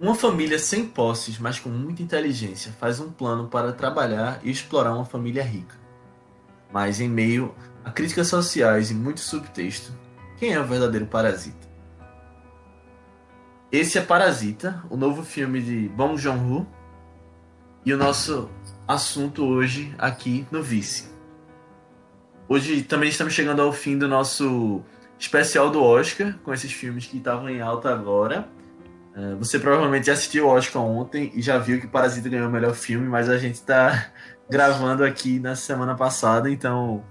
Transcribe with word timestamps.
Uma 0.00 0.14
família 0.14 0.60
sem 0.60 0.86
posses, 0.86 1.38
mas 1.38 1.58
com 1.58 1.68
muita 1.68 2.02
inteligência, 2.02 2.72
faz 2.78 3.00
um 3.00 3.10
plano 3.10 3.48
para 3.48 3.72
trabalhar 3.72 4.38
e 4.44 4.50
explorar 4.50 4.94
uma 4.94 5.04
família 5.04 5.42
rica. 5.42 5.74
Mas 6.72 7.00
em 7.00 7.08
meio 7.08 7.52
a 7.84 7.90
críticas 7.90 8.28
sociais 8.28 8.92
e 8.92 8.94
muito 8.94 9.18
subtexto, 9.18 9.92
quem 10.36 10.52
é 10.52 10.60
o 10.60 10.64
verdadeiro 10.64 11.06
parasita? 11.06 11.66
Esse 13.72 13.98
é 13.98 14.00
Parasita, 14.00 14.82
o 14.88 14.96
novo 14.96 15.22
filme 15.22 15.60
de 15.60 15.88
Bong 15.88 16.16
Joon-ho, 16.16 16.66
e 17.84 17.92
o 17.92 17.98
nosso 17.98 18.48
assunto 18.86 19.44
hoje 19.44 19.94
aqui 19.98 20.46
no 20.50 20.62
Vice. 20.62 21.10
Hoje 22.48 22.82
também 22.82 23.10
estamos 23.10 23.34
chegando 23.34 23.60
ao 23.60 23.72
fim 23.72 23.98
do 23.98 24.08
nosso 24.08 24.80
especial 25.18 25.70
do 25.70 25.82
Oscar, 25.82 26.38
com 26.44 26.54
esses 26.54 26.72
filmes 26.72 27.04
que 27.04 27.18
estavam 27.18 27.48
em 27.50 27.60
alta 27.60 27.92
agora. 27.92 28.48
É, 29.18 29.34
você 29.34 29.58
provavelmente 29.58 30.06
já 30.06 30.12
assistiu 30.12 30.46
o 30.46 30.48
Oscar 30.48 30.80
ontem 30.80 31.32
e 31.34 31.42
já 31.42 31.58
viu 31.58 31.80
que 31.80 31.88
Parasita 31.88 32.28
ganhou 32.28 32.48
o 32.48 32.52
melhor 32.52 32.72
filme, 32.72 33.08
mas 33.08 33.28
a 33.28 33.36
gente 33.36 33.56
está 33.56 34.12
gravando 34.48 35.02
aqui 35.02 35.40
na 35.40 35.56
semana 35.56 35.96
passada, 35.96 36.48
então 36.48 37.04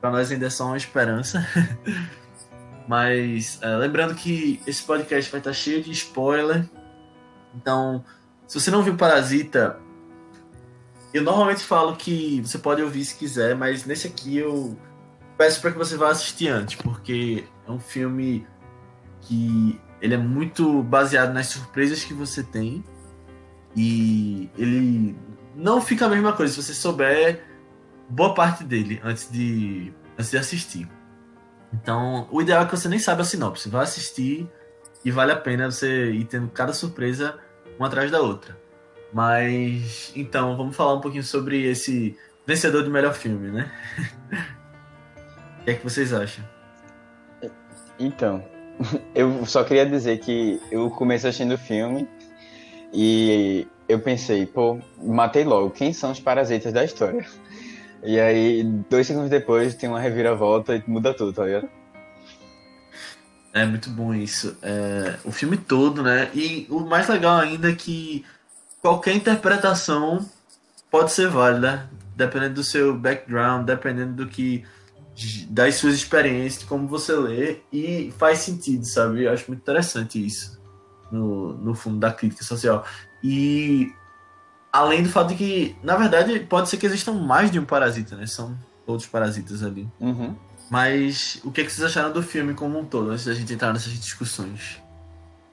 para 0.00 0.10
nós 0.10 0.30
ainda 0.32 0.46
é 0.46 0.50
só 0.50 0.66
uma 0.66 0.76
esperança. 0.78 1.46
mas 2.88 3.58
é, 3.60 3.76
lembrando 3.76 4.14
que 4.14 4.58
esse 4.66 4.82
podcast 4.84 5.30
vai 5.30 5.40
estar 5.40 5.50
tá 5.50 5.54
cheio 5.54 5.82
de 5.82 5.90
spoiler, 5.90 6.64
então 7.54 8.02
se 8.46 8.58
você 8.58 8.70
não 8.70 8.82
viu 8.82 8.96
Parasita, 8.96 9.78
eu 11.12 11.22
normalmente 11.22 11.62
falo 11.62 11.94
que 11.94 12.40
você 12.40 12.56
pode 12.56 12.80
ouvir 12.82 13.04
se 13.04 13.16
quiser, 13.16 13.54
mas 13.54 13.84
nesse 13.84 14.06
aqui 14.06 14.38
eu 14.38 14.78
peço 15.36 15.60
para 15.60 15.72
que 15.72 15.78
você 15.78 15.94
vá 15.94 16.10
assistir 16.10 16.48
antes, 16.48 16.76
porque 16.76 17.44
é 17.68 17.70
um 17.70 17.78
filme 17.78 18.46
que 19.20 19.78
ele 20.04 20.14
é 20.14 20.18
muito 20.18 20.82
baseado 20.82 21.32
nas 21.32 21.46
surpresas 21.46 22.04
que 22.04 22.12
você 22.12 22.42
tem. 22.42 22.84
E 23.74 24.50
ele 24.58 25.16
não 25.56 25.80
fica 25.80 26.04
a 26.04 26.08
mesma 26.10 26.34
coisa 26.34 26.52
se 26.52 26.62
você 26.62 26.74
souber 26.74 27.42
boa 28.06 28.34
parte 28.34 28.64
dele 28.64 29.00
antes 29.02 29.30
de, 29.32 29.94
antes 30.12 30.30
de 30.30 30.36
assistir. 30.36 30.86
Então, 31.72 32.28
o 32.30 32.42
ideal 32.42 32.62
é 32.62 32.66
que 32.66 32.76
você 32.76 32.86
nem 32.86 32.98
saiba 32.98 33.22
a 33.22 33.24
sinopse. 33.24 33.70
Vai 33.70 33.82
assistir 33.82 34.46
e 35.02 35.10
vale 35.10 35.32
a 35.32 35.36
pena 35.36 35.70
você 35.70 36.10
ir 36.10 36.26
tendo 36.26 36.48
cada 36.50 36.74
surpresa 36.74 37.38
uma 37.78 37.86
atrás 37.86 38.10
da 38.10 38.20
outra. 38.20 38.60
Mas, 39.10 40.12
então, 40.14 40.54
vamos 40.54 40.76
falar 40.76 40.92
um 40.92 41.00
pouquinho 41.00 41.24
sobre 41.24 41.64
esse 41.64 42.14
vencedor 42.46 42.84
de 42.84 42.90
melhor 42.90 43.14
filme, 43.14 43.50
né? 43.50 43.72
o 45.62 45.64
que 45.64 45.70
é 45.70 45.74
que 45.74 45.82
vocês 45.82 46.12
acham? 46.12 46.44
Então, 47.98 48.44
eu 49.14 49.44
só 49.46 49.64
queria 49.64 49.86
dizer 49.86 50.18
que 50.18 50.60
eu 50.70 50.90
comecei 50.90 51.30
assistindo 51.30 51.54
o 51.54 51.58
filme 51.58 52.08
e 52.92 53.66
eu 53.88 54.00
pensei, 54.00 54.46
pô, 54.46 54.78
matei 55.02 55.44
logo. 55.44 55.70
Quem 55.70 55.92
são 55.92 56.10
os 56.10 56.20
parasitas 56.20 56.72
da 56.72 56.84
história? 56.84 57.24
E 58.02 58.20
aí, 58.20 58.62
dois 58.88 59.06
segundos 59.06 59.30
depois, 59.30 59.74
tem 59.74 59.88
uma 59.88 60.00
reviravolta 60.00 60.76
e 60.76 60.82
muda 60.86 61.14
tudo, 61.14 61.32
tá 61.32 61.44
ligado? 61.44 61.68
É 63.52 63.64
muito 63.64 63.88
bom 63.88 64.12
isso. 64.12 64.56
É, 64.62 65.16
o 65.24 65.30
filme 65.30 65.56
todo, 65.56 66.02
né? 66.02 66.30
E 66.34 66.66
o 66.68 66.80
mais 66.80 67.08
legal 67.08 67.38
ainda 67.38 67.70
é 67.70 67.74
que 67.74 68.24
qualquer 68.82 69.14
interpretação 69.14 70.28
pode 70.90 71.12
ser 71.12 71.28
válida, 71.28 71.88
dependendo 72.14 72.54
do 72.54 72.64
seu 72.64 72.94
background, 72.94 73.64
dependendo 73.64 74.12
do 74.12 74.26
que 74.26 74.64
das 75.48 75.76
suas 75.76 75.94
experiências, 75.94 76.60
de 76.60 76.66
como 76.66 76.88
você 76.88 77.12
lê, 77.12 77.58
e 77.72 78.12
faz 78.18 78.40
sentido, 78.40 78.84
sabe? 78.84 79.24
Eu 79.24 79.32
acho 79.32 79.44
muito 79.48 79.60
interessante 79.60 80.24
isso, 80.24 80.60
no, 81.10 81.54
no 81.54 81.74
fundo 81.74 81.98
da 81.98 82.12
crítica 82.12 82.42
social. 82.44 82.84
E 83.22 83.92
além 84.72 85.02
do 85.02 85.08
fato 85.08 85.28
de 85.28 85.36
que, 85.36 85.76
na 85.82 85.96
verdade, 85.96 86.40
pode 86.40 86.68
ser 86.68 86.76
que 86.76 86.86
existam 86.86 87.12
mais 87.12 87.50
de 87.50 87.58
um 87.60 87.64
parasita, 87.64 88.16
né? 88.16 88.26
São 88.26 88.58
outros 88.86 89.08
parasitas 89.08 89.62
ali. 89.62 89.88
Uhum. 90.00 90.34
Mas 90.70 91.40
o 91.44 91.52
que, 91.52 91.60
é 91.60 91.64
que 91.64 91.70
vocês 91.70 91.86
acharam 91.86 92.12
do 92.12 92.22
filme 92.22 92.54
como 92.54 92.78
um 92.78 92.84
todo, 92.84 93.10
antes 93.10 93.24
da 93.24 93.34
gente 93.34 93.52
entrar 93.52 93.72
nessas 93.72 93.92
discussões? 93.92 94.82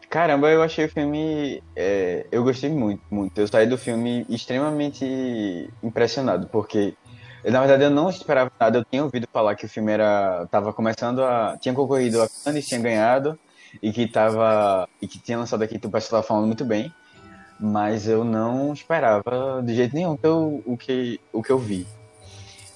Caramba, 0.09 0.49
eu 0.49 0.61
achei 0.61 0.85
o 0.85 0.89
filme. 0.89 1.63
É, 1.73 2.25
eu 2.31 2.43
gostei 2.43 2.69
muito, 2.69 3.01
muito. 3.09 3.39
Eu 3.39 3.47
saí 3.47 3.65
do 3.65 3.77
filme 3.77 4.25
extremamente 4.27 5.69
impressionado, 5.81 6.47
porque 6.47 6.95
na 7.43 7.59
verdade, 7.59 7.83
eu 7.83 7.89
não 7.89 8.09
esperava 8.09 8.51
nada. 8.59 8.77
Eu 8.77 8.85
tinha 8.85 9.03
ouvido 9.03 9.27
falar 9.31 9.55
que 9.55 9.65
o 9.65 9.69
filme 9.69 9.91
era 9.91 10.47
tava 10.51 10.71
começando 10.73 11.23
a 11.23 11.57
tinha 11.59 11.73
concorrido 11.73 12.21
a 12.21 12.27
Cannes, 12.43 12.67
tinha 12.67 12.79
ganhado 12.79 13.37
e 13.81 13.91
que 13.91 14.07
tava 14.07 14.87
e 15.01 15.07
que 15.07 15.19
tinha 15.19 15.37
lançado 15.37 15.63
aqui, 15.63 15.79
tu 15.79 15.89
estava 15.95 16.23
falando 16.23 16.47
muito 16.47 16.65
bem, 16.65 16.93
mas 17.59 18.07
eu 18.07 18.23
não 18.23 18.73
esperava 18.73 19.61
de 19.63 19.75
jeito 19.75 19.95
nenhum 19.95 20.17
eu, 20.21 20.61
o 20.65 20.77
que 20.77 21.19
o 21.31 21.41
que 21.41 21.51
eu 21.51 21.57
vi. 21.57 21.87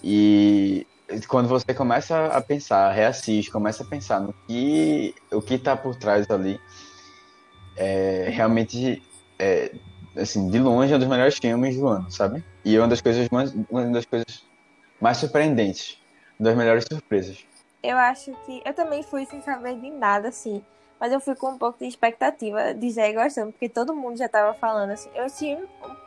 E 0.04 0.88
quando 1.28 1.48
você 1.48 1.74
começa 1.74 2.28
a 2.28 2.42
pensar, 2.42 2.92
reassiste, 2.92 3.52
começa 3.52 3.84
a 3.84 3.86
pensar 3.86 4.20
no 4.20 4.34
que 4.48 5.14
o 5.31 5.42
que 5.42 5.56
está 5.56 5.75
por 5.75 5.96
trás 5.96 6.30
ali, 6.30 6.59
é, 7.78 8.30
realmente 8.31 9.04
é, 9.38 9.72
assim, 10.18 10.50
de 10.50 10.59
longe 10.59 10.94
é 10.94 10.96
um 10.96 11.00
dos 11.00 11.08
melhores 11.08 11.38
filmes 11.38 11.78
do 11.78 11.88
ano, 11.88 12.09
sabe? 12.09 12.44
E 12.64 12.75
é 12.75 12.80
uma 12.80 12.88
das 12.88 13.02
coisas 13.02 13.30
mais, 13.30 13.54
uma 13.70 13.86
das 13.92 14.06
coisas 14.06 14.44
mais 15.00 15.17
surpreendentes, 15.17 16.01
das 16.39 16.56
melhores 16.56 16.85
surpresas. 16.85 17.45
Eu 17.83 17.97
acho 17.97 18.33
que 18.45 18.61
eu 18.66 18.73
também 18.73 19.03
fui 19.03 19.25
sem 19.25 19.41
saber 19.41 19.79
de 19.79 19.91
nada, 19.91 20.29
assim. 20.29 20.63
Mas 21.00 21.11
eu 21.11 21.19
fui 21.19 21.35
com 21.35 21.51
um 21.51 21.57
pouco 21.57 21.79
de 21.79 21.85
expectativa 21.85 22.73
de 22.73 22.89
já 22.89 23.11
gostando, 23.11 23.51
porque 23.51 23.69
todo 23.69 23.95
mundo 23.95 24.17
já 24.17 24.29
tava 24.29 24.53
falando, 24.53 24.91
assim. 24.91 25.09
Eu 25.13 25.28
tinha 25.29 25.57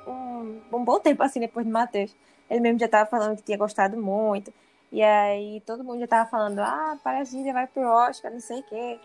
um, 0.06 0.10
um, 0.10 0.62
um 0.72 0.84
bom 0.84 0.98
tempo, 0.98 1.22
assim, 1.22 1.40
depois 1.40 1.64
de 1.64 1.70
Matheus. 1.70 2.14
Ele 2.50 2.60
mesmo 2.60 2.78
já 2.78 2.88
tava 2.88 3.08
falando 3.08 3.36
que 3.36 3.42
tinha 3.42 3.58
gostado 3.58 3.96
muito. 4.00 4.52
E 4.90 5.02
aí 5.02 5.62
todo 5.66 5.84
mundo 5.84 6.00
já 6.00 6.06
tava 6.06 6.30
falando, 6.30 6.60
ah, 6.60 6.98
Parasita 7.04 7.52
vai 7.52 7.66
pro 7.66 7.82
Oscar, 7.82 8.32
não 8.32 8.40
sei 8.40 8.60
o 8.60 8.62
quê. 8.64 8.98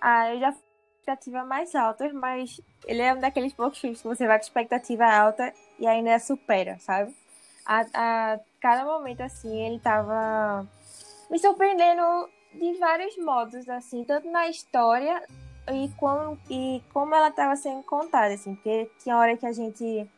Aí 0.00 0.34
eu 0.34 0.40
já 0.40 0.52
fui 0.52 0.60
com 0.60 1.00
expectativa 1.00 1.44
mais 1.44 1.74
alta, 1.74 2.12
mas 2.12 2.60
ele 2.86 3.02
é 3.02 3.14
um 3.14 3.20
daqueles 3.20 3.52
poucos 3.52 3.78
filmes 3.78 4.02
que 4.02 4.08
você 4.08 4.26
vai 4.26 4.38
com 4.38 4.44
expectativa 4.44 5.06
alta 5.06 5.54
e 5.78 5.86
ainda 5.86 6.18
supera, 6.18 6.76
sabe? 6.80 7.14
A, 7.64 7.86
a 7.94 8.40
cada 8.60 8.84
momento, 8.84 9.22
assim, 9.22 9.56
ele 9.60 9.78
tava 9.78 10.66
me 11.30 11.38
surpreendendo 11.38 12.28
de 12.54 12.74
vários 12.78 13.16
modos, 13.18 13.68
assim, 13.68 14.04
tanto 14.04 14.30
na 14.30 14.48
história 14.48 15.22
e 15.70 15.88
como, 15.96 16.38
e 16.50 16.82
como 16.92 17.14
ela 17.14 17.28
estava 17.28 17.54
sendo 17.56 17.82
contada, 17.82 18.34
assim, 18.34 18.54
porque 18.54 18.90
tinha 19.02 19.16
hora 19.16 19.36
que 19.36 19.46
a 19.46 19.52
gente 19.52 20.08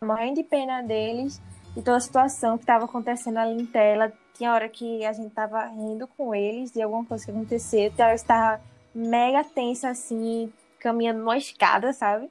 morrendo 0.00 0.36
de 0.36 0.44
pena 0.44 0.82
deles 0.82 1.40
e 1.76 1.82
toda 1.82 1.96
a 1.96 2.00
situação 2.00 2.56
que 2.56 2.64
estava 2.64 2.84
acontecendo 2.84 3.38
ali 3.38 3.62
em 3.62 3.66
tela, 3.66 4.12
tinha 4.34 4.52
hora 4.52 4.68
que 4.68 5.04
a 5.04 5.12
gente 5.12 5.28
estava 5.28 5.64
rindo 5.66 6.06
com 6.06 6.34
eles 6.34 6.72
de 6.72 6.82
alguma 6.82 7.04
coisa 7.04 7.24
que 7.24 7.30
aconteceu, 7.30 7.92
tinha 7.92 8.06
hora 8.06 8.16
que 8.16 8.22
estava 8.22 8.60
mega 8.94 9.44
tensa, 9.44 9.90
assim, 9.90 10.52
caminhando 10.78 11.20
numa 11.20 11.36
escada, 11.36 11.92
sabe? 11.92 12.30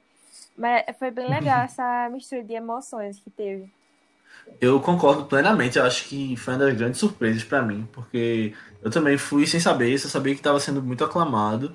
Mas 0.56 0.84
foi 0.98 1.10
bem 1.10 1.28
legal 1.28 1.62
essa 1.64 2.08
mistura 2.10 2.42
de 2.42 2.54
emoções 2.54 3.18
que 3.18 3.30
teve. 3.30 3.70
Eu 4.60 4.78
concordo 4.80 5.24
plenamente. 5.24 5.78
Eu 5.78 5.84
acho 5.84 6.04
que 6.04 6.36
foi 6.36 6.54
uma 6.54 6.66
das 6.66 6.76
grandes 6.76 7.00
surpresas 7.00 7.42
para 7.42 7.62
mim, 7.62 7.88
porque 7.92 8.54
eu 8.82 8.90
também 8.90 9.18
fui 9.18 9.46
sem 9.46 9.58
saber, 9.58 9.98
só 9.98 10.08
sabia 10.08 10.34
que 10.34 10.40
estava 10.40 10.60
sendo 10.60 10.82
muito 10.82 11.04
aclamado 11.04 11.74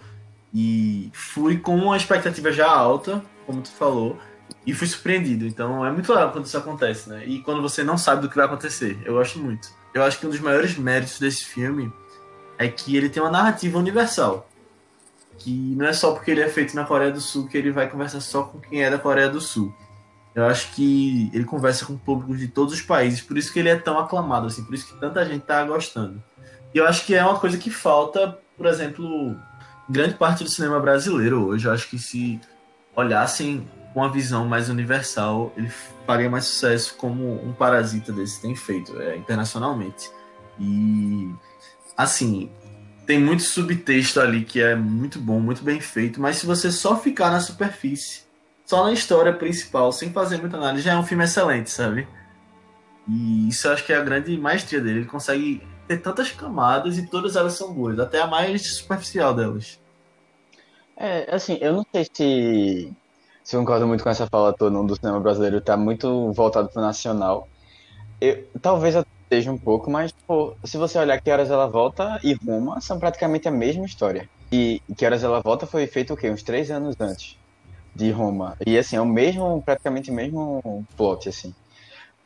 e 0.53 1.09
fui 1.13 1.57
com 1.57 1.75
uma 1.75 1.97
expectativa 1.97 2.51
já 2.51 2.69
alta, 2.69 3.21
como 3.45 3.61
tu 3.61 3.69
falou, 3.71 4.17
e 4.65 4.73
fui 4.73 4.87
surpreendido. 4.87 5.45
Então 5.45 5.85
é 5.85 5.91
muito 5.91 6.11
legal 6.11 6.31
quando 6.31 6.45
isso 6.45 6.57
acontece, 6.57 7.09
né? 7.09 7.23
E 7.25 7.41
quando 7.41 7.61
você 7.61 7.83
não 7.83 7.97
sabe 7.97 8.21
do 8.21 8.29
que 8.29 8.35
vai 8.35 8.45
acontecer. 8.45 8.97
Eu 9.05 9.13
gosto 9.13 9.39
muito. 9.39 9.69
Eu 9.93 10.03
acho 10.03 10.19
que 10.19 10.25
um 10.25 10.29
dos 10.29 10.39
maiores 10.39 10.77
méritos 10.77 11.19
desse 11.19 11.45
filme 11.45 11.91
é 12.57 12.67
que 12.67 12.95
ele 12.95 13.09
tem 13.09 13.21
uma 13.21 13.31
narrativa 13.31 13.77
universal. 13.77 14.49
Que 15.37 15.75
não 15.77 15.85
é 15.85 15.93
só 15.93 16.13
porque 16.13 16.31
ele 16.31 16.41
é 16.41 16.49
feito 16.49 16.75
na 16.75 16.85
Coreia 16.85 17.11
do 17.11 17.21
Sul 17.21 17.47
que 17.47 17.57
ele 17.57 17.71
vai 17.71 17.89
conversar 17.89 18.21
só 18.21 18.43
com 18.43 18.59
quem 18.59 18.83
é 18.83 18.89
da 18.89 18.97
Coreia 18.97 19.29
do 19.29 19.39
Sul 19.39 19.73
eu 20.37 20.45
acho 20.45 20.71
que 20.75 21.31
ele 21.33 21.45
conversa 21.45 21.83
com 21.83 21.97
públicos 21.97 22.37
de 22.37 22.47
todos 22.47 22.71
os 22.71 22.81
países, 22.81 23.21
por 23.21 23.39
isso 23.39 23.51
que 23.51 23.57
ele 23.57 23.69
é 23.69 23.75
tão 23.75 23.97
aclamado, 23.97 24.45
assim, 24.45 24.63
por 24.63 24.75
isso 24.75 24.85
que 24.85 24.99
tanta 24.99 25.25
gente 25.25 25.41
tá 25.41 25.63
gostando. 25.63 26.21
E 26.75 26.77
eu 26.77 26.87
acho 26.87 27.07
que 27.07 27.15
é 27.15 27.25
uma 27.25 27.39
coisa 27.39 27.57
que 27.57 27.71
falta, 27.71 28.37
por 28.55 28.67
exemplo, 28.67 29.35
grande 29.89 30.13
parte 30.13 30.43
do 30.43 30.49
cinema 30.49 30.79
brasileiro 30.79 31.47
hoje. 31.47 31.65
Eu 31.65 31.73
acho 31.73 31.89
que 31.89 31.97
se 31.97 32.39
olhassem 32.95 33.67
com 33.91 34.01
uma 34.01 34.11
visão 34.11 34.45
mais 34.45 34.69
universal, 34.69 35.51
ele 35.57 35.71
faria 36.05 36.29
mais 36.29 36.45
sucesso 36.45 36.93
como 36.97 37.43
um 37.43 37.51
parasita 37.51 38.13
desse 38.13 38.39
tem 38.39 38.55
feito 38.55 38.95
é, 39.01 39.17
internacionalmente. 39.17 40.07
E 40.59 41.33
assim, 41.97 42.51
tem 43.07 43.19
muito 43.19 43.41
subtexto 43.41 44.19
ali 44.19 44.45
que 44.45 44.61
é 44.61 44.75
muito 44.75 45.19
bom, 45.19 45.39
muito 45.39 45.63
bem 45.63 45.81
feito, 45.81 46.21
mas 46.21 46.37
se 46.37 46.45
você 46.45 46.71
só 46.71 46.95
ficar 46.95 47.31
na 47.31 47.39
superfície 47.39 48.26
só 48.67 48.83
na 48.83 48.91
história 48.91 49.31
principal, 49.31 49.93
sem 49.93 50.11
fazer 50.11 50.37
muita 50.39 50.57
análise, 50.57 50.83
já 50.83 50.91
é 50.91 50.97
um 50.97 51.03
filme 51.03 51.23
excelente, 51.23 51.71
sabe? 51.71 52.05
E 53.07 53.47
isso 53.47 53.65
eu 53.65 53.71
acho 53.71 53.85
que 53.85 53.93
é 53.93 53.95
a 53.95 54.03
grande 54.03 54.37
maestria 54.37 54.81
dele. 54.81 54.99
Ele 54.99 55.05
consegue 55.05 55.65
ter 55.87 55.97
tantas 55.99 56.31
camadas 56.31 56.97
e 56.97 57.07
todas 57.07 57.37
elas 57.37 57.53
são 57.53 57.73
boas, 57.73 57.97
até 57.97 58.21
a 58.21 58.27
mais 58.27 58.75
superficial 58.75 59.33
delas. 59.33 59.79
É, 60.97 61.33
assim, 61.33 61.57
eu 61.61 61.71
não 61.73 61.85
sei 61.93 62.05
se, 62.11 62.93
Você 63.41 63.55
concorda 63.55 63.85
muito 63.85 64.03
com 64.03 64.09
essa 64.09 64.27
fala 64.27 64.51
toda 64.51 64.83
do 64.83 64.95
cinema 64.97 65.21
brasileiro, 65.21 65.61
tá 65.61 65.77
muito 65.77 66.33
voltado 66.33 66.67
pro 66.67 66.81
nacional. 66.81 67.47
Eu, 68.19 68.45
talvez 68.61 68.95
seja 69.29 69.49
um 69.49 69.57
pouco, 69.57 69.89
mas 69.89 70.11
pô, 70.11 70.55
se 70.65 70.75
você 70.75 70.99
olhar 70.99 71.21
Que 71.21 71.31
Horas 71.31 71.49
Ela 71.49 71.67
Volta 71.67 72.19
e 72.21 72.33
Roma, 72.33 72.81
são 72.81 72.99
praticamente 72.99 73.47
a 73.47 73.51
mesma 73.51 73.85
história. 73.85 74.29
E 74.51 74.81
Que 74.97 75.05
Horas 75.05 75.23
Ela 75.23 75.39
Volta 75.39 75.65
foi 75.65 75.87
feito 75.87 76.13
o 76.13 76.17
quê? 76.17 76.29
Uns 76.29 76.43
três 76.43 76.69
anos 76.69 76.97
antes 76.99 77.37
de 77.97 78.11
Roma. 78.11 78.55
E 78.65 78.77
assim, 78.77 78.95
é 78.95 79.01
o 79.01 79.05
mesmo, 79.05 79.61
praticamente 79.63 80.11
o 80.11 80.13
mesmo 80.13 80.85
plot, 80.95 81.27
assim. 81.27 81.53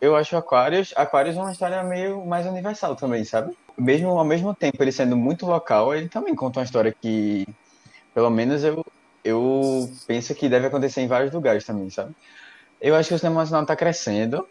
Eu 0.02 0.16
acho 0.16 0.36
Aquarius, 0.36 0.94
Aquarius 0.96 1.38
é 1.38 1.40
uma 1.40 1.52
história 1.52 1.82
meio 1.84 2.26
mais 2.26 2.46
universal 2.46 2.96
também, 2.96 3.24
sabe? 3.24 3.56
Mesmo 3.78 4.10
ao 4.10 4.26
mesmo 4.26 4.54
tempo 4.54 4.84
ele 4.84 4.92
sendo 4.92 5.16
muito 5.16 5.46
local, 5.46 5.96
ele 5.96 6.10
também 6.10 6.36
conta 6.36 6.60
uma 6.60 6.66
história 6.66 6.94
que, 7.02 7.48
pelo 8.14 8.30
menos 8.30 8.64
eu, 8.64 8.84
eu 9.24 9.90
penso 10.08 10.36
que 10.36 10.50
deve 10.50 10.68
acontecer 10.68 11.02
em 11.02 11.08
vários 11.08 11.32
lugares 11.32 11.64
também, 11.64 11.90
sabe? 11.90 12.14
Eu 12.82 12.96
acho 12.96 13.10
que 13.10 13.16
o 13.16 13.20
cinema 13.20 13.42
nacional 13.42 13.62
está 13.62 13.76
crescendo, 13.76 14.46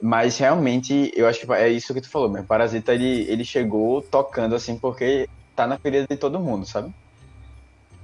mas 0.00 0.38
realmente 0.38 1.12
eu 1.14 1.28
acho 1.28 1.46
que 1.46 1.52
é 1.52 1.68
isso 1.68 1.94
que 1.94 2.00
tu 2.00 2.10
falou, 2.10 2.30
mesmo. 2.30 2.46
Parasita 2.46 2.94
ele, 2.94 3.30
ele 3.30 3.44
chegou 3.44 4.00
tocando 4.02 4.54
assim 4.54 4.78
porque 4.78 5.28
tá 5.54 5.66
na 5.66 5.78
ferida 5.78 6.06
de 6.08 6.16
todo 6.16 6.40
mundo, 6.40 6.66
sabe? 6.66 6.92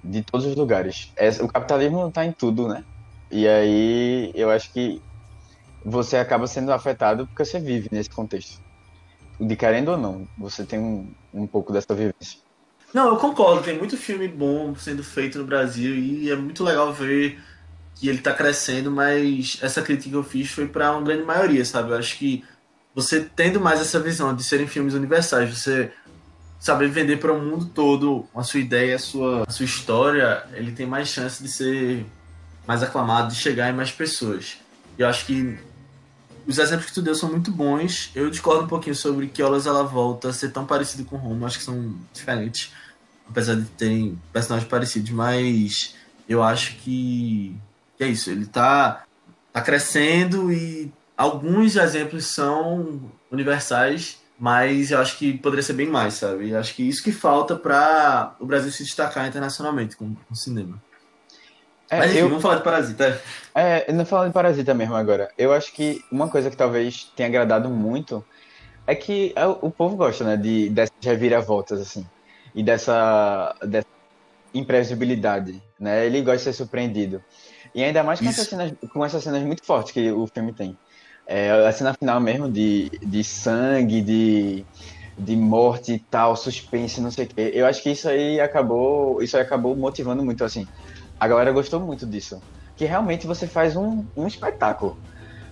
De 0.05 0.23
todos 0.23 0.47
os 0.47 0.55
lugares. 0.55 1.13
É, 1.17 1.31
o 1.43 1.49
capitalismo 1.49 2.11
tá 2.11 2.25
em 2.25 2.33
tudo, 2.33 2.69
né? 2.69 2.85
E 3.31 3.49
aí 3.49 4.31
eu 4.35 4.51
acho 4.51 4.73
que 4.73 5.01
você 5.85 6.17
acaba 6.17 6.47
sendo 6.47 6.73
afetado 6.73 7.27
porque 7.27 7.45
você 7.45 7.59
vive 7.59 7.89
nesse 7.91 8.11
contexto. 8.11 8.61
De 9.41 9.57
querendo 9.57 9.93
ou 9.93 9.99
não, 9.99 10.29
você 10.39 10.65
tem 10.65 10.79
um, 10.79 11.11
um 11.33 11.47
pouco 11.47 11.73
dessa 11.73 11.95
vivência. 11.95 12.39
Não, 12.93 13.09
eu 13.09 13.17
concordo. 13.17 13.63
Tem 13.63 13.77
muito 13.77 13.97
filme 13.97 14.29
bom 14.29 14.77
sendo 14.77 15.03
feito 15.03 15.39
no 15.39 15.45
Brasil 15.45 15.95
e 15.97 16.31
é 16.31 16.37
muito 16.37 16.63
legal 16.63 16.93
ver 16.93 17.41
que 17.97 18.09
ele 18.09 18.19
está 18.19 18.33
crescendo, 18.33 18.91
mas 18.91 19.59
essa 19.63 19.83
crítica 19.83 20.11
que 20.11 20.17
eu 20.17 20.23
fiz 20.23 20.51
foi 20.51 20.69
para 20.69 20.93
uma 20.93 21.03
grande 21.03 21.25
maioria, 21.25 21.65
sabe? 21.65 21.91
Eu 21.91 21.97
acho 21.97 22.17
que 22.17 22.45
você 22.95 23.21
tendo 23.21 23.61
mais 23.61 23.81
essa 23.81 23.99
visão 23.99 24.35
de 24.35 24.45
serem 24.45 24.67
filmes 24.67 24.95
universais, 24.95 25.51
você 25.51 25.93
saber 26.65 26.89
vender 26.89 27.19
para 27.19 27.31
o 27.31 27.39
mundo 27.39 27.67
todo 27.67 28.27
a 28.35 28.43
sua 28.43 28.61
ideia, 28.61 28.97
a 28.97 28.99
sua, 28.99 29.45
a 29.47 29.51
sua 29.51 29.67
história, 29.67 30.47
ele 30.55 30.73
tem 30.73 30.87
mais 30.87 31.09
chance 31.09 31.43
de 31.43 31.49
ser 31.49 32.07
mais 32.67 32.83
aclamado, 32.83 33.35
de 33.35 33.39
chegar 33.39 33.69
em 33.69 33.77
mais 33.77 33.93
pessoas. 33.93 34.57
E 34.99 35.03
eu 35.03 35.09
acho 35.09 35.27
que 35.27 35.59
os 36.47 36.59
exemplos 36.59 36.87
que 36.87 36.95
tu 36.95 37.03
deu 37.03 37.15
são 37.15 37.31
muito 37.31 37.51
bons. 37.51 38.11
Eu 38.15 38.31
discordo 38.31 38.65
um 38.65 38.67
pouquinho 38.67 38.97
sobre 38.97 39.27
que 39.27 39.43
Olas 39.43 39.67
Ela 39.67 39.83
Volta 39.83 40.33
ser 40.33 40.53
tão 40.53 40.65
parecido 40.65 41.05
com 41.05 41.17
Roma. 41.17 41.47
Acho 41.47 41.59
que 41.59 41.65
são 41.65 41.95
diferentes 42.15 42.73
apesar 43.29 43.57
de 43.57 43.65
terem 43.65 44.19
personagens 44.33 44.69
parecidos, 44.69 45.11
mas 45.11 45.95
eu 46.29 46.43
acho 46.43 46.77
que, 46.77 47.55
que 47.97 48.05
é 48.05 48.09
isso. 48.09 48.31
Ele 48.31 48.47
tá, 48.47 49.05
tá 49.53 49.61
crescendo 49.61 50.53
e 50.53 50.91
alguns 51.17 51.77
exemplos 51.77 52.27
são 52.27 53.11
universais, 53.31 54.19
mas 54.39 54.91
eu 54.91 54.99
acho 54.99 55.17
que 55.19 55.37
poderia 55.39 55.63
ser 55.63 55.75
bem 55.75 55.87
mais, 55.87 56.15
sabe? 56.15 56.51
Eu 56.51 56.59
acho 56.59 56.75
que 56.75 56.87
isso 56.89 57.03
que 57.03 57.13
falta 57.13 57.57
para 57.57 58.35
o 58.41 58.47
Brasil 58.47 58.71
se 58.71 58.85
destacar 58.85 59.27
internacionalmente 59.27 59.97
com, 59.97 60.15
o 60.31 60.35
cinema. 60.35 60.83
É, 61.91 61.99
mas 61.99 62.11
enfim, 62.11 62.21
eu... 62.21 62.29
vamos 62.29 62.43
falar 62.43 62.57
de 62.57 62.63
Parasita. 62.63 63.23
É, 63.55 63.93
não 63.93 64.05
falando 64.07 64.29
de 64.29 64.35
Parasita 64.35 64.75
mesmo 64.75 64.95
agora. 64.95 65.31
Eu 65.39 65.53
acho 65.53 65.73
que 65.73 66.05
uma 66.11 66.29
coisa 66.29 66.51
que 66.51 66.57
talvez 66.57 67.13
tenha 67.15 67.29
agradado 67.29 67.69
muito 67.69 68.25
é 68.87 68.95
que 68.95 69.33
é 69.37 69.47
o 69.47 69.71
povo 69.71 69.97
gosta, 69.97 70.25
né, 70.25 70.37
de 70.37 70.69
dessas 70.71 70.97
reviravoltas, 71.03 71.81
assim 71.81 72.07
e 72.55 72.63
dessa, 72.63 73.55
dessa 73.63 73.89
imprevisibilidade, 74.55 75.61
né? 75.79 76.07
Ele 76.07 76.23
gosta 76.23 76.39
de 76.39 76.45
ser 76.45 76.53
surpreendido. 76.53 77.23
E 77.75 77.83
ainda 77.83 78.05
mais 78.05 78.21
com 78.21 78.29
essas, 78.29 78.47
cenas, 78.47 78.73
com 78.93 79.05
essas 79.05 79.25
cenas 79.25 79.43
muito 79.43 79.65
fortes 79.65 79.93
que 79.93 80.13
o 80.13 80.27
filme 80.29 80.53
tem. 80.53 80.79
É, 81.27 81.51
a 81.67 81.73
cena 81.73 81.95
final 81.95 82.21
mesmo 82.21 82.51
de, 82.51 82.91
de 83.03 83.25
sangue, 83.25 84.03
de, 84.03 84.65
de 85.19 85.37
morte 85.37 85.95
e 85.95 85.99
tal, 85.99 86.37
suspense, 86.37 87.01
não 87.01 87.11
sei 87.11 87.25
o 87.25 87.29
quê. 87.29 87.51
Eu 87.55 87.67
acho 87.67 87.83
que 87.83 87.91
isso 87.91 88.09
aí 88.09 88.41
acabou, 88.41 89.23
isso 89.23 89.37
aí 89.37 89.43
acabou 89.43 89.75
motivando 89.75 90.25
muito 90.25 90.45
assim. 90.45 90.67
A 91.19 91.27
galera 91.27 91.53
gostou 91.53 91.81
muito 91.81 92.07
disso, 92.07 92.43
que 92.77 92.85
realmente 92.85 93.27
você 93.27 93.47
faz 93.47 93.77
um, 93.77 94.05
um 94.17 94.27
espetáculo, 94.27 94.99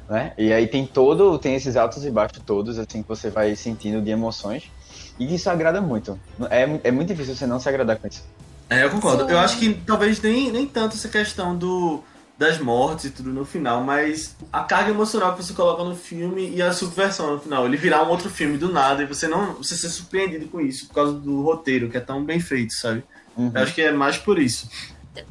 né? 0.08 0.32
E 0.36 0.52
aí 0.52 0.66
tem 0.66 0.86
todo, 0.86 1.38
tem 1.38 1.54
esses 1.54 1.76
altos 1.76 2.04
e 2.04 2.10
baixos 2.10 2.42
todos 2.44 2.78
assim 2.78 3.02
que 3.02 3.08
você 3.08 3.30
vai 3.30 3.56
sentindo 3.56 4.02
de 4.02 4.10
emoções. 4.10 4.70
E 5.18 5.34
isso 5.34 5.48
agrada 5.48 5.80
muito. 5.80 6.18
É, 6.50 6.88
é 6.88 6.90
muito 6.90 7.08
difícil 7.08 7.34
você 7.34 7.46
não 7.46 7.60
se 7.60 7.68
agradar 7.68 7.98
com 7.98 8.08
isso. 8.08 8.24
É, 8.68 8.84
eu 8.84 8.90
concordo. 8.90 9.24
Sim. 9.24 9.30
Eu 9.30 9.38
acho 9.38 9.58
que 9.58 9.74
talvez 9.74 10.20
nem, 10.20 10.50
nem 10.50 10.66
tanto 10.66 10.96
essa 10.96 11.08
questão 11.08 11.56
do, 11.56 12.02
das 12.36 12.58
mortes 12.58 13.06
e 13.06 13.10
tudo 13.10 13.30
no 13.30 13.44
final, 13.44 13.82
mas 13.82 14.36
a 14.52 14.64
carga 14.64 14.90
emocional 14.90 15.34
que 15.34 15.42
você 15.44 15.52
coloca 15.52 15.84
no 15.84 15.94
filme 15.94 16.50
e 16.50 16.62
a 16.62 16.72
subversão 16.72 17.34
no 17.34 17.40
final. 17.40 17.66
Ele 17.66 17.76
virar 17.76 18.02
um 18.02 18.08
outro 18.08 18.28
filme 18.28 18.58
do 18.58 18.72
nada 18.72 19.02
e 19.02 19.06
você 19.06 19.28
não 19.28 19.54
você 19.54 19.76
ser 19.76 19.88
surpreendido 19.88 20.48
com 20.48 20.60
isso 20.60 20.88
por 20.88 20.94
causa 20.94 21.12
do 21.12 21.42
roteiro, 21.42 21.88
que 21.88 21.96
é 21.96 22.00
tão 22.00 22.24
bem 22.24 22.40
feito, 22.40 22.72
sabe? 22.74 23.04
Uhum. 23.36 23.52
Eu 23.54 23.62
acho 23.62 23.74
que 23.74 23.82
é 23.82 23.92
mais 23.92 24.18
por 24.18 24.38
isso. 24.38 24.68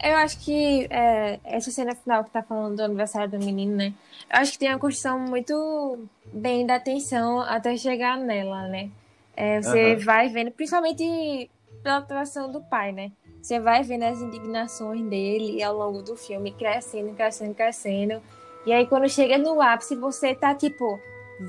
Eu 0.02 0.16
acho 0.18 0.40
que 0.40 0.88
é, 0.92 1.40
essa 1.44 1.72
cena 1.72 1.96
final 1.96 2.24
que 2.24 2.30
tá 2.30 2.44
falando 2.44 2.78
do 2.78 2.84
aniversário 2.84 3.32
do 3.32 3.44
menino, 3.44 3.76
né? 3.76 3.94
Eu 4.32 4.40
acho 4.40 4.52
que 4.52 4.60
tem 4.60 4.70
uma 4.70 4.80
construção 4.80 5.20
muito 5.20 6.08
bem 6.32 6.66
da 6.66 6.76
atenção 6.76 7.42
até 7.42 7.76
chegar 7.76 8.18
nela, 8.18 8.68
né? 8.68 8.90
É, 9.36 9.62
você 9.62 9.96
uhum. 9.96 10.00
vai 10.00 10.30
vendo, 10.30 10.52
principalmente 10.52 11.50
pela 11.82 11.98
atuação 11.98 12.52
do 12.52 12.62
pai, 12.62 12.92
né? 12.92 13.12
Você 13.42 13.60
vai 13.60 13.82
vendo 13.82 14.04
as 14.04 14.22
indignações 14.22 15.02
dele 15.04 15.64
ao 15.64 15.76
longo 15.76 16.02
do 16.02 16.16
filme, 16.16 16.52
crescendo, 16.52 17.14
crescendo, 17.16 17.56
crescendo. 17.56 18.22
E 18.66 18.72
aí, 18.72 18.86
quando 18.86 19.10
chega 19.10 19.38
no 19.38 19.60
ápice, 19.60 19.96
você 19.96 20.36
tá 20.36 20.54
tipo, 20.54 21.00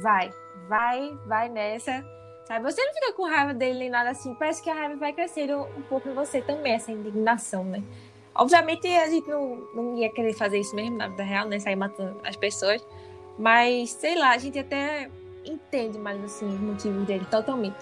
vai, 0.01 0.33
vai, 0.69 1.15
vai 1.27 1.49
nessa. 1.51 2.03
Sabe? 2.47 2.65
Você 2.65 2.83
não 2.85 2.95
fica 2.95 3.13
com 3.13 3.29
raiva 3.29 3.53
dele 3.53 3.79
nem 3.79 3.91
nada 3.91 4.11
assim. 4.11 4.35
Parece 4.35 4.63
que 4.63 4.71
a 4.71 4.75
raiva 4.75 4.97
vai 4.97 5.13
crescendo 5.13 5.67
um 5.77 5.83
pouco 5.83 6.09
em 6.09 6.15
você 6.15 6.41
também, 6.41 6.73
essa 6.73 6.91
indignação, 6.91 7.65
né? 7.65 7.83
Obviamente, 8.35 8.87
a 8.87 9.09
gente 9.09 9.29
não, 9.29 9.57
não 9.75 9.99
ia 9.99 10.11
querer 10.11 10.33
fazer 10.33 10.59
isso 10.59 10.75
mesmo 10.75 10.97
na 10.97 11.09
vida 11.09 11.23
real, 11.23 11.47
né? 11.47 11.59
Sair 11.59 11.77
matando 11.77 12.19
as 12.25 12.37
pessoas. 12.37 12.85
Mas, 13.39 13.91
sei 13.91 14.19
lá, 14.19 14.31
a 14.31 14.39
gente 14.39 14.59
até 14.59 15.11
entende 15.45 15.99
mais 15.99 16.23
assim 16.25 16.47
os 16.47 16.61
motivos 16.61 17.07
dele 17.07 17.27
totalmente. 17.31 17.77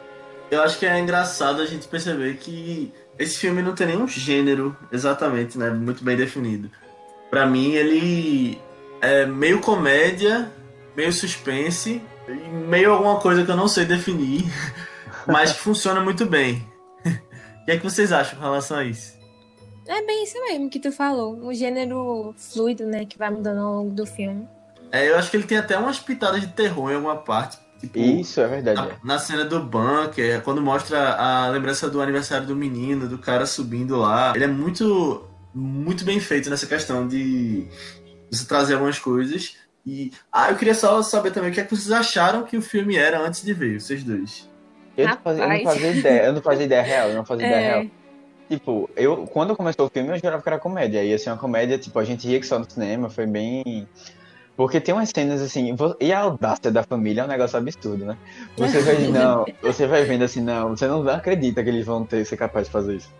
Eu 0.50 0.62
acho 0.62 0.78
que 0.78 0.86
é 0.86 0.98
engraçado 0.98 1.62
a 1.62 1.66
gente 1.66 1.86
perceber 1.86 2.36
que 2.38 2.92
esse 3.20 3.36
filme 3.36 3.60
não 3.60 3.74
tem 3.74 3.86
nenhum 3.86 4.08
gênero 4.08 4.74
exatamente, 4.90 5.58
né, 5.58 5.68
muito 5.68 6.02
bem 6.02 6.16
definido. 6.16 6.70
Para 7.28 7.44
mim 7.46 7.72
ele 7.72 8.58
é 9.02 9.26
meio 9.26 9.60
comédia, 9.60 10.50
meio 10.96 11.12
suspense, 11.12 12.02
meio 12.66 12.92
alguma 12.92 13.20
coisa 13.20 13.44
que 13.44 13.50
eu 13.50 13.56
não 13.56 13.68
sei 13.68 13.84
definir, 13.84 14.50
mas 15.28 15.52
que 15.52 15.60
funciona 15.60 16.00
muito 16.00 16.24
bem. 16.24 16.66
O 17.60 17.64
que 17.66 17.72
é 17.72 17.76
que 17.76 17.84
vocês 17.84 18.10
acham 18.10 18.38
com 18.38 18.44
relação 18.44 18.78
a 18.78 18.84
isso? 18.84 19.12
É 19.86 20.02
bem 20.02 20.24
isso 20.24 20.40
mesmo 20.40 20.70
que 20.70 20.80
tu 20.80 20.90
falou, 20.90 21.38
o 21.44 21.52
gênero 21.52 22.34
fluido, 22.36 22.86
né, 22.86 23.04
que 23.04 23.18
vai 23.18 23.28
mudando 23.28 23.58
ao 23.58 23.74
longo 23.74 23.94
do 23.94 24.06
filme. 24.06 24.48
É, 24.90 25.08
eu 25.10 25.16
acho 25.16 25.30
que 25.30 25.36
ele 25.36 25.46
tem 25.46 25.58
até 25.58 25.76
umas 25.76 26.00
pitadas 26.00 26.40
de 26.40 26.48
terror 26.48 26.90
em 26.90 26.94
alguma 26.94 27.18
parte. 27.18 27.58
Tipo, 27.80 27.98
Isso, 27.98 28.40
é 28.40 28.46
verdade. 28.46 28.78
Na, 29.02 29.14
na, 29.14 29.18
cena 29.18 29.44
do 29.44 29.60
bunker, 29.60 30.42
quando 30.42 30.60
mostra 30.60 31.14
a 31.14 31.48
lembrança 31.48 31.88
do 31.88 32.02
aniversário 32.02 32.46
do 32.46 32.54
menino, 32.54 33.08
do 33.08 33.16
cara 33.16 33.46
subindo 33.46 33.96
lá. 33.96 34.32
Ele 34.34 34.44
é 34.44 34.48
muito, 34.48 35.24
muito 35.54 36.04
bem 36.04 36.20
feito 36.20 36.50
nessa 36.50 36.66
questão 36.66 37.08
de 37.08 37.66
você 38.30 38.44
trazer 38.44 38.74
algumas 38.74 38.98
coisas. 38.98 39.56
E. 39.86 40.12
Ah, 40.30 40.50
eu 40.50 40.56
queria 40.56 40.74
só 40.74 41.00
saber 41.02 41.30
também 41.30 41.50
o 41.50 41.54
que 41.54 41.60
é 41.60 41.64
que 41.64 41.74
vocês 41.74 41.90
acharam 41.90 42.42
que 42.42 42.56
o 42.56 42.62
filme 42.62 42.96
era 42.96 43.18
antes 43.18 43.42
de 43.42 43.54
ver, 43.54 43.80
vocês 43.80 44.04
dois. 44.04 44.48
Eu 44.94 45.08
não 45.08 45.16
fazia, 45.16 45.42
eu 45.42 45.48
não 45.48 45.62
fazia 45.62 45.90
ideia, 45.90 46.24
eu 46.24 46.32
não 46.34 46.42
fazia 46.42 46.64
ideia 46.66 46.82
real, 46.82 47.08
eu 47.08 47.14
não 47.14 47.24
fazia 47.24 47.46
é. 47.46 47.48
ideia 47.48 47.72
real. 47.72 47.90
Tipo, 48.50 48.90
eu, 48.96 49.26
quando 49.28 49.56
começou 49.56 49.86
o 49.86 49.88
filme, 49.88 50.10
eu 50.10 50.16
jurava 50.16 50.42
que 50.42 50.48
era 50.48 50.58
comédia. 50.58 51.02
Ia 51.02 51.16
ser 51.18 51.30
uma 51.30 51.38
comédia, 51.38 51.78
tipo, 51.78 51.98
a 51.98 52.04
gente 52.04 52.26
ria 52.26 52.40
que 52.40 52.46
só 52.46 52.58
no 52.58 52.68
cinema, 52.68 53.08
foi 53.08 53.24
bem 53.24 53.88
porque 54.60 54.78
tem 54.78 54.92
umas 54.92 55.08
cenas 55.08 55.40
assim, 55.40 55.74
e 55.98 56.12
a 56.12 56.18
audácia 56.18 56.70
da 56.70 56.82
família 56.82 57.22
é 57.22 57.24
um 57.24 57.28
negócio 57.28 57.56
absurdo, 57.56 58.04
né? 58.04 58.18
Você 58.58 58.82
vai, 58.82 58.96
não, 59.08 59.46
você 59.62 59.86
vai 59.86 60.04
vendo 60.04 60.22
assim, 60.22 60.42
não, 60.42 60.76
você 60.76 60.86
não 60.86 61.08
acredita 61.08 61.62
que 61.62 61.70
eles 61.70 61.86
vão 61.86 62.04
ter, 62.04 62.26
ser 62.26 62.36
capazes 62.36 62.68
de 62.68 62.72
fazer 62.72 62.96
isso. 62.96 63.10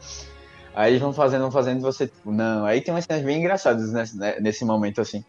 Aí 0.75 0.93
eles 0.93 1.01
vão 1.01 1.15
fazendo, 1.15 1.41
vão 1.41 1.51
fazendo, 1.51 1.81
você, 1.81 2.09
tipo, 2.09 2.31
não. 2.31 2.67
Aí 2.67 2.83
tem 2.83 2.93
umas 2.93 3.07
cenas 3.07 3.23
bem 3.23 3.39
engraçadas 3.39 3.91
nesse, 3.91 4.19
né, 4.19 4.37
nesse 4.39 4.67
momento, 4.67 5.01
assim. 5.01 5.25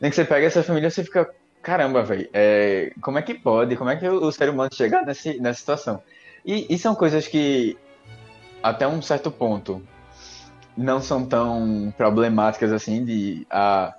Nem 0.00 0.08
que 0.08 0.16
você 0.16 0.24
pega 0.24 0.46
essa 0.46 0.62
família, 0.62 0.88
você 0.88 1.04
fica, 1.04 1.28
caramba, 1.62 2.02
velho, 2.02 2.26
é, 2.32 2.90
como 3.02 3.18
é 3.18 3.22
que 3.22 3.34
pode? 3.34 3.76
Como 3.76 3.90
é 3.90 3.96
que 3.96 4.08
o, 4.08 4.24
o 4.24 4.32
ser 4.32 4.48
humano 4.48 4.70
chega 4.72 5.02
nesse, 5.02 5.38
nessa 5.38 5.60
situação? 5.60 6.02
E, 6.46 6.66
e 6.70 6.78
são 6.78 6.94
coisas 6.94 7.28
que, 7.28 7.76
até 8.62 8.88
um 8.88 9.02
certo 9.02 9.30
ponto, 9.30 9.82
não 10.74 10.98
são 11.02 11.26
tão 11.26 11.92
problemáticas 11.94 12.72
assim 12.72 13.04
de. 13.04 13.46
Ah, 13.50 13.92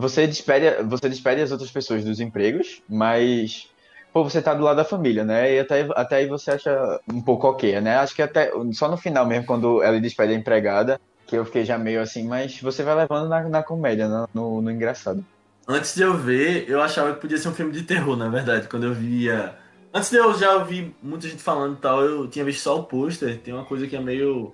você 0.00 0.26
despede, 0.26 0.82
você 0.84 1.08
despede 1.08 1.42
as 1.42 1.52
outras 1.52 1.70
pessoas 1.70 2.04
dos 2.04 2.20
empregos, 2.20 2.82
mas 2.88 3.68
pô, 4.12 4.24
você 4.24 4.40
tá 4.40 4.54
do 4.54 4.64
lado 4.64 4.76
da 4.76 4.84
família, 4.84 5.24
né? 5.24 5.54
E 5.54 5.60
até, 5.60 5.88
até 5.94 6.16
aí 6.16 6.26
você 6.26 6.52
acha 6.52 7.00
um 7.12 7.20
pouco 7.20 7.46
ok, 7.46 7.80
né? 7.80 7.96
Acho 7.96 8.14
que 8.14 8.22
até 8.22 8.50
só 8.72 8.88
no 8.88 8.96
final 8.96 9.26
mesmo, 9.26 9.46
quando 9.46 9.82
ela 9.82 10.00
despede 10.00 10.32
a 10.32 10.36
empregada, 10.36 11.00
que 11.26 11.36
eu 11.36 11.44
fiquei 11.44 11.64
já 11.64 11.78
meio 11.78 12.00
assim, 12.00 12.26
mas 12.26 12.60
você 12.60 12.82
vai 12.82 12.96
levando 12.96 13.28
na, 13.28 13.48
na 13.48 13.62
comédia, 13.62 14.08
no, 14.08 14.28
no, 14.34 14.62
no 14.62 14.70
engraçado. 14.70 15.24
Antes 15.68 15.94
de 15.94 16.02
eu 16.02 16.14
ver, 16.14 16.68
eu 16.68 16.82
achava 16.82 17.14
que 17.14 17.20
podia 17.20 17.38
ser 17.38 17.48
um 17.48 17.54
filme 17.54 17.70
de 17.70 17.82
terror, 17.82 18.16
na 18.16 18.28
verdade. 18.28 18.66
Quando 18.66 18.86
eu 18.86 18.92
via. 18.92 19.54
Antes 19.94 20.10
de 20.10 20.16
eu 20.16 20.36
já 20.36 20.56
ouvir 20.56 20.92
muita 21.00 21.28
gente 21.28 21.42
falando 21.42 21.74
e 21.74 21.80
tal, 21.80 22.02
eu 22.02 22.26
tinha 22.26 22.44
visto 22.44 22.62
só 22.62 22.78
o 22.78 22.82
pôster. 22.82 23.38
Tem 23.38 23.54
uma 23.54 23.64
coisa 23.64 23.86
que 23.86 23.94
é 23.94 24.00
meio. 24.00 24.52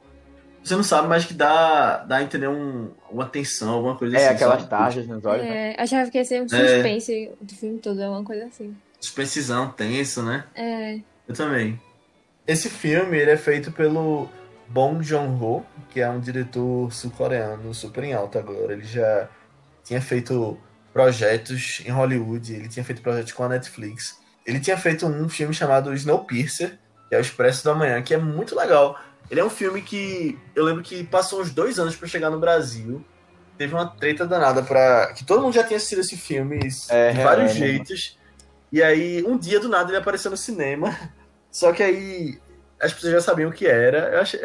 Você 0.66 0.75
não 0.75 0.82
sabe, 0.82 1.06
mas 1.06 1.25
que 1.25 1.32
dá, 1.32 1.99
dá 1.99 2.16
a 2.16 2.23
entender 2.25 2.49
um, 2.49 2.90
uma 3.08 3.25
tensão, 3.26 3.70
alguma 3.75 3.96
coisa 3.96 4.16
É, 4.16 4.26
assim. 4.26 4.35
aquelas 4.35 4.58
sabe? 4.58 4.70
tarjas 4.70 5.06
nos 5.06 5.25
olhos. 5.25 5.44
né? 5.44 5.75
É, 5.75 5.80
achava 5.80 6.11
que 6.11 6.18
ia 6.18 6.25
ser 6.25 6.42
um 6.42 6.49
suspense 6.49 7.30
do 7.40 7.54
filme 7.54 7.78
todo, 7.78 8.02
é 8.02 8.08
uma 8.08 8.25
coisa 8.25 8.46
assim. 8.46 8.76
Suspensizão, 9.00 9.70
tenso, 9.70 10.23
né? 10.23 10.44
É. 10.56 10.99
Eu 11.28 11.35
também. 11.35 11.80
Esse 12.46 12.68
filme 12.68 13.16
ele 13.16 13.30
é 13.30 13.37
feito 13.37 13.70
pelo 13.70 14.28
Bong 14.66 15.04
Joon-ho, 15.04 15.64
que 15.90 16.00
é 16.00 16.11
um 16.11 16.18
diretor 16.18 16.92
sul-coreano 16.92 17.73
super 17.73 18.02
em 18.02 18.12
alta 18.14 18.40
agora. 18.40 18.73
Ele 18.73 18.85
já 18.85 19.28
tinha 19.85 20.00
feito 20.00 20.58
projetos 20.92 21.80
em 21.87 21.90
Hollywood, 21.90 22.52
ele 22.54 22.68
tinha 22.68 22.85
feito 22.85 23.02
projetos 23.02 23.30
com 23.32 23.44
a 23.44 23.49
Netflix. 23.50 24.18
Ele 24.44 24.58
tinha 24.58 24.76
feito 24.76 25.06
um 25.06 25.28
filme 25.28 25.54
chamado 25.54 25.94
Snowpiercer, 25.94 26.76
que 27.08 27.14
é 27.14 27.18
o 27.18 27.20
Expresso 27.20 27.64
da 27.64 27.73
Manhã, 27.75 28.02
que 28.02 28.14
é 28.14 28.18
muito 28.18 28.56
legal. 28.56 28.99
Ele 29.30 29.40
é 29.40 29.45
um 29.45 29.50
filme 29.50 29.83
que 29.83 30.38
eu 30.54 30.64
lembro 30.64 30.83
que 30.83 31.02
passou 31.04 31.40
uns 31.40 31.50
dois 31.52 31.78
anos 31.78 31.97
para 31.97 32.06
chegar 32.09 32.30
no 32.30 32.38
Brasil. 32.38 33.04
Teve 33.59 33.75
uma 33.75 33.87
treta 33.87 34.26
danada 34.26 34.62
para 34.62 35.12
que 35.14 35.25
todo 35.25 35.42
mundo 35.42 35.54
já 35.54 35.64
tinha 35.64 35.76
assistido 35.78 36.00
esse 36.00 36.16
filme 36.16 36.59
É, 36.88 37.12
de 37.12 37.23
vários 37.23 37.50
é, 37.52 37.54
jeitos. 37.54 38.18
E 38.71 38.83
aí, 38.83 39.25
um 39.26 39.37
dia 39.38 39.59
do 39.59 39.68
nada 39.68 39.90
ele 39.90 39.97
apareceu 39.99 40.30
no 40.30 40.37
cinema. 40.37 40.97
Só 41.50 41.73
que 41.73 41.83
aí 41.83 42.38
as 42.80 42.92
pessoas 42.92 43.12
já 43.14 43.21
sabiam 43.21 43.49
o 43.50 43.52
que 43.52 43.66
era. 43.66 44.11
Eu, 44.14 44.21
achei, 44.21 44.40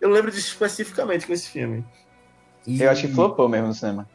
eu 0.00 0.08
lembro 0.10 0.30
disso 0.30 0.48
especificamente 0.48 1.26
com 1.26 1.32
esse 1.32 1.48
filme. 1.48 1.84
E- 2.66 2.80
Eu 2.82 2.90
acho 2.90 3.02
que 3.08 3.12
flopou 3.12 3.48
mesmo 3.48 3.66
no 3.68 3.74
cinema. 3.74 4.08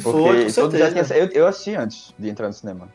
Foi, 0.00 0.02
Porque 0.02 0.44
com 0.46 0.52
todo 0.52 0.78
já 0.78 0.90
certeza. 0.90 1.14
tinha, 1.14 1.18
eu, 1.24 1.28
eu 1.32 1.46
assisti 1.46 1.74
antes 1.74 2.14
de 2.18 2.28
entrar 2.28 2.46
no 2.46 2.52
cinema. 2.52 2.92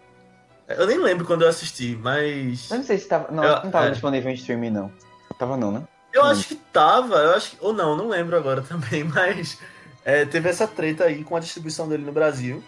Eu 0.67 0.85
nem 0.87 0.97
lembro 0.99 1.25
quando 1.25 1.43
eu 1.43 1.47
assisti, 1.49 1.95
mas. 2.01 2.69
Eu 2.71 2.77
não 2.77 2.83
sei 2.83 2.97
se 2.97 3.07
tava. 3.07 3.31
Não, 3.31 3.43
Eu- 3.43 3.63
não 3.63 3.71
tava 3.71 3.87
é. 3.87 3.91
disponível 3.91 4.31
em 4.31 4.35
streaming, 4.35 4.71
não. 4.71 4.91
Tava 5.37 5.55
não, 5.57 5.71
né? 5.71 5.83
Eu 6.11 6.23
acho 6.23 6.47
que 6.47 6.55
tava, 6.55 7.15
eu 7.15 7.35
acho 7.35 7.51
que. 7.51 7.57
Ou 7.59 7.73
não, 7.73 7.95
não 7.95 8.07
lembro 8.07 8.35
agora 8.35 8.61
também, 8.67 9.03
mas 9.03 9.57
é, 10.03 10.25
teve 10.25 10.49
essa 10.49 10.67
treta 10.67 11.05
aí 11.05 11.23
com 11.23 11.35
a 11.35 11.39
distribuição 11.39 11.87
dele 11.87 12.03
no 12.03 12.11
Brasil. 12.11 12.63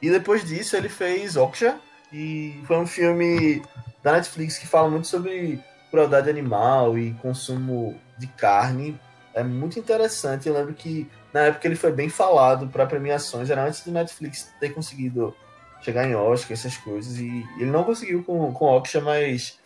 E 0.00 0.10
depois 0.10 0.44
disso 0.44 0.76
ele 0.76 0.88
fez 0.88 1.36
Okja, 1.36 1.78
e 2.12 2.62
foi 2.66 2.76
um 2.76 2.86
filme 2.86 3.62
da 4.02 4.12
Netflix 4.12 4.58
que 4.58 4.66
fala 4.66 4.88
muito 4.88 5.08
sobre 5.08 5.60
crueldade 5.90 6.30
animal 6.30 6.98
e 6.98 7.14
consumo 7.14 7.98
de 8.18 8.26
carne. 8.26 8.98
É 9.34 9.42
muito 9.42 9.78
interessante. 9.78 10.48
Eu 10.48 10.54
lembro 10.54 10.74
que 10.74 11.10
na 11.32 11.40
época 11.40 11.66
ele 11.66 11.76
foi 11.76 11.92
bem 11.92 12.08
falado 12.08 12.68
para 12.68 12.86
premiações, 12.86 13.50
era 13.50 13.64
antes 13.64 13.82
do 13.82 13.90
Netflix 13.90 14.52
ter 14.60 14.70
conseguido 14.70 15.34
chegar 15.82 16.06
em 16.06 16.14
Oscar, 16.14 16.52
essas 16.52 16.76
coisas. 16.76 17.18
E 17.18 17.44
ele 17.58 17.70
não 17.70 17.84
conseguiu 17.84 18.22
com, 18.22 18.52
com 18.52 18.76
Okja, 18.76 19.00
mas 19.00 19.58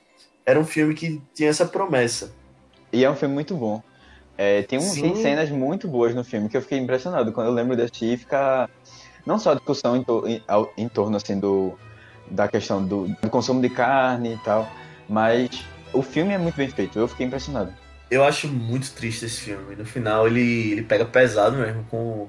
era 0.44 0.58
um 0.58 0.64
filme 0.64 0.94
que 0.94 1.22
tinha 1.34 1.50
essa 1.50 1.66
promessa. 1.66 2.32
E 2.92 3.04
é 3.04 3.10
um 3.10 3.16
filme 3.16 3.34
muito 3.34 3.54
bom. 3.56 3.82
É, 4.36 4.62
tem, 4.62 4.78
um, 4.78 4.94
tem 4.94 5.14
cenas 5.16 5.50
muito 5.50 5.86
boas 5.86 6.14
no 6.14 6.24
filme 6.24 6.48
que 6.48 6.56
eu 6.56 6.62
fiquei 6.62 6.78
impressionado. 6.78 7.32
Quando 7.32 7.48
eu 7.48 7.52
lembro 7.52 7.76
de 7.76 7.82
assistir, 7.82 8.18
fica 8.18 8.68
não 9.26 9.38
só 9.38 9.52
a 9.52 9.54
discussão 9.54 9.96
em, 9.96 10.02
to- 10.02 10.26
em- 10.26 10.42
ao- 10.48 10.72
em 10.76 10.88
torno 10.88 11.16
assim, 11.16 11.38
do, 11.38 11.78
da 12.30 12.48
questão 12.48 12.82
do, 12.84 13.06
do 13.20 13.28
consumo 13.28 13.60
de 13.60 13.68
carne 13.68 14.34
e 14.34 14.38
tal, 14.38 14.66
mas 15.08 15.64
o 15.92 16.00
filme 16.02 16.32
é 16.32 16.38
muito 16.38 16.56
bem 16.56 16.70
feito. 16.70 16.98
Eu 16.98 17.06
fiquei 17.06 17.26
impressionado. 17.26 17.72
Eu 18.10 18.24
acho 18.24 18.48
muito 18.48 18.90
triste 18.92 19.26
esse 19.26 19.40
filme. 19.40 19.76
No 19.76 19.84
final 19.84 20.26
ele, 20.26 20.72
ele 20.72 20.82
pega 20.82 21.04
pesado 21.04 21.56
mesmo 21.58 21.84
com. 21.90 22.28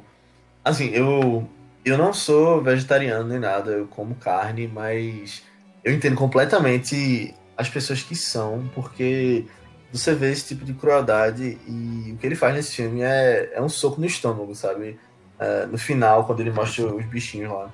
Assim, 0.64 0.90
eu. 0.90 1.48
Eu 1.84 1.98
não 1.98 2.14
sou 2.14 2.62
vegetariano 2.62 3.28
nem 3.28 3.40
nada, 3.40 3.72
eu 3.72 3.88
como 3.88 4.14
carne, 4.14 4.68
mas 4.68 5.42
eu 5.84 5.92
entendo 5.92 6.16
completamente 6.16 7.34
as 7.58 7.70
pessoas 7.70 8.04
que 8.04 8.16
são, 8.16 8.70
porque 8.76 9.48
você 9.92 10.14
vê 10.14 10.32
esse 10.32 10.48
tipo 10.48 10.64
de 10.64 10.74
crueldade 10.74 11.58
e 11.68 12.12
o 12.14 12.18
que 12.18 12.26
ele 12.26 12.36
faz 12.36 12.56
nesse 12.56 12.76
filme 12.76 13.02
é, 13.02 13.52
é 13.54 13.62
um 13.62 13.70
soco 13.70 14.00
no 14.00 14.06
estômago, 14.06 14.56
sabe? 14.56 15.00
É, 15.40 15.66
no 15.66 15.78
final, 15.78 16.26
quando 16.26 16.40
ele 16.40 16.52
mostra 16.52 16.86
os 16.86 17.06
bichinhos 17.06 17.52
lá. 17.52 17.72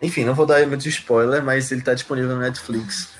Enfim, 0.00 0.24
não 0.24 0.34
vou 0.34 0.46
dar 0.46 0.66
muito 0.66 0.88
spoiler, 0.88 1.42
mas 1.42 1.70
ele 1.70 1.82
tá 1.82 1.94
disponível 1.94 2.34
no 2.34 2.40
Netflix. 2.40 3.10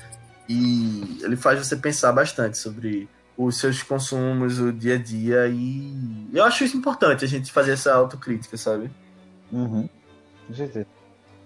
E 0.49 1.19
ele 1.21 1.35
faz 1.35 1.65
você 1.65 1.75
pensar 1.75 2.11
bastante 2.11 2.57
sobre 2.57 3.07
os 3.37 3.57
seus 3.57 3.81
consumos, 3.81 4.59
o 4.59 4.71
dia 4.71 4.95
a 4.95 4.97
dia, 4.97 5.47
e 5.47 6.29
eu 6.33 6.43
acho 6.43 6.63
isso 6.63 6.77
importante, 6.77 7.25
a 7.25 7.27
gente 7.27 7.51
fazer 7.51 7.71
essa 7.71 7.93
autocrítica, 7.93 8.57
sabe? 8.57 8.91
Uhum. 9.51 9.89
Com 10.47 10.53
certeza. 10.53 10.87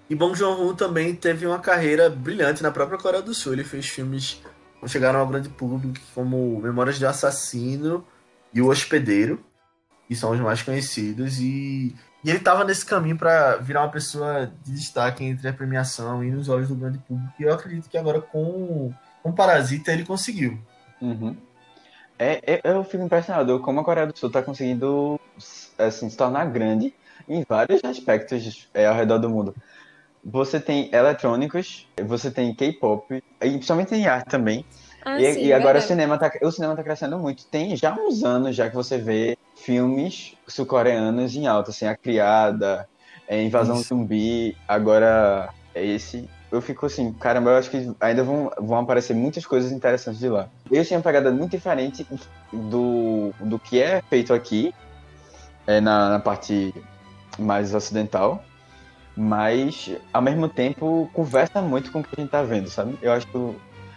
E 0.10 0.16
Bong 0.16 0.36
Joon-ho 0.36 0.74
também 0.74 1.14
teve 1.14 1.46
uma 1.46 1.60
carreira 1.60 2.10
brilhante 2.10 2.64
na 2.64 2.72
própria 2.72 2.98
Coreia 2.98 3.22
do 3.22 3.34
Sul. 3.34 3.54
Ele 3.54 3.64
fez 3.64 3.88
filmes 3.88 4.42
que 4.82 4.88
chegaram 4.88 5.20
ao 5.20 5.28
grande 5.28 5.50
público, 5.50 6.00
como 6.14 6.60
Memórias 6.62 6.98
de 6.98 7.06
Assassino 7.06 8.06
e 8.54 8.62
O 8.62 8.70
Hospedeiro, 8.70 9.44
que 10.08 10.16
são 10.16 10.32
os 10.32 10.40
mais 10.40 10.62
conhecidos. 10.62 11.40
E, 11.40 11.96
e 12.24 12.30
ele 12.30 12.40
estava 12.40 12.64
nesse 12.64 12.86
caminho 12.86 13.18
para 13.18 13.58
virar 13.58 13.82
uma 13.82 13.92
pessoa 13.92 14.52
de 14.64 14.72
destaque 14.72 15.24
entre 15.24 15.48
a 15.48 15.54
premiação 15.54 16.24
e 16.24 16.32
nos 16.32 16.50
olhos 16.50 16.70
do 16.70 16.76
grande 16.76 16.98
público. 17.00 17.34
E 17.40 17.44
eu 17.44 17.54
acredito 17.54 17.90
que 17.90 17.98
agora 17.98 18.22
com, 18.22 18.94
com 19.22 19.32
Parasita 19.32 19.92
ele 19.92 20.06
conseguiu. 20.06 20.58
Uhum. 21.02 21.36
É, 22.18 22.56
é- 22.56 22.62
eu 22.64 22.84
fico 22.84 23.04
impressionado 23.04 23.60
como 23.60 23.80
a 23.80 23.84
Coreia 23.84 24.08
do 24.08 24.18
Sul 24.18 24.28
está 24.28 24.42
conseguindo 24.42 25.20
assim, 25.78 26.10
se 26.10 26.18
tornar 26.18 26.46
grande 26.46 26.94
em 27.30 27.46
vários 27.48 27.84
aspectos 27.84 28.68
é, 28.74 28.88
ao 28.88 28.96
redor 28.96 29.20
do 29.20 29.30
mundo. 29.30 29.54
Você 30.30 30.60
tem 30.60 30.90
eletrônicos, 30.94 31.88
você 32.06 32.30
tem 32.30 32.54
K-pop, 32.54 33.06
e 33.16 33.22
principalmente 33.40 33.96
em 33.96 34.08
arte 34.08 34.30
também. 34.30 34.66
Ah, 35.06 35.22
e, 35.22 35.34
sim, 35.34 35.46
e 35.46 35.54
agora 35.54 35.78
o 35.78 35.82
cinema, 35.82 36.18
tá, 36.18 36.30
o 36.42 36.52
cinema 36.52 36.76
tá 36.76 36.84
crescendo 36.84 37.18
muito. 37.18 37.46
Tem 37.50 37.78
já 37.78 37.96
uns 37.96 38.26
anos 38.26 38.54
já 38.54 38.70
que 38.70 38.76
você 38.76 38.98
vê 38.98 39.38
filmes 39.56 40.36
sul-coreanos 40.46 41.34
em 41.34 41.48
alta, 41.48 41.72
assim, 41.72 41.86
A 41.86 41.96
Criada, 41.96 42.86
é, 43.26 43.42
Invasão 43.42 43.80
Isso. 43.80 43.88
Zumbi, 43.88 44.58
agora 44.68 45.50
é 45.74 45.86
esse. 45.86 46.30
Eu 46.52 46.62
fico 46.62 46.86
assim, 46.86 47.14
caramba, 47.14 47.52
eu 47.52 47.58
acho 47.58 47.70
que 47.70 47.90
ainda 48.02 48.22
vão, 48.22 48.52
vão 48.60 48.80
aparecer 48.80 49.14
muitas 49.14 49.46
coisas 49.46 49.72
interessantes 49.72 50.20
de 50.20 50.28
lá. 50.28 50.50
Eles 50.70 50.90
têm 50.90 50.98
uma 50.98 51.04
pegada 51.04 51.32
muito 51.32 51.52
diferente 51.52 52.06
do, 52.52 53.34
do 53.40 53.58
que 53.58 53.82
é 53.82 54.02
feito 54.10 54.34
aqui, 54.34 54.74
é, 55.66 55.80
na, 55.80 56.10
na 56.10 56.20
parte 56.20 56.74
mais 57.40 57.74
ocidental, 57.74 58.44
mas 59.18 59.92
ao 60.14 60.22
mesmo 60.22 60.48
tempo 60.48 61.10
conversa 61.12 61.60
muito 61.60 61.92
com 61.92 62.00
o 62.00 62.04
que 62.04 62.10
a 62.16 62.22
gente 62.22 62.30
tá 62.30 62.44
vendo, 62.44 62.70
sabe? 62.70 62.98
Eu 63.02 63.12
acho 63.12 63.26
que 63.26 63.34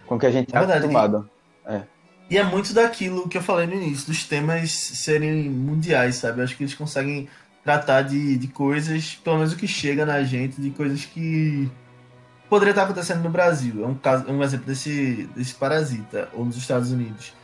com 0.06 0.16
o 0.16 0.18
que 0.18 0.26
a 0.26 0.30
gente 0.30 0.48
É 0.48 0.52
tá 0.52 0.60
verdade, 0.60 0.86
acostumado. 0.86 1.30
E 2.30 2.38
é 2.38 2.44
muito 2.44 2.72
daquilo 2.72 3.28
que 3.28 3.36
eu 3.36 3.42
falei 3.42 3.66
no 3.66 3.74
início, 3.74 4.06
dos 4.06 4.24
temas 4.24 4.70
serem 4.72 5.50
mundiais, 5.50 6.14
sabe? 6.14 6.40
Eu 6.40 6.44
acho 6.44 6.56
que 6.56 6.62
eles 6.62 6.74
conseguem 6.74 7.28
tratar 7.62 8.02
de, 8.02 8.36
de 8.36 8.48
coisas, 8.48 9.20
pelo 9.22 9.36
menos 9.36 9.52
o 9.52 9.56
que 9.56 9.66
chega 9.66 10.06
na 10.06 10.22
gente, 10.22 10.60
de 10.60 10.70
coisas 10.70 11.04
que 11.04 11.70
poderia 12.48 12.70
estar 12.70 12.84
acontecendo 12.84 13.22
no 13.22 13.30
Brasil. 13.30 13.84
É 13.84 13.86
um, 13.86 13.94
caso, 13.94 14.24
é 14.28 14.32
um 14.32 14.42
exemplo 14.42 14.66
desse, 14.66 15.28
desse 15.36 15.54
parasita, 15.54 16.28
ou 16.32 16.44
nos 16.44 16.56
Estados 16.56 16.90
Unidos. 16.92 17.34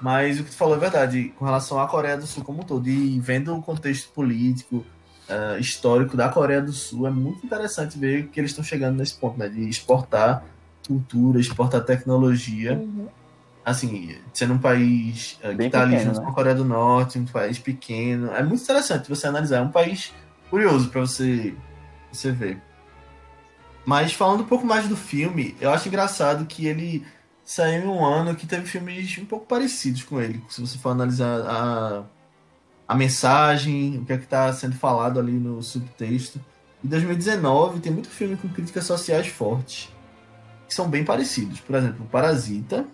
Mas 0.00 0.38
o 0.38 0.44
que 0.44 0.50
tu 0.50 0.56
falou 0.56 0.76
é 0.76 0.78
verdade, 0.78 1.32
com 1.36 1.44
relação 1.44 1.80
à 1.80 1.88
Coreia 1.88 2.16
do 2.16 2.26
Sul 2.26 2.44
como 2.44 2.60
um 2.60 2.64
todo, 2.64 2.88
e 2.88 3.18
vendo 3.18 3.54
o 3.54 3.62
contexto 3.62 4.12
político, 4.12 4.84
eh, 5.28 5.58
histórico 5.58 6.16
da 6.16 6.28
Coreia 6.28 6.60
do 6.62 6.72
Sul, 6.72 7.06
é 7.06 7.10
muito 7.10 7.44
interessante 7.44 7.98
ver 7.98 8.28
que 8.28 8.40
eles 8.40 8.50
estão 8.50 8.64
chegando 8.64 8.96
nesse 8.96 9.14
ponto, 9.14 9.38
né? 9.38 9.48
De 9.48 9.68
exportar 9.68 10.44
cultura, 10.86 11.40
exportar 11.40 11.84
tecnologia 11.84 12.74
Uhum. 12.74 13.08
assim, 13.64 14.16
sendo 14.32 14.54
um 14.54 14.58
país 14.58 15.38
eh, 15.42 15.54
que 15.54 15.62
está 15.64 15.82
ali 15.82 15.98
junto 15.98 16.18
né? 16.18 16.24
com 16.24 16.30
a 16.30 16.34
Coreia 16.34 16.54
do 16.54 16.64
Norte, 16.64 17.18
um 17.18 17.24
país 17.24 17.58
pequeno. 17.58 18.30
É 18.32 18.42
muito 18.42 18.62
interessante 18.62 19.08
você 19.08 19.26
analisar. 19.26 19.58
É 19.58 19.62
um 19.62 19.70
país 19.70 20.12
curioso 20.48 20.88
para 20.88 21.00
você, 21.00 21.54
você 22.12 22.30
ver. 22.30 22.62
Mas 23.84 24.12
falando 24.12 24.42
um 24.42 24.46
pouco 24.46 24.66
mais 24.66 24.88
do 24.88 24.96
filme, 24.96 25.56
eu 25.60 25.70
acho 25.70 25.88
engraçado 25.88 26.44
que 26.46 26.66
ele 26.66 27.04
saiu 27.44 27.84
em 27.84 27.86
um 27.86 28.04
ano 28.04 28.34
que 28.34 28.46
teve 28.46 28.66
filmes 28.66 29.16
um 29.18 29.24
pouco 29.24 29.46
parecidos 29.46 30.02
com 30.02 30.20
ele. 30.20 30.42
Se 30.48 30.60
você 30.60 30.76
for 30.76 30.90
analisar 30.90 31.40
a, 31.46 32.04
a 32.86 32.94
mensagem, 32.94 33.98
o 33.98 34.04
que 34.04 34.12
é 34.12 34.18
que 34.18 34.24
está 34.24 34.52
sendo 34.52 34.76
falado 34.76 35.18
ali 35.18 35.32
no 35.32 35.62
subtexto. 35.62 36.40
Em 36.84 36.88
2019 36.88 37.80
tem 37.80 37.92
muito 37.92 38.08
filme 38.08 38.36
com 38.36 38.48
críticas 38.48 38.84
sociais 38.84 39.26
fortes, 39.26 39.92
que 40.68 40.74
são 40.74 40.88
bem 40.88 41.04
parecidos. 41.04 41.60
Por 41.60 41.74
exemplo, 41.74 42.06
Parasita, 42.06 42.86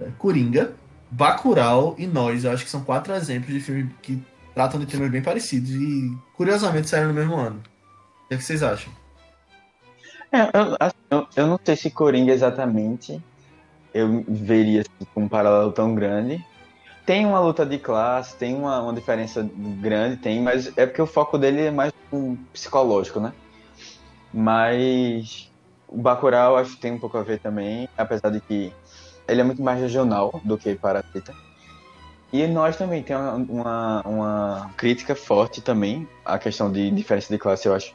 é, 0.00 0.08
Coringa, 0.18 0.72
Bacurau 1.10 1.94
e 1.98 2.06
Nós. 2.06 2.44
Eu 2.44 2.52
acho 2.52 2.64
que 2.64 2.70
são 2.70 2.84
quatro 2.84 3.14
exemplos 3.14 3.52
de 3.52 3.60
filmes 3.60 3.90
que 4.02 4.22
tratam 4.54 4.78
de 4.80 4.86
temas 4.86 5.10
bem 5.10 5.22
parecidos 5.22 5.70
e, 5.70 6.16
curiosamente, 6.36 6.88
saíram 6.88 7.08
no 7.08 7.14
mesmo 7.14 7.36
ano. 7.36 7.62
O 8.24 8.28
que, 8.28 8.34
é 8.34 8.36
que 8.36 8.44
vocês 8.44 8.62
acham? 8.62 8.92
É, 10.30 10.42
eu, 10.42 10.76
assim, 10.78 10.96
eu, 11.10 11.26
eu 11.36 11.46
não 11.46 11.58
sei 11.64 11.76
se 11.76 11.90
Coringa 11.90 12.32
exatamente 12.32 13.22
eu 13.92 14.24
veria 14.28 14.82
assim, 14.82 15.08
um 15.16 15.28
paralelo 15.28 15.72
tão 15.72 15.94
grande, 15.94 16.44
tem 17.08 17.24
uma 17.24 17.40
luta 17.40 17.64
de 17.64 17.78
classe, 17.78 18.36
tem 18.36 18.54
uma, 18.54 18.82
uma 18.82 18.92
diferença 18.92 19.48
grande, 19.80 20.18
tem, 20.18 20.42
mas 20.42 20.76
é 20.76 20.84
porque 20.84 21.00
o 21.00 21.06
foco 21.06 21.38
dele 21.38 21.62
é 21.62 21.70
mais 21.70 21.90
um 22.12 22.36
psicológico, 22.52 23.18
né? 23.18 23.32
Mas 24.30 25.50
o 25.88 25.96
Bacurau 25.96 26.58
acho 26.58 26.72
que 26.72 26.82
tem 26.82 26.92
um 26.92 26.98
pouco 26.98 27.16
a 27.16 27.22
ver 27.22 27.38
também, 27.38 27.88
apesar 27.96 28.28
de 28.28 28.42
que 28.42 28.70
ele 29.26 29.40
é 29.40 29.44
muito 29.44 29.62
mais 29.62 29.80
regional 29.80 30.38
do 30.44 30.58
que 30.58 30.74
Parasita. 30.74 31.34
E 32.30 32.46
nós 32.46 32.76
também 32.76 33.02
tem 33.02 33.16
uma, 33.16 33.36
uma, 33.36 34.02
uma, 34.02 34.70
crítica 34.76 35.14
forte 35.14 35.62
também 35.62 36.06
à 36.26 36.38
questão 36.38 36.70
de 36.70 36.90
diferença 36.90 37.32
de 37.32 37.38
classe, 37.38 37.66
eu 37.66 37.74
acho. 37.74 37.94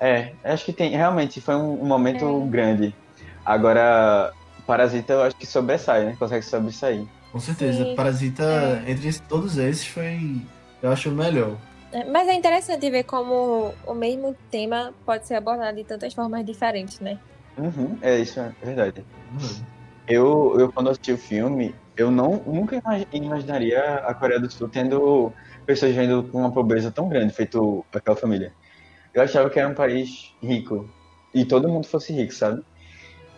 É, 0.00 0.32
acho 0.42 0.64
que 0.64 0.72
tem, 0.72 0.92
realmente 0.92 1.42
foi 1.42 1.56
um, 1.56 1.82
um 1.82 1.86
momento 1.86 2.24
é. 2.24 2.48
grande. 2.48 2.94
Agora, 3.44 4.32
Parasita 4.66 5.12
eu 5.12 5.22
acho 5.24 5.36
que 5.36 5.46
sobressai, 5.46 6.06
né? 6.06 6.16
Consegue 6.18 6.42
sobressair. 6.42 7.06
Com 7.32 7.38
certeza, 7.38 7.84
Sim. 7.84 7.94
Parasita, 7.94 8.42
é. 8.86 8.90
entre 8.90 9.12
todos 9.20 9.56
esses, 9.56 9.86
foi, 9.86 10.42
eu 10.82 10.90
acho, 10.90 11.10
o 11.10 11.12
melhor. 11.12 11.56
É, 11.92 12.04
mas 12.04 12.28
é 12.28 12.34
interessante 12.34 12.88
ver 12.90 13.04
como 13.04 13.72
o 13.86 13.94
mesmo 13.94 14.34
tema 14.50 14.92
pode 15.04 15.26
ser 15.26 15.34
abordado 15.34 15.76
de 15.76 15.84
tantas 15.84 16.14
formas 16.14 16.44
diferentes, 16.44 16.98
né? 17.00 17.18
Uhum, 17.56 17.98
é 18.00 18.18
isso, 18.18 18.40
é 18.40 18.52
verdade. 18.62 19.04
Uhum. 19.32 19.64
Eu, 20.08 20.56
eu, 20.58 20.72
quando 20.72 20.90
assisti 20.90 21.12
o 21.12 21.18
filme, 21.18 21.74
eu 21.96 22.10
não, 22.10 22.42
nunca 22.46 22.80
imaginaria 23.12 23.96
a 23.96 24.14
Coreia 24.14 24.40
do 24.40 24.50
Sul 24.50 24.68
tendo 24.68 25.32
pessoas 25.66 25.92
vivendo 25.92 26.24
com 26.30 26.38
uma 26.38 26.52
pobreza 26.52 26.90
tão 26.90 27.08
grande, 27.08 27.32
feito 27.32 27.84
aquela 27.94 28.16
família. 28.16 28.52
Eu 29.14 29.22
achava 29.22 29.50
que 29.50 29.58
era 29.58 29.68
um 29.68 29.74
país 29.74 30.34
rico 30.42 30.88
e 31.34 31.44
todo 31.44 31.68
mundo 31.68 31.86
fosse 31.86 32.12
rico, 32.12 32.32
sabe? 32.32 32.62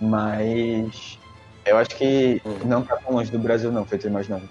Mas 0.00 1.18
eu 1.64 1.76
acho 1.76 1.96
que 1.96 2.40
não 2.64 2.82
tá 2.82 2.96
tão 2.96 3.14
longe 3.14 3.30
do 3.30 3.38
Brasil, 3.38 3.70
não, 3.70 3.84
feito 3.84 4.06
imaginando. 4.06 4.48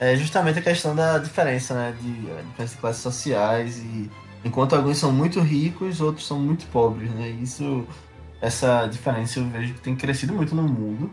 É 0.00 0.16
justamente 0.16 0.58
a 0.58 0.62
questão 0.62 0.94
da 0.94 1.18
diferença, 1.18 1.74
né? 1.74 1.94
De, 2.00 2.30
a 2.30 2.42
diferença 2.42 2.74
de 2.74 2.80
classes 2.80 3.02
sociais 3.02 3.78
e 3.78 4.10
enquanto 4.44 4.76
alguns 4.76 4.98
são 4.98 5.12
muito 5.12 5.40
ricos, 5.40 6.00
outros 6.00 6.26
são 6.26 6.38
muito 6.38 6.66
pobres, 6.66 7.10
né? 7.10 7.28
Isso, 7.28 7.86
essa 8.40 8.86
diferença 8.86 9.40
eu 9.40 9.48
vejo 9.48 9.74
que 9.74 9.80
tem 9.80 9.96
crescido 9.96 10.32
muito 10.32 10.54
no 10.54 10.62
mundo 10.62 11.10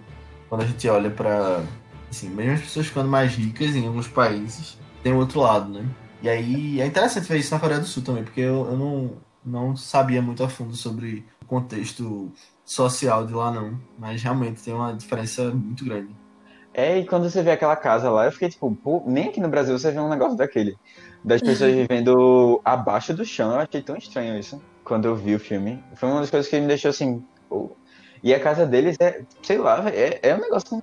quando 0.48 0.62
a 0.62 0.66
gente 0.66 0.88
olha 0.88 1.10
para 1.10 1.64
assim, 2.10 2.30
mesmo 2.30 2.54
as 2.54 2.62
pessoas 2.62 2.88
ficando 2.88 3.10
mais 3.10 3.34
ricas 3.34 3.76
em 3.76 3.88
alguns 3.88 4.08
países, 4.08 4.78
tem 5.04 5.12
o 5.14 5.18
outro 5.18 5.42
lado, 5.42 5.72
né? 5.72 5.86
E 6.22 6.30
aí 6.30 6.82
é 6.82 6.86
interessante 6.86 7.28
ver 7.28 7.40
isso 7.40 7.54
na 7.54 7.60
Coreia 7.60 7.80
do 7.80 7.86
Sul 7.86 8.04
também, 8.04 8.24
porque 8.24 8.42
eu, 8.42 8.66
eu 8.66 8.78
não, 8.78 9.12
não 9.46 9.76
sabia 9.76 10.22
muito 10.22 10.44
a 10.44 10.50
fundo 10.50 10.76
sobre 10.76 11.26
o 11.42 11.46
contexto 11.46 12.32
social 12.66 13.26
de 13.26 13.34
lá, 13.34 13.52
não. 13.52 13.80
Mas 13.98 14.22
realmente 14.24 14.62
tem 14.64 14.74
uma 14.74 14.94
diferença 14.94 15.52
muito 15.52 15.86
grande. 15.86 16.16
É, 16.74 17.00
e 17.00 17.06
quando 17.06 17.30
você 17.30 17.42
vê 17.42 17.52
aquela 17.52 17.76
casa 17.76 18.10
lá, 18.10 18.26
eu 18.26 18.32
fiquei 18.34 18.50
tipo, 18.50 18.70
pô, 18.76 19.02
nem 19.06 19.30
aqui 19.30 19.40
no 19.40 19.48
Brasil 19.48 19.78
você 19.78 19.92
vê 19.92 20.00
um 20.00 20.10
negócio 20.10 20.36
daquele. 20.36 20.76
Das 21.24 21.42
pessoas 21.42 21.72
vivendo 21.74 22.60
abaixo 22.66 23.14
do 23.14 23.24
chão, 23.24 23.52
eu 23.52 23.60
achei 23.60 23.82
tão 23.82 23.96
estranho 23.96 24.38
isso. 24.38 24.62
Quando 24.84 25.06
eu 25.06 25.16
vi 25.16 25.36
o 25.36 25.40
filme. 25.40 25.82
Foi 25.96 26.10
uma 26.10 26.20
das 26.20 26.30
coisas 26.30 26.50
que 26.50 26.60
me 26.60 26.68
deixou 26.68 26.90
assim, 26.90 27.24
pô. 27.48 27.72
E 28.22 28.34
a 28.34 28.40
casa 28.40 28.66
deles 28.66 28.98
é, 29.00 29.22
sei 29.42 29.58
lá, 29.58 29.88
é, 29.90 30.20
é 30.22 30.36
um 30.36 30.42
negócio 30.42 30.82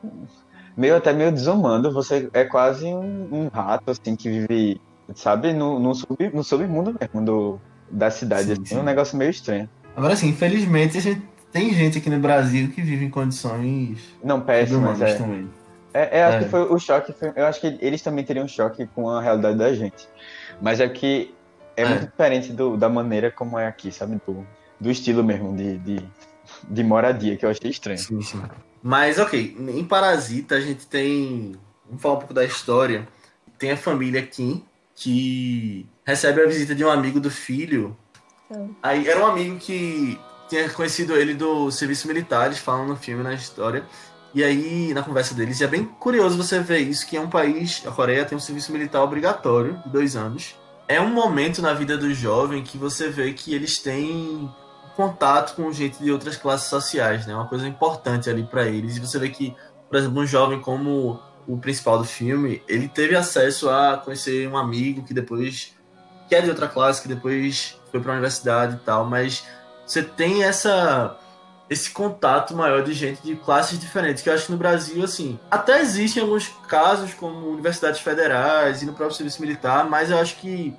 meio 0.76 0.96
até 0.96 1.12
meio 1.12 1.30
desumano. 1.30 1.92
Você 1.92 2.30
é 2.32 2.44
quase 2.44 2.86
um, 2.86 3.28
um 3.30 3.48
rato, 3.48 3.90
assim, 3.90 4.16
que 4.16 4.30
vive, 4.30 4.80
sabe, 5.14 5.52
no, 5.52 5.78
no, 5.78 5.94
sub, 5.94 6.16
no 6.32 6.42
submundo 6.42 6.96
mesmo 6.98 7.24
do, 7.24 7.60
da 7.90 8.10
cidade. 8.10 8.46
Sim, 8.46 8.52
assim, 8.52 8.64
sim. 8.64 8.78
um 8.78 8.82
negócio 8.82 9.16
meio 9.16 9.30
estranho. 9.30 9.68
Agora, 9.94 10.14
assim, 10.14 10.28
infelizmente, 10.28 10.96
a 10.96 11.00
gente, 11.00 11.22
tem 11.52 11.72
gente 11.74 11.98
aqui 11.98 12.08
no 12.08 12.18
Brasil 12.18 12.70
que 12.70 12.80
vive 12.80 13.04
em 13.04 13.10
condições. 13.10 13.98
Não, 14.24 14.40
péssimas, 14.40 15.00
é. 15.00 15.14
também. 15.14 15.48
É, 15.92 16.20
é, 16.20 16.24
acho 16.24 16.36
é. 16.38 16.44
que 16.44 16.48
foi 16.48 16.62
o 16.62 16.78
choque. 16.78 17.12
Foi, 17.12 17.32
eu 17.36 17.46
acho 17.46 17.60
que 17.60 17.78
eles 17.80 18.00
também 18.00 18.24
teriam 18.24 18.46
um 18.46 18.48
choque 18.48 18.86
com 18.94 19.08
a 19.10 19.20
realidade 19.20 19.58
da 19.58 19.72
gente. 19.74 20.08
Mas 20.60 20.80
é 20.80 20.88
que 20.88 21.34
é, 21.76 21.82
é. 21.82 21.88
muito 21.88 22.06
diferente 22.06 22.52
do, 22.52 22.76
da 22.76 22.88
maneira 22.88 23.30
como 23.30 23.58
é 23.58 23.66
aqui, 23.66 23.92
sabe? 23.92 24.18
Do, 24.26 24.46
do 24.80 24.90
estilo 24.90 25.22
mesmo 25.22 25.54
de, 25.54 25.78
de, 25.78 26.08
de 26.68 26.82
moradia, 26.82 27.36
que 27.36 27.44
eu 27.44 27.50
achei 27.50 27.70
estranho. 27.70 27.98
Sim, 27.98 28.22
sim. 28.22 28.42
Mas, 28.82 29.18
ok, 29.18 29.56
em 29.58 29.84
Parasita 29.84 30.56
a 30.56 30.60
gente 30.60 30.86
tem. 30.86 31.54
Vamos 31.86 32.02
falar 32.02 32.14
um 32.14 32.18
pouco 32.18 32.34
da 32.34 32.44
história. 32.44 33.06
Tem 33.58 33.72
a 33.72 33.76
família 33.76 34.22
Kim, 34.22 34.64
que 34.94 35.86
recebe 36.04 36.40
a 36.40 36.46
visita 36.46 36.74
de 36.74 36.82
um 36.82 36.90
amigo 36.90 37.20
do 37.20 37.30
filho. 37.30 37.96
Aí 38.82 39.06
era 39.06 39.20
um 39.20 39.26
amigo 39.26 39.56
que 39.58 40.18
tinha 40.48 40.68
conhecido 40.70 41.16
ele 41.16 41.34
do 41.34 41.70
serviço 41.70 42.06
militar, 42.06 42.46
eles 42.46 42.58
falam 42.58 42.86
no 42.86 42.96
filme, 42.96 43.22
na 43.22 43.34
história. 43.34 43.84
E 44.34 44.42
aí, 44.42 44.94
na 44.94 45.02
conversa 45.02 45.34
deles, 45.34 45.60
e 45.60 45.64
é 45.64 45.66
bem 45.66 45.84
curioso 45.84 46.38
você 46.38 46.58
ver 46.58 46.78
isso, 46.78 47.06
que 47.06 47.16
é 47.16 47.20
um 47.20 47.28
país, 47.28 47.82
a 47.86 47.90
Coreia 47.90 48.24
tem 48.24 48.36
um 48.36 48.40
serviço 48.40 48.72
militar 48.72 49.02
obrigatório 49.02 49.82
de 49.84 49.90
dois 49.90 50.16
anos. 50.16 50.56
É 50.88 51.00
um 51.00 51.10
momento 51.10 51.60
na 51.60 51.74
vida 51.74 51.98
do 51.98 52.12
jovem 52.14 52.62
que 52.62 52.78
você 52.78 53.10
vê 53.10 53.32
que 53.34 53.54
eles 53.54 53.78
têm 53.78 54.50
contato 54.96 55.54
com 55.54 55.70
gente 55.72 56.02
de 56.02 56.10
outras 56.10 56.36
classes 56.36 56.68
sociais, 56.68 57.26
né? 57.26 57.34
Uma 57.34 57.46
coisa 57.46 57.66
importante 57.68 58.30
ali 58.30 58.42
para 58.42 58.66
eles. 58.66 58.96
E 58.96 59.00
você 59.00 59.18
vê 59.18 59.28
que, 59.28 59.54
por 59.88 59.98
exemplo, 59.98 60.22
um 60.22 60.26
jovem 60.26 60.60
como 60.60 61.20
o 61.46 61.58
principal 61.58 61.98
do 61.98 62.04
filme, 62.04 62.62
ele 62.68 62.88
teve 62.88 63.16
acesso 63.16 63.68
a 63.68 63.98
conhecer 63.98 64.48
um 64.48 64.56
amigo 64.56 65.02
que 65.02 65.12
depois 65.12 65.74
que 66.28 66.34
é 66.34 66.40
de 66.40 66.48
outra 66.48 66.68
classe, 66.68 67.02
que 67.02 67.08
depois 67.08 67.78
foi 67.90 68.00
para 68.00 68.12
a 68.12 68.14
universidade 68.14 68.76
e 68.76 68.78
tal, 68.78 69.04
mas 69.04 69.44
você 69.92 70.02
tem 70.02 70.44
essa 70.44 71.18
esse 71.70 71.90
contato 71.90 72.54
maior 72.54 72.82
de 72.82 72.92
gente 72.92 73.22
de 73.22 73.34
classes 73.34 73.78
diferentes, 73.78 74.22
que 74.22 74.28
eu 74.28 74.34
acho 74.34 74.44
que 74.44 74.52
no 74.52 74.58
Brasil, 74.58 75.02
assim, 75.02 75.38
até 75.50 75.80
existem 75.80 76.22
alguns 76.22 76.48
casos 76.68 77.14
como 77.14 77.48
universidades 77.48 78.00
federais 78.00 78.82
e 78.82 78.86
no 78.86 78.92
próprio 78.92 79.16
serviço 79.16 79.40
militar, 79.40 79.88
mas 79.88 80.10
eu 80.10 80.18
acho 80.18 80.36
que 80.36 80.76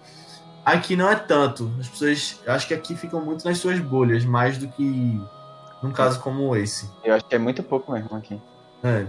Aqui 0.65 0.95
não 0.95 1.09
é 1.09 1.15
tanto. 1.15 1.71
As 1.79 1.89
pessoas, 1.89 2.39
acho 2.47 2.67
que 2.67 2.73
aqui 2.73 2.95
ficam 2.95 3.19
muito 3.19 3.45
nas 3.45 3.57
suas 3.57 3.79
bolhas, 3.79 4.23
mais 4.23 4.57
do 4.57 4.67
que 4.69 5.21
num 5.81 5.91
caso 5.91 6.21
como 6.21 6.55
esse. 6.55 6.89
Eu 7.03 7.13
acho 7.15 7.25
que 7.25 7.35
é 7.35 7.39
muito 7.39 7.61
pouco 7.61 7.91
mesmo 7.91 8.15
aqui. 8.15 8.39
É. 8.81 9.05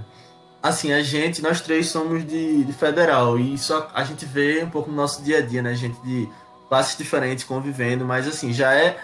Assim, 0.60 0.92
a 0.92 1.02
gente, 1.02 1.40
nós 1.40 1.60
três 1.60 1.88
somos 1.88 2.26
de, 2.26 2.64
de 2.64 2.72
federal 2.72 3.38
e 3.38 3.56
só 3.56 3.88
a 3.94 4.02
gente 4.02 4.24
vê 4.24 4.64
um 4.64 4.70
pouco 4.70 4.90
no 4.90 4.96
nosso 4.96 5.22
dia 5.22 5.38
a 5.38 5.40
dia, 5.42 5.62
né? 5.62 5.74
Gente 5.74 6.00
de 6.00 6.28
classes 6.68 6.96
diferentes 6.96 7.44
convivendo, 7.44 8.04
mas 8.04 8.26
assim, 8.26 8.52
já 8.52 8.74
é 8.74 8.98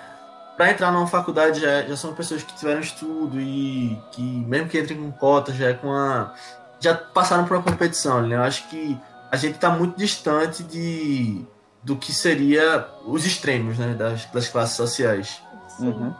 para 0.60 0.72
entrar 0.72 0.92
numa 0.92 1.06
faculdade 1.06 1.58
já, 1.58 1.80
já 1.84 1.96
são 1.96 2.12
pessoas 2.12 2.42
que 2.42 2.52
tiveram 2.52 2.82
estudo 2.82 3.40
e 3.40 3.98
que 4.12 4.20
mesmo 4.20 4.68
que 4.68 4.78
entrem 4.78 5.00
com 5.00 5.10
cota 5.10 5.54
já 5.54 5.70
é 5.70 5.72
com 5.72 5.90
a 5.90 6.34
já 6.78 6.94
passaram 6.94 7.46
por 7.46 7.56
uma 7.56 7.62
competição, 7.62 8.20
né? 8.20 8.36
Eu 8.36 8.42
acho 8.42 8.68
que 8.68 8.94
a 9.32 9.38
gente 9.38 9.54
está 9.54 9.70
muito 9.70 9.96
distante 9.96 10.62
de 10.62 11.46
do 11.82 11.96
que 11.96 12.12
seria 12.12 12.86
os 13.06 13.24
extremos 13.24 13.78
né, 13.78 13.94
das, 13.94 14.26
das 14.26 14.48
classes 14.48 14.76
sociais. 14.76 15.42
Uhum. 15.78 16.12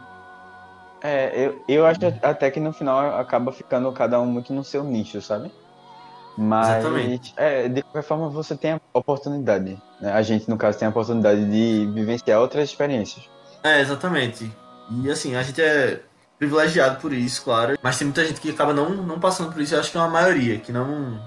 É, 1.03 1.45
eu, 1.45 1.63
eu 1.67 1.85
acho 1.85 1.99
até 2.23 2.49
que 2.49 2.59
no 2.59 2.73
final 2.73 3.19
acaba 3.19 3.51
ficando 3.51 3.91
cada 3.91 4.19
um 4.19 4.25
muito 4.25 4.51
no 4.53 4.63
seu 4.63 4.83
nicho, 4.83 5.21
sabe? 5.21 5.51
Mas. 6.35 6.83
É, 7.37 7.69
de 7.69 7.83
qualquer 7.83 8.01
forma, 8.01 8.27
você 8.27 8.55
tem 8.55 8.71
a 8.71 8.81
oportunidade. 8.91 9.79
Né? 9.99 10.11
A 10.11 10.23
gente, 10.23 10.49
no 10.49 10.57
caso, 10.57 10.79
tem 10.79 10.87
a 10.87 10.89
oportunidade 10.89 11.45
de 11.45 11.91
vivenciar 11.93 12.41
outras 12.41 12.67
experiências. 12.67 13.29
É, 13.63 13.79
exatamente. 13.79 14.51
E 15.03 15.09
assim, 15.09 15.35
a 15.35 15.43
gente 15.43 15.61
é 15.61 16.01
privilegiado 16.37 16.99
por 16.99 17.13
isso, 17.13 17.43
claro. 17.43 17.77
Mas 17.81 17.97
tem 17.97 18.07
muita 18.07 18.25
gente 18.25 18.41
que 18.41 18.49
acaba 18.49 18.73
não, 18.73 18.89
não 18.89 19.19
passando 19.19 19.51
por 19.51 19.61
isso. 19.61 19.75
Eu 19.75 19.79
acho 19.79 19.91
que 19.91 19.97
é 19.97 20.01
uma 20.01 20.09
maioria, 20.09 20.57
que 20.57 20.71
não, 20.71 21.21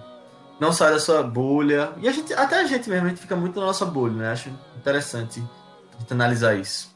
não 0.58 0.72
sai 0.72 0.92
da 0.92 0.98
sua 0.98 1.22
bolha. 1.22 1.92
E 1.98 2.08
a 2.08 2.12
gente, 2.12 2.34
até 2.34 2.60
a 2.60 2.66
gente 2.66 2.88
mesmo, 2.90 3.06
a 3.06 3.08
gente 3.10 3.20
fica 3.20 3.36
muito 3.36 3.58
na 3.60 3.66
nossa 3.66 3.86
bolha, 3.86 4.14
né? 4.14 4.32
Acho 4.32 4.50
interessante 4.76 5.42
analisar 6.10 6.54
isso. 6.56 6.94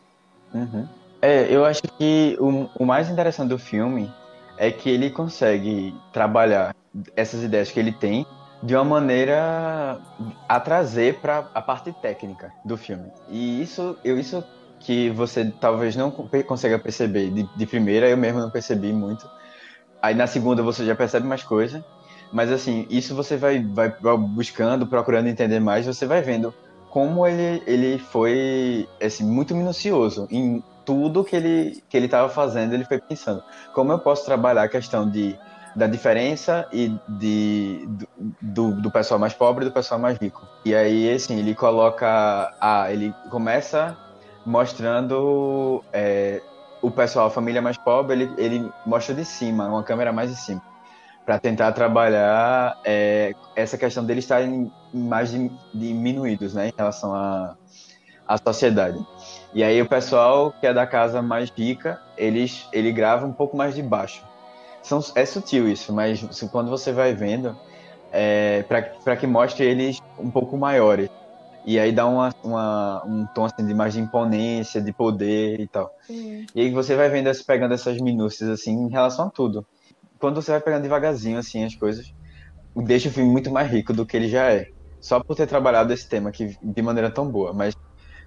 Uhum. 0.53 0.87
É, 1.23 1.47
eu 1.53 1.65
acho 1.65 1.83
que 1.83 2.37
o, 2.41 2.69
o 2.75 2.85
mais 2.85 3.09
interessante 3.09 3.49
do 3.49 3.59
filme 3.59 4.13
é 4.57 4.71
que 4.71 4.91
ele 4.91 5.11
consegue 5.11 5.95
trabalhar 6.13 6.75
essas 7.17 7.43
ideias 7.43 7.71
que 7.71 7.79
ele 7.79 7.93
tem 7.93 8.27
de 8.63 8.75
uma 8.75 8.85
maneira 8.85 10.01
a 10.49 10.61
trazer 10.61 11.21
para 11.21 11.49
a 11.55 11.63
parte 11.63 11.93
técnica 12.03 12.53
do 12.65 12.77
filme. 12.77 13.11
E 13.29 13.63
isso, 13.63 13.97
eu 14.05 14.19
isso 14.19 14.43
que 14.81 15.11
você 15.11 15.53
talvez 15.61 15.97
não 15.97 16.11
consiga 16.11 16.79
perceber 16.79 17.31
de, 17.31 17.49
de 17.57 17.67
primeira, 17.67 18.09
eu 18.09 18.17
mesmo 18.17 18.41
não 18.41 18.51
percebi 18.51 18.93
muito. 18.93 19.29
Aí 20.01 20.15
na 20.15 20.27
segunda 20.27 20.63
você 20.63 20.85
já 20.85 20.95
percebe 20.95 21.27
mais 21.27 21.43
coisa. 21.43 21.85
Mas 22.33 22.53
assim, 22.53 22.87
isso 22.91 23.15
você 23.15 23.37
vai, 23.37 23.59
vai 23.63 23.91
buscando, 24.19 24.87
procurando 24.87 25.29
entender 25.29 25.61
mais, 25.61 25.87
você 25.87 26.07
vai 26.07 26.21
vendo 26.21 26.53
como 26.91 27.27
ele, 27.27 27.63
ele 27.67 27.99
foi 27.99 28.89
assim, 29.03 29.25
muito 29.25 29.55
minucioso 29.55 30.27
em 30.31 30.63
tudo 30.85 31.25
que 31.25 31.37
ele 31.37 31.83
que 31.89 31.97
ele 31.97 32.07
estava 32.07 32.29
fazendo, 32.29 32.75
ele 32.75 32.85
foi 32.85 32.99
pensando. 32.99 33.43
Como 33.75 33.93
eu 33.93 33.99
posso 33.99 34.25
trabalhar 34.25 34.63
a 34.63 34.69
questão 34.69 35.09
de 35.09 35.39
da 35.77 35.87
diferença 35.87 36.67
e 36.73 36.93
de, 37.09 37.89
do, 38.41 38.73
do 38.73 38.91
pessoal 38.91 39.21
mais 39.21 39.33
pobre 39.33 39.65
e 39.65 39.69
do 39.69 39.73
pessoal 39.73 40.01
mais 40.01 40.19
rico. 40.19 40.47
E 40.65 40.75
aí, 40.75 41.13
assim, 41.13 41.39
ele 41.39 41.55
coloca. 41.55 42.53
Ah, 42.61 42.91
ele 42.91 43.15
começa 43.31 43.97
mostrando 44.45 45.83
é, 45.93 46.41
o 46.81 46.91
pessoal, 46.91 47.27
a 47.27 47.31
família 47.31 47.61
mais 47.61 47.77
pobre, 47.77 48.15
ele, 48.15 48.31
ele 48.39 48.73
mostra 48.87 49.15
de 49.15 49.25
cima, 49.25 49.67
uma 49.69 49.83
câmera 49.83 50.13
mais 50.13 50.31
de 50.31 50.37
cima 50.37 50.63
para 51.29 51.39
tentar 51.39 51.73
trabalhar 51.73 52.81
é, 52.83 53.35
essa 53.55 53.77
questão 53.77 54.03
deles 54.03 54.25
estarem 54.25 54.73
mais 54.95 55.31
diminuídos, 55.75 56.55
né, 56.55 56.69
em 56.69 56.73
relação 56.75 57.15
à, 57.15 57.55
à 58.27 58.39
sociedade. 58.39 58.99
E 59.53 59.63
aí 59.63 59.83
o 59.83 59.87
pessoal 59.87 60.51
que 60.59 60.67
é 60.67 60.73
da 60.73 60.87
casa 60.87 61.21
mais 61.21 61.51
rica, 61.51 62.01
eles 62.17 62.67
ele 62.73 62.91
grava 62.91 63.27
um 63.27 63.33
pouco 63.35 63.59
mais 63.59 63.75
de 63.75 63.83
baixo. 63.83 64.25
São, 64.83 65.01
é 65.15 65.27
sutil 65.27 65.69
isso, 65.69 65.93
mas 65.93 66.23
quando 66.51 66.71
você 66.71 66.95
vai 66.95 67.13
vendo, 67.13 67.55
é, 68.11 68.65
para 69.05 69.15
que 69.15 69.27
mostre 69.27 69.67
eles 69.67 70.01
um 70.19 70.31
pouco 70.31 70.57
maiores. 70.57 71.11
E 71.65 71.79
aí 71.79 71.93
dá 71.93 72.07
uma, 72.07 72.35
uma, 72.43 73.05
um 73.05 73.27
tom 73.27 73.45
assim, 73.45 73.67
de 73.67 73.75
mais 73.75 73.93
de 73.93 74.01
imponência, 74.01 74.81
de 74.81 74.93
poder 74.93 75.61
e 75.61 75.67
tal. 75.67 75.93
Uhum. 76.09 76.47
E 76.55 76.61
aí 76.61 76.71
você 76.71 76.97
vai 76.97 77.09
vendo, 77.11 77.31
pegando 77.45 77.75
essas 77.75 78.01
minúcias 78.01 78.49
assim 78.49 78.73
em 78.73 78.89
relação 78.89 79.27
a 79.27 79.31
tudo 79.31 79.67
quando 80.19 80.43
você 80.43 80.51
vai 80.51 80.61
pegando 80.61 80.83
devagarzinho 80.83 81.39
assim 81.39 81.65
as 81.65 81.75
coisas, 81.75 82.13
deixa 82.77 83.09
o 83.09 83.13
filme 83.13 83.31
muito 83.31 83.51
mais 83.51 83.71
rico 83.71 83.93
do 83.93 84.05
que 84.05 84.17
ele 84.17 84.29
já 84.29 84.53
é. 84.53 84.69
Só 85.01 85.21
por 85.21 85.37
ter 85.37 85.47
trabalhado 85.47 85.93
esse 85.93 86.09
tema 86.09 86.33
que 86.33 86.57
de 86.63 86.83
maneira 86.83 87.11
tão 87.11 87.29
boa, 87.29 87.53
mas 87.53 87.75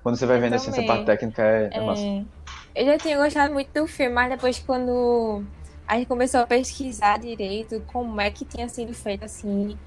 quando 0.02 0.16
você 0.16 0.26
vai 0.26 0.40
vendo 0.40 0.54
assim, 0.54 0.72
essa 0.72 0.84
parte 0.84 1.06
técnica 1.06 1.44
é, 1.44 1.70
é, 1.72 1.78
é 1.78 1.86
massa. 1.86 2.26
Eu 2.74 2.86
já 2.86 2.98
tinha 2.98 3.18
gostado 3.18 3.54
muito 3.54 3.72
do 3.74 3.86
filme, 3.88 4.14
mas 4.14 4.30
depois 4.30 4.58
quando 4.60 5.44
a 5.88 5.98
gente 5.98 6.08
começou 6.08 6.40
a 6.40 6.48
pesquisar 6.48 7.20
direito 7.20 7.84
como 7.88 8.20
é 8.22 8.32
que 8.32 8.46
tinha 8.46 8.70
sido 8.70 8.94
feito 8.94 9.26
assim. 9.26 9.78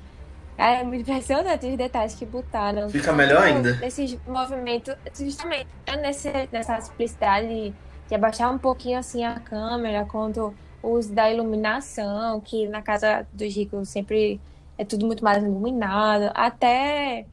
É 0.56 0.84
muito 0.84 1.02
impressionante 1.02 1.66
os 1.66 1.76
detalhes 1.76 2.14
que 2.14 2.24
botaram. 2.24 2.88
Fica 2.88 3.12
melhor 3.12 3.42
ainda. 3.42 3.78
Esses 3.84 4.16
movimentos, 4.26 4.94
justamente 5.18 5.66
nesse, 6.00 6.30
nessa 6.52 6.80
simplicidade 6.80 7.48
de, 7.48 7.74
de 8.08 8.14
abaixar 8.14 8.52
um 8.52 8.58
pouquinho 8.58 8.98
assim 8.98 9.24
a 9.24 9.40
câmera, 9.40 10.04
quando 10.04 10.54
o 10.82 10.90
uso 10.90 11.12
da 11.12 11.30
iluminação, 11.30 12.40
que 12.40 12.68
na 12.68 12.82
casa 12.82 13.26
dos 13.32 13.54
ricos 13.54 13.88
sempre 13.88 14.40
é 14.78 14.84
tudo 14.84 15.06
muito 15.06 15.24
mais 15.24 15.42
iluminado, 15.42 16.30
até 16.34 17.26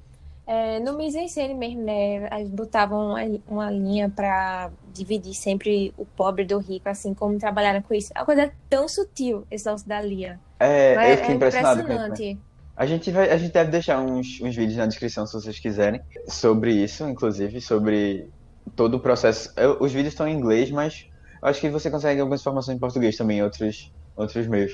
é, 0.47 0.79
no 0.79 0.97
mise-en-scène 0.97 1.53
mesmo, 1.53 1.83
né? 1.83 2.27
Eles 2.31 2.49
botavam 2.49 3.15
uma 3.47 3.69
linha 3.69 4.09
para 4.09 4.71
dividir 4.93 5.33
sempre 5.33 5.93
o 5.97 6.05
pobre 6.05 6.43
do 6.43 6.57
rico, 6.57 6.89
assim 6.89 7.13
como 7.13 7.37
trabalharam 7.37 7.81
com 7.81 7.93
isso. 7.93 8.11
É 8.15 8.19
uma 8.19 8.25
coisa 8.25 8.51
tão 8.69 8.87
sutil, 8.87 9.45
esse 9.51 9.69
lance 9.69 9.87
da 9.87 10.01
linha. 10.01 10.39
É, 10.59 11.13
eu 11.13 11.17
fiquei 11.17 11.33
é 11.33 11.35
impressionado 11.35 11.81
impressionante. 11.81 12.39
A 12.81 12.85
gente, 12.85 13.11
vai, 13.11 13.29
a 13.29 13.37
gente 13.37 13.51
deve 13.51 13.69
deixar 13.69 13.99
uns, 13.99 14.41
uns 14.41 14.55
vídeos 14.55 14.77
na 14.77 14.87
descrição 14.87 15.27
se 15.27 15.33
vocês 15.33 15.59
quiserem 15.59 16.01
sobre 16.27 16.73
isso, 16.73 17.07
inclusive, 17.07 17.61
sobre 17.61 18.27
todo 18.75 18.95
o 18.95 18.99
processo. 18.99 19.51
Eu, 19.55 19.77
os 19.79 19.91
vídeos 19.91 20.13
estão 20.13 20.27
em 20.27 20.35
inglês, 20.35 20.71
mas 20.71 21.05
Acho 21.41 21.59
que 21.59 21.69
você 21.69 21.89
consegue 21.89 22.21
algumas 22.21 22.41
informações 22.41 22.75
em 22.75 22.79
português 22.79 23.17
também 23.17 23.41
outros, 23.41 23.91
outros 24.15 24.45
meios. 24.47 24.73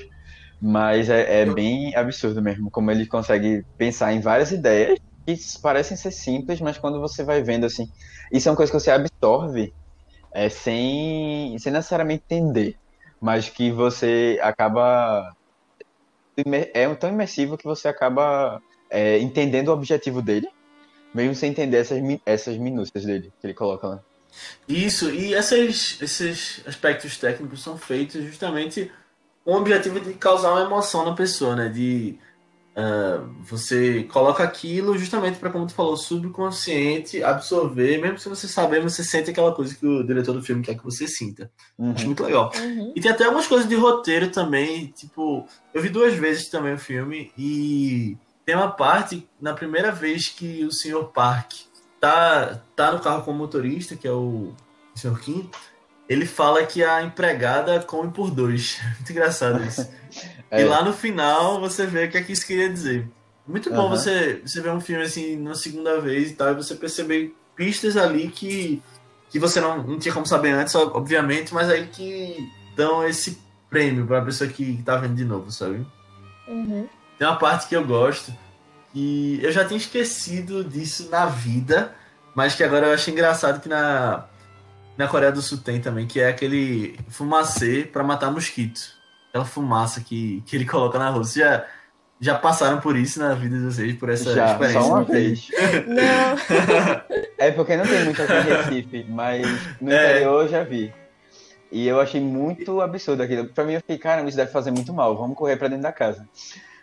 Mas 0.60 1.08
é, 1.08 1.42
é 1.42 1.46
bem 1.46 1.94
absurdo 1.96 2.42
mesmo, 2.42 2.70
como 2.70 2.90
ele 2.90 3.06
consegue 3.06 3.64
pensar 3.78 4.12
em 4.12 4.20
várias 4.20 4.50
ideias 4.50 4.98
que 5.24 5.34
parecem 5.62 5.96
ser 5.96 6.10
simples, 6.10 6.60
mas 6.60 6.76
quando 6.76 7.00
você 7.00 7.24
vai 7.24 7.42
vendo 7.42 7.64
assim, 7.64 7.86
isso 8.32 8.48
é 8.48 8.50
uma 8.50 8.56
coisa 8.56 8.70
que 8.70 8.78
você 8.78 8.90
absorve 8.90 9.72
é, 10.34 10.48
sem, 10.48 11.56
sem 11.58 11.72
necessariamente 11.72 12.24
entender, 12.28 12.76
mas 13.20 13.48
que 13.48 13.70
você 13.70 14.38
acaba. 14.42 15.32
É 16.74 16.94
tão 16.94 17.10
imersivo 17.10 17.56
que 17.56 17.64
você 17.64 17.88
acaba 17.88 18.62
é, 18.90 19.18
entendendo 19.18 19.68
o 19.68 19.72
objetivo 19.72 20.22
dele, 20.22 20.48
mesmo 21.14 21.34
sem 21.34 21.50
entender 21.50 21.78
essas, 21.78 21.98
essas 22.24 22.56
minúcias 22.56 23.04
dele 23.04 23.32
que 23.40 23.46
ele 23.46 23.54
coloca 23.54 23.86
lá. 23.86 24.00
Isso, 24.68 25.10
e 25.10 25.34
essas, 25.34 25.98
esses 26.00 26.62
aspectos 26.66 27.16
técnicos 27.16 27.62
são 27.62 27.76
feitos 27.76 28.22
justamente 28.24 28.90
com 29.44 29.52
o 29.52 29.56
objetivo 29.56 29.98
de 29.98 30.14
causar 30.14 30.52
uma 30.52 30.62
emoção 30.62 31.04
na 31.04 31.14
pessoa, 31.14 31.56
né? 31.56 31.68
De 31.68 32.18
uh, 32.78 33.28
você 33.42 34.04
coloca 34.04 34.44
aquilo 34.44 34.96
justamente 34.96 35.38
para, 35.38 35.50
como 35.50 35.66
tu 35.66 35.74
falou, 35.74 35.96
subconsciente 35.96 37.22
absorver, 37.22 37.98
mesmo 37.98 38.18
se 38.18 38.28
você 38.28 38.46
saber, 38.46 38.80
você 38.80 39.02
sente 39.02 39.30
aquela 39.30 39.52
coisa 39.52 39.74
que 39.74 39.86
o 39.86 40.04
diretor 40.04 40.32
do 40.32 40.42
filme 40.42 40.62
quer 40.62 40.76
que 40.76 40.84
você 40.84 41.08
sinta. 41.08 41.50
Uhum. 41.76 41.92
Acho 41.92 42.06
muito 42.06 42.22
legal. 42.22 42.52
Uhum. 42.56 42.92
E 42.94 43.00
tem 43.00 43.10
até 43.10 43.24
algumas 43.24 43.48
coisas 43.48 43.68
de 43.68 43.74
roteiro 43.74 44.30
também, 44.30 44.86
tipo, 44.86 45.46
eu 45.74 45.82
vi 45.82 45.88
duas 45.88 46.14
vezes 46.14 46.48
também 46.48 46.74
o 46.74 46.78
filme 46.78 47.32
e 47.36 48.16
tem 48.46 48.54
uma 48.54 48.70
parte, 48.70 49.28
na 49.40 49.52
primeira 49.52 49.90
vez 49.90 50.28
que 50.28 50.64
o 50.64 50.72
Sr. 50.72 51.04
Park 51.12 51.52
tá, 52.00 52.62
tá 52.76 52.92
no 52.92 53.00
carro 53.00 53.22
com 53.22 53.32
o 53.32 53.34
motorista, 53.34 53.96
que 53.96 54.06
é 54.06 54.12
o 54.12 54.54
Sr. 54.94 55.20
Kim, 55.20 55.50
ele 56.08 56.24
fala 56.24 56.64
que 56.64 56.82
a 56.82 57.02
empregada 57.02 57.80
come 57.80 58.10
por 58.10 58.30
dois. 58.30 58.80
Muito 58.96 59.12
engraçado 59.12 59.62
isso. 59.64 59.88
é. 60.50 60.62
E 60.62 60.64
lá 60.64 60.82
no 60.82 60.92
final 60.92 61.60
você 61.60 61.86
vê 61.86 62.06
o 62.06 62.10
que 62.10 62.16
é 62.16 62.22
que 62.22 62.32
isso 62.32 62.46
queria 62.46 62.68
dizer. 62.68 63.06
Muito 63.46 63.70
bom 63.70 63.84
uhum. 63.84 63.90
você, 63.90 64.42
você 64.44 64.60
ver 64.60 64.72
um 64.72 64.80
filme 64.80 65.02
assim 65.02 65.36
na 65.36 65.54
segunda 65.54 66.00
vez 66.00 66.30
e 66.30 66.34
tal, 66.34 66.52
e 66.52 66.54
você 66.54 66.74
perceber 66.74 67.34
pistas 67.56 67.96
ali 67.96 68.28
que, 68.28 68.82
que 69.30 69.38
você 69.38 69.58
não, 69.58 69.82
não 69.82 69.98
tinha 69.98 70.12
como 70.12 70.26
saber 70.26 70.50
antes, 70.50 70.74
obviamente, 70.74 71.54
mas 71.54 71.70
aí 71.70 71.86
que 71.86 72.36
dão 72.76 73.06
esse 73.08 73.38
prêmio 73.70 74.06
pra 74.06 74.22
pessoa 74.22 74.50
que 74.50 74.82
tá 74.84 74.96
vendo 74.96 75.14
de 75.14 75.24
novo, 75.24 75.50
sabe? 75.50 75.86
Uhum. 76.46 76.86
Tem 77.18 77.26
uma 77.26 77.36
parte 77.36 77.66
que 77.68 77.74
eu 77.74 77.86
gosto, 77.86 78.32
que 78.92 79.40
eu 79.42 79.50
já 79.50 79.64
tinha 79.64 79.78
esquecido 79.78 80.62
disso 80.62 81.08
na 81.10 81.24
vida, 81.26 81.94
mas 82.34 82.54
que 82.54 82.62
agora 82.62 82.88
eu 82.88 82.94
acho 82.94 83.10
engraçado 83.10 83.60
que 83.60 83.68
na, 83.68 84.26
na 84.98 85.06
Coreia 85.06 85.30
do 85.30 85.40
Sul 85.40 85.58
tem 85.58 85.80
também, 85.80 86.08
que 86.08 86.20
é 86.20 86.28
aquele 86.28 86.98
fumacê 87.08 87.88
para 87.90 88.02
matar 88.02 88.32
mosquitos. 88.32 88.98
Aquela 89.28 89.44
fumaça 89.44 90.00
que, 90.00 90.42
que 90.44 90.56
ele 90.56 90.66
coloca 90.66 90.98
na 90.98 91.08
Rússia. 91.08 91.44
Já, 91.44 91.64
já 92.20 92.34
passaram 92.34 92.80
por 92.80 92.96
isso 92.96 93.20
na 93.20 93.32
vida 93.32 93.56
de 93.56 93.62
vocês, 93.62 93.94
por 93.96 94.08
essa 94.08 94.34
já, 94.34 94.50
experiência? 94.52 94.80
Só 94.80 94.88
uma 94.88 95.04
vez. 95.04 95.48
Não. 95.86 97.22
é 97.38 97.52
porque 97.52 97.76
não 97.76 97.86
tem 97.86 98.04
muito 98.06 98.20
aqui 98.20 98.32
em 98.32 98.42
Recife, 98.42 99.06
mas 99.08 99.46
no 99.80 99.92
é. 99.92 100.10
interior 100.10 100.42
eu 100.42 100.48
já 100.48 100.64
vi. 100.64 100.92
E 101.70 101.86
eu 101.86 102.00
achei 102.00 102.20
muito 102.20 102.80
absurdo 102.80 103.22
aquilo. 103.22 103.46
Pra 103.46 103.62
mim, 103.62 103.74
eu 103.74 103.80
fiquei, 103.80 103.98
caramba, 103.98 104.28
isso 104.28 104.36
deve 104.36 104.50
fazer 104.50 104.72
muito 104.72 104.92
mal. 104.92 105.16
Vamos 105.16 105.36
correr 105.36 105.56
pra 105.56 105.68
dentro 105.68 105.84
da 105.84 105.92
casa. 105.92 106.26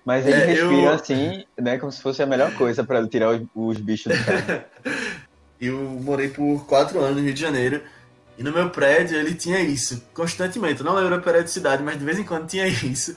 Mas 0.05 0.25
ele 0.25 0.39
é, 0.41 0.45
respira 0.45 0.81
eu... 0.83 0.89
assim, 0.89 1.45
né? 1.59 1.77
Como 1.79 1.91
se 1.91 2.01
fosse 2.01 2.23
a 2.23 2.25
melhor 2.25 2.53
coisa 2.53 2.81
para 2.81 3.05
tirar 3.07 3.31
os, 3.31 3.41
os 3.53 3.77
bichos 3.77 4.15
do 4.15 4.23
cara. 4.23 4.69
eu 5.59 5.75
morei 5.75 6.29
por 6.29 6.65
quatro 6.65 6.99
anos 6.99 7.17
no 7.17 7.23
Rio 7.23 7.33
de 7.33 7.41
Janeiro. 7.41 7.81
E 8.37 8.43
no 8.43 8.51
meu 8.51 8.69
prédio 8.69 9.17
ele 9.17 9.33
tinha 9.33 9.59
isso, 9.59 10.03
constantemente. 10.13 10.81
Eu 10.81 10.85
não 10.85 10.95
lembro 10.95 11.15
a 11.15 11.19
periodicidade, 11.19 11.81
mas 11.81 11.97
de 11.97 12.03
vez 12.03 12.19
em 12.19 12.23
quando 12.23 12.47
tinha 12.47 12.67
isso. 12.67 13.15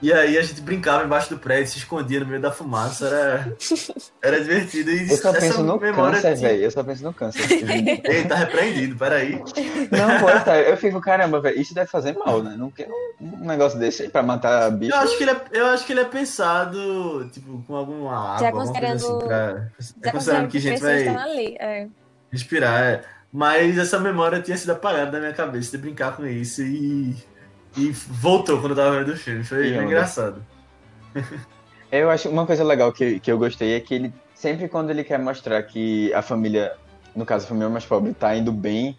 E 0.00 0.12
aí 0.12 0.36
a 0.36 0.42
gente 0.42 0.60
brincava 0.60 1.04
embaixo 1.04 1.30
do 1.30 1.38
prédio, 1.38 1.72
se 1.72 1.78
escondia 1.78 2.20
no 2.20 2.26
meio 2.26 2.40
da 2.40 2.52
fumaça, 2.52 3.06
era, 3.06 3.56
era 4.20 4.40
divertido. 4.42 4.90
E 4.90 5.10
eu 5.10 5.16
só 5.16 5.32
penso 5.32 5.62
no 5.62 5.78
câncer, 5.78 6.36
velho. 6.36 6.62
Eu 6.64 6.70
só 6.70 6.84
penso 6.84 7.02
no 7.02 7.14
câncer. 7.14 7.40
Ei, 8.04 8.24
tá 8.24 8.34
repreendido, 8.34 8.94
peraí. 8.96 9.42
Não, 9.90 10.20
pô, 10.20 10.26
tá. 10.44 10.58
Eu 10.58 10.76
fico, 10.76 11.00
caramba, 11.00 11.40
velho, 11.40 11.58
isso 11.58 11.74
deve 11.74 11.90
fazer 11.90 12.12
mal, 12.12 12.42
né? 12.42 12.56
Não 12.58 12.70
quero 12.70 12.92
um 13.18 13.46
negócio 13.46 13.78
desse 13.78 14.02
aí 14.02 14.08
pra 14.10 14.22
matar 14.22 14.70
bicho. 14.70 14.94
Eu 14.94 15.00
acho 15.00 15.16
que 15.16 15.24
ele 15.24 15.30
é, 15.30 15.40
eu 15.52 15.66
acho 15.66 15.86
que 15.86 15.92
ele 15.94 16.00
é 16.00 16.04
pensado, 16.04 17.30
tipo, 17.30 17.64
com 17.66 17.74
alguma 17.74 18.34
água, 18.34 18.38
já 18.38 18.52
considerando, 18.52 18.96
assim, 18.96 19.18
pra, 19.18 19.70
é 20.02 20.10
considerando 20.10 20.48
que 20.48 20.58
a 20.58 20.60
gente 20.60 20.82
vai 20.82 21.08
ali, 21.08 21.56
é. 21.58 21.88
respirar. 22.30 22.82
É. 22.82 23.15
Mas 23.36 23.76
essa 23.76 24.00
memória 24.00 24.40
tinha 24.40 24.56
sido 24.56 24.70
apagada 24.70 25.10
da 25.10 25.20
minha 25.20 25.34
cabeça 25.34 25.70
de 25.70 25.76
brincar 25.76 26.16
com 26.16 26.24
isso 26.24 26.62
e 26.62 27.14
e 27.76 27.90
voltou 27.92 28.58
quando 28.58 28.70
eu 28.70 28.76
tava 28.76 28.98
vendo 28.98 29.12
o 29.12 29.16
filme. 29.18 29.44
Foi 29.44 29.76
engraçado. 29.76 30.42
Eu 31.92 32.08
acho 32.08 32.30
uma 32.30 32.46
coisa 32.46 32.64
legal 32.64 32.90
que, 32.90 33.20
que 33.20 33.30
eu 33.30 33.36
gostei 33.36 33.74
é 33.74 33.80
que 33.80 33.94
ele 33.94 34.14
sempre 34.34 34.68
quando 34.68 34.88
ele 34.88 35.04
quer 35.04 35.18
mostrar 35.18 35.62
que 35.64 36.10
a 36.14 36.22
família, 36.22 36.72
no 37.14 37.26
caso 37.26 37.44
a 37.44 37.48
família 37.48 37.68
mais 37.68 37.84
pobre, 37.84 38.14
tá 38.14 38.34
indo 38.34 38.50
bem, 38.50 38.98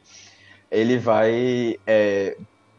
ele 0.70 1.00
vai 1.00 1.80
é, 1.88 2.38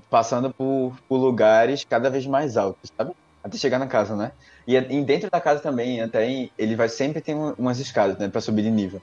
passando 0.08 0.52
por, 0.52 0.96
por 1.08 1.16
lugares 1.16 1.84
cada 1.84 2.08
vez 2.08 2.24
mais 2.24 2.56
altos, 2.56 2.92
sabe? 2.96 3.10
Até 3.42 3.58
chegar 3.58 3.80
na 3.80 3.88
casa, 3.88 4.14
né? 4.14 4.30
E, 4.64 4.76
e 4.76 5.02
dentro 5.02 5.28
da 5.28 5.40
casa 5.40 5.58
também, 5.58 6.00
até 6.00 6.48
ele 6.56 6.76
vai 6.76 6.88
sempre 6.88 7.20
ter 7.20 7.34
umas 7.34 7.80
escadas, 7.80 8.16
né, 8.16 8.28
para 8.28 8.40
subir 8.40 8.62
de 8.62 8.70
nível. 8.70 9.02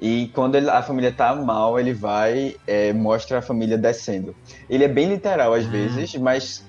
E 0.00 0.28
quando 0.28 0.54
ele, 0.54 0.70
a 0.70 0.82
família 0.82 1.12
tá 1.12 1.34
mal, 1.34 1.78
ele 1.78 1.92
vai, 1.92 2.56
é, 2.66 2.90
mostra 2.92 3.38
a 3.38 3.42
família 3.42 3.76
descendo. 3.76 4.34
Ele 4.68 4.84
é 4.84 4.88
bem 4.88 5.08
literal 5.08 5.52
às 5.52 5.66
hum. 5.66 5.70
vezes, 5.70 6.14
mas 6.14 6.64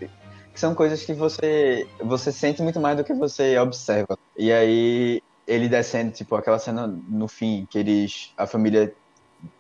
são 0.54 0.76
coisas 0.76 1.04
que 1.04 1.14
você 1.14 1.88
você 2.04 2.32
sente 2.32 2.62
muito 2.62 2.80
mais 2.80 2.98
do 2.98 3.04
que 3.06 3.14
você 3.14 3.58
observa. 3.58 4.18
E 4.38 4.52
aí 4.52 5.24
ele 5.48 5.70
descendo, 5.70 6.12
tipo 6.12 6.36
aquela 6.36 6.60
cena 6.60 6.86
no 6.88 7.28
fim 7.28 7.66
que 7.70 7.80
eles 7.80 8.34
a 8.38 8.46
família 8.46 8.94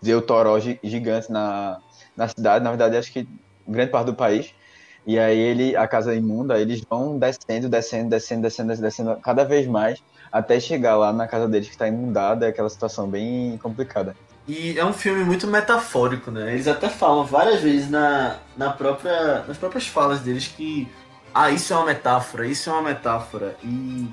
vê 0.01 0.13
o 0.13 0.21
toró 0.21 0.59
gigante 0.59 1.31
na, 1.31 1.79
na 2.15 2.27
cidade, 2.27 2.63
na 2.63 2.71
verdade 2.71 2.97
acho 2.97 3.11
que 3.11 3.27
grande 3.65 3.91
parte 3.91 4.07
do 4.07 4.13
país. 4.13 4.53
E 5.07 5.17
aí 5.17 5.39
ele 5.39 5.75
a 5.77 5.87
casa 5.87 6.13
imunda, 6.13 6.59
eles 6.59 6.83
vão 6.89 7.17
descendo, 7.17 7.69
descendo, 7.69 8.09
descendo, 8.09 8.41
descendo, 8.41 8.81
descendo 8.81 9.15
cada 9.21 9.45
vez 9.45 9.65
mais 9.65 10.03
até 10.31 10.59
chegar 10.59 10.95
lá 10.95 11.11
na 11.11 11.27
casa 11.27 11.47
deles 11.47 11.67
que 11.67 11.73
está 11.73 11.87
inundada, 11.87 12.45
é 12.45 12.49
aquela 12.49 12.69
situação 12.69 13.07
bem 13.07 13.57
complicada. 13.61 14.15
E 14.47 14.77
é 14.77 14.85
um 14.85 14.93
filme 14.93 15.23
muito 15.23 15.45
metafórico, 15.47 16.31
né? 16.31 16.53
Eles 16.53 16.67
até 16.67 16.89
falam 16.89 17.23
várias 17.23 17.61
vezes 17.61 17.89
na, 17.89 18.37
na 18.57 18.71
própria, 18.71 19.43
nas 19.47 19.57
próprias 19.57 19.87
falas 19.87 20.21
deles 20.21 20.47
que 20.47 20.87
ah, 21.33 21.49
isso 21.49 21.73
é 21.73 21.75
uma 21.75 21.85
metáfora, 21.85 22.45
isso 22.45 22.69
é 22.69 22.73
uma 22.73 22.81
metáfora. 22.81 23.55
E 23.63 24.07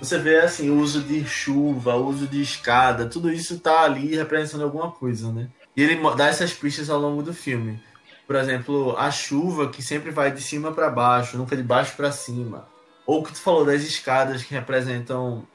você 0.00 0.18
vê 0.18 0.38
assim, 0.38 0.70
o 0.70 0.78
uso 0.80 1.02
de 1.02 1.24
chuva, 1.24 1.94
o 1.96 2.06
uso 2.06 2.26
de 2.26 2.40
escada, 2.40 3.06
tudo 3.06 3.30
isso 3.30 3.58
tá 3.58 3.82
ali 3.82 4.14
representando 4.14 4.64
alguma 4.64 4.90
coisa, 4.90 5.30
né? 5.32 5.48
E 5.76 5.82
ele 5.82 6.00
dá 6.16 6.26
essas 6.26 6.52
pistas 6.52 6.88
ao 6.88 7.00
longo 7.00 7.22
do 7.22 7.34
filme. 7.34 7.82
Por 8.26 8.36
exemplo, 8.36 8.96
a 8.96 9.10
chuva 9.10 9.68
que 9.68 9.82
sempre 9.82 10.10
vai 10.10 10.30
de 10.30 10.40
cima 10.40 10.72
para 10.72 10.88
baixo, 10.88 11.36
nunca 11.36 11.56
de 11.56 11.62
baixo 11.62 11.94
para 11.96 12.12
cima. 12.12 12.66
Ou 13.04 13.20
o 13.20 13.22
que 13.24 13.32
tu 13.32 13.40
falou 13.40 13.64
das 13.64 13.82
escadas 13.82 14.42
que 14.42 14.54
representam 14.54 15.46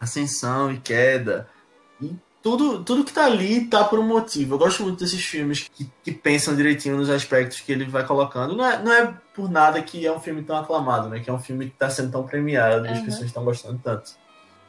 ascensão 0.00 0.72
e 0.72 0.78
queda. 0.78 1.48
E 2.00 2.14
tudo, 2.42 2.84
tudo 2.84 3.04
que 3.04 3.12
tá 3.12 3.24
ali 3.24 3.64
tá 3.66 3.84
por 3.84 3.98
um 3.98 4.06
motivo. 4.06 4.54
Eu 4.54 4.58
gosto 4.58 4.82
muito 4.82 5.00
desses 5.00 5.24
filmes 5.24 5.68
que, 5.68 5.90
que 6.04 6.12
pensam 6.12 6.54
direitinho 6.54 6.96
nos 6.96 7.10
aspectos 7.10 7.60
que 7.60 7.72
ele 7.72 7.84
vai 7.84 8.06
colocando. 8.06 8.54
Não 8.56 8.64
é, 8.64 8.82
não 8.82 8.92
é 8.92 9.14
por 9.34 9.50
nada 9.50 9.82
que 9.82 10.06
é 10.06 10.12
um 10.12 10.20
filme 10.20 10.42
tão 10.42 10.56
aclamado, 10.56 11.08
né? 11.08 11.20
Que 11.20 11.28
é 11.28 11.32
um 11.32 11.38
filme 11.38 11.66
que 11.66 11.76
tá 11.76 11.90
sendo 11.90 12.12
tão 12.12 12.24
premiado 12.24 12.86
e 12.86 12.90
as 12.90 13.00
pessoas 13.00 13.26
estão 13.26 13.44
gostando 13.44 13.80
tanto. 13.82 14.12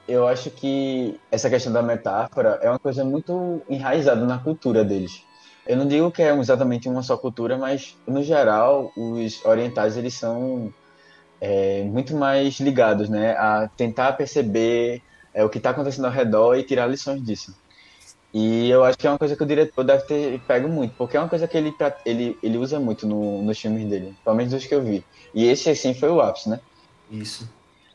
Eu 0.08 0.26
acho 0.28 0.50
que 0.50 1.20
essa 1.30 1.50
questão 1.50 1.72
da 1.72 1.84
metáfora 1.84 2.60
é 2.62 2.70
uma 2.70 2.80
coisa 2.80 3.04
muito 3.04 3.62
enraizada 3.70 4.26
na 4.26 4.38
cultura 4.38 4.84
deles. 4.84 5.22
Eu 5.68 5.76
não 5.76 5.86
digo 5.86 6.10
que 6.10 6.24
é 6.24 6.34
exatamente 6.36 6.88
uma 6.88 7.04
só 7.04 7.18
cultura, 7.18 7.58
mas 7.58 7.98
no 8.08 8.24
geral 8.24 8.92
os 8.96 9.44
orientais 9.44 9.98
eles 9.98 10.14
são 10.14 10.74
é, 11.42 11.84
muito 11.84 12.16
mais 12.16 12.60
ligados, 12.60 13.10
né, 13.10 13.32
a 13.32 13.70
tentar 13.76 14.14
perceber 14.14 15.02
é, 15.38 15.44
o 15.44 15.50
que 15.50 15.60
está 15.60 15.70
acontecendo 15.70 16.06
ao 16.06 16.12
redor 16.12 16.56
e 16.56 16.64
tirar 16.64 16.88
lições 16.88 17.24
disso. 17.24 17.56
E 18.34 18.72
eu 18.72 18.84
acho 18.84 18.98
que 18.98 19.06
é 19.06 19.10
uma 19.10 19.20
coisa 19.20 19.36
que 19.36 19.44
o 19.44 19.46
diretor 19.46 19.84
deve 19.84 20.04
ter 20.04 20.40
pego 20.48 20.68
muito, 20.68 20.96
porque 20.98 21.16
é 21.16 21.20
uma 21.20 21.30
coisa 21.30 21.48
que 21.48 21.56
ele, 21.56 21.72
ele, 22.04 22.38
ele 22.42 22.58
usa 22.58 22.80
muito 22.80 23.06
no, 23.06 23.44
nos 23.44 23.60
filmes 23.60 23.88
dele, 23.88 24.16
pelo 24.24 24.36
menos 24.36 24.52
dos 24.52 24.66
que 24.66 24.74
eu 24.74 24.82
vi. 24.82 25.06
E 25.36 25.46
esse, 25.46 25.70
assim, 25.70 25.94
foi 25.94 26.10
o 26.10 26.20
ápice, 26.20 26.50
né? 26.50 26.60
Isso. 27.12 27.48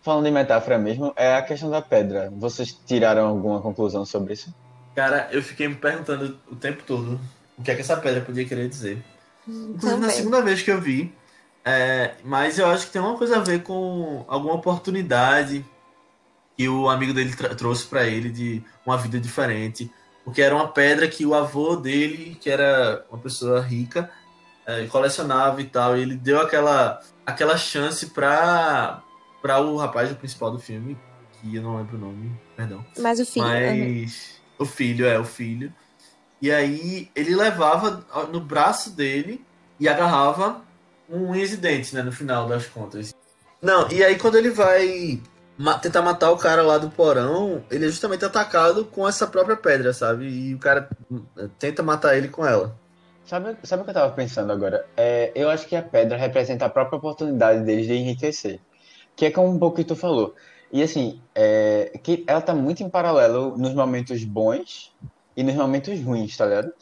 Falando 0.03 0.27
em 0.27 0.33
metáfora 0.33 0.79
mesmo, 0.79 1.13
é 1.17 1.35
a 1.35 1.43
questão 1.43 1.69
da 1.69 1.83
pedra. 1.83 2.33
Vocês 2.37 2.73
tiraram 2.87 3.27
alguma 3.27 3.61
conclusão 3.61 4.05
sobre 4.05 4.35
isso? 4.35 4.55
Cara, 4.95 5.29
eu 5.33 5.43
fiquei 5.43 5.67
me 5.67 5.75
perguntando 5.75 6.39
o 6.49 6.55
tempo 6.55 6.85
todo 6.87 7.21
o 7.59 7.63
que 7.63 7.73
é 7.73 7.75
que 7.75 7.81
essa 7.81 7.97
pedra 7.97 8.21
podia 8.21 8.45
querer 8.45 8.69
dizer. 8.69 9.03
Inclusive, 9.47 10.01
na 10.01 10.11
segunda 10.11 10.41
vez 10.43 10.63
que 10.63 10.71
eu 10.71 10.81
vi, 10.81 11.13
é, 11.65 12.13
mas 12.23 12.59
eu 12.59 12.67
acho 12.69 12.87
que 12.87 12.93
tem 12.93 13.03
uma 13.03 13.19
coisa 13.19 13.39
a 13.39 13.41
ver 13.41 13.65
com 13.65 14.25
alguma 14.29 14.55
oportunidade 14.55 15.65
que 16.57 16.69
o 16.69 16.89
amigo 16.89 17.13
dele 17.13 17.35
trouxe 17.57 17.87
para 17.87 18.07
ele 18.07 18.31
de 18.31 18.63
uma 18.87 18.97
vida 18.97 19.19
diferente 19.19 19.91
porque 20.25 20.41
era 20.41 20.55
uma 20.55 20.69
pedra 20.69 21.09
que 21.09 21.27
o 21.27 21.35
avô 21.35 21.77
dele, 21.77 22.37
que 22.41 22.49
era 22.49 23.05
uma 23.11 23.21
pessoa 23.21 23.61
rica, 23.61 24.11
é, 24.67 24.87
colecionava 24.87 25.61
e 25.61 25.65
tal. 25.65 25.97
E 25.97 26.03
ele 26.03 26.17
deu 26.17 26.41
aquela, 26.41 27.01
aquela 27.27 27.57
chance 27.57 28.07
para 28.07 29.03
para 29.41 29.61
o 29.61 29.77
rapaz 29.77 30.13
o 30.13 30.15
principal 30.15 30.53
do 30.53 30.61
filme, 30.61 30.97
que 31.33 31.57
eu 31.57 31.63
não 31.63 31.77
lembro 31.77 31.97
o 31.97 32.01
nome, 32.01 32.33
perdão. 32.57 32.85
Mas 32.97 33.19
o 33.19 33.27
filho. 33.27 33.45
Mas 33.45 34.41
uhum. 34.61 34.65
o 34.65 34.65
filho, 34.65 35.05
é, 35.05 35.19
o 35.19 35.25
filho. 35.25 35.75
E 36.41 36.53
aí 36.53 37.11
ele 37.15 37.35
levava 37.35 38.07
no 38.33 38.41
braço 38.41 38.91
dele 38.91 39.45
e 39.81 39.89
agarrava 39.89 40.63
um 41.11 41.35
incidente, 41.35 41.93
né, 41.93 42.03
no 42.03 42.13
final 42.13 42.47
das 42.47 42.67
contas. 42.67 43.13
Não, 43.61 43.91
e 43.91 44.05
aí 44.05 44.17
quando 44.17 44.37
ele 44.37 44.51
vai 44.51 45.21
tentar 45.81 46.03
matar 46.03 46.31
o 46.31 46.37
cara 46.37 46.63
lá 46.63 46.79
do 46.79 46.91
porão, 46.91 47.63
ele 47.71 47.87
é 47.87 47.89
justamente 47.89 48.25
atacado 48.25 48.85
com 48.85 49.07
essa 49.07 49.27
própria 49.27 49.57
pedra, 49.57 49.93
sabe? 49.93 50.27
E 50.27 50.55
o 50.55 50.59
cara 50.59 50.89
eh, 51.39 51.49
tenta 51.59 51.83
matar 51.83 52.17
ele 52.17 52.29
com 52.29 52.45
ela. 52.47 52.77
Sabe, 53.25 53.57
sabe 53.63 53.83
o 53.83 53.85
que 53.85 53.91
eu 53.91 53.95
tava 53.95 54.13
pensando 54.13 54.53
agora? 54.53 54.85
É, 54.97 55.31
eu 55.35 55.49
acho 55.49 55.67
que 55.67 55.77
a 55.77 55.83
pedra 55.83 56.17
representa 56.17 56.67
a 56.67 56.69
própria 56.69 56.99
oportunidade 56.99 57.65
deles 57.65 57.87
de 57.87 57.95
enriquecer. 57.95 58.61
Que 59.15 59.27
é 59.27 59.31
como 59.31 59.49
um 59.49 59.59
pouco 59.59 59.77
que 59.77 59.85
tu 59.85 59.95
falou. 59.95 60.35
E 60.73 60.83
assim, 60.83 61.21
é, 61.35 61.93
que 62.03 62.25
ela 62.27 62.41
tá 62.41 62.55
muito 62.55 62.83
em 62.83 62.89
paralelo 62.89 63.57
nos 63.57 63.75
momentos 63.75 64.25
bons 64.25 64.93
e 65.37 65.43
nos 65.43 65.55
momentos 65.55 66.01
ruins, 66.03 66.37
tá 66.37 66.47
ligado? 66.47 66.73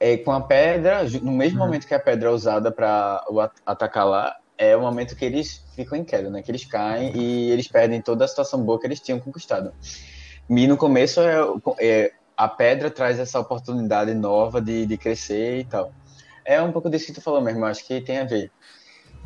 É, 0.00 0.16
com 0.16 0.32
a 0.32 0.40
pedra, 0.40 1.02
no 1.22 1.32
mesmo 1.32 1.60
uhum. 1.60 1.66
momento 1.66 1.86
que 1.86 1.94
a 1.94 2.00
pedra 2.00 2.28
é 2.28 2.32
usada 2.32 2.70
para 2.70 3.24
atacar 3.66 4.06
lá, 4.06 4.36
é 4.56 4.76
o 4.76 4.80
momento 4.80 5.16
que 5.16 5.24
eles 5.24 5.64
ficam 5.74 5.98
em 5.98 6.04
queda, 6.04 6.30
né? 6.30 6.42
Que 6.42 6.50
eles 6.50 6.64
caem 6.64 7.16
e 7.16 7.50
eles 7.50 7.68
perdem 7.68 8.00
toda 8.00 8.24
a 8.24 8.28
situação 8.28 8.62
boa 8.62 8.78
que 8.78 8.86
eles 8.86 9.00
tinham 9.00 9.18
conquistado. 9.18 9.72
E 10.48 10.66
no 10.66 10.76
começo 10.76 11.20
é, 11.20 11.36
é 11.80 12.12
a 12.36 12.48
pedra 12.48 12.90
traz 12.90 13.18
essa 13.18 13.38
oportunidade 13.40 14.14
nova 14.14 14.60
de, 14.60 14.86
de 14.86 14.96
crescer 14.96 15.60
e 15.60 15.64
tal. 15.64 15.92
É 16.44 16.60
um 16.60 16.72
pouco 16.72 16.90
disso 16.90 17.06
que 17.06 17.12
tu 17.12 17.20
falou 17.20 17.40
mesmo, 17.40 17.64
acho 17.64 17.84
que 17.86 18.00
tem 18.00 18.18
a 18.18 18.24
ver. 18.24 18.50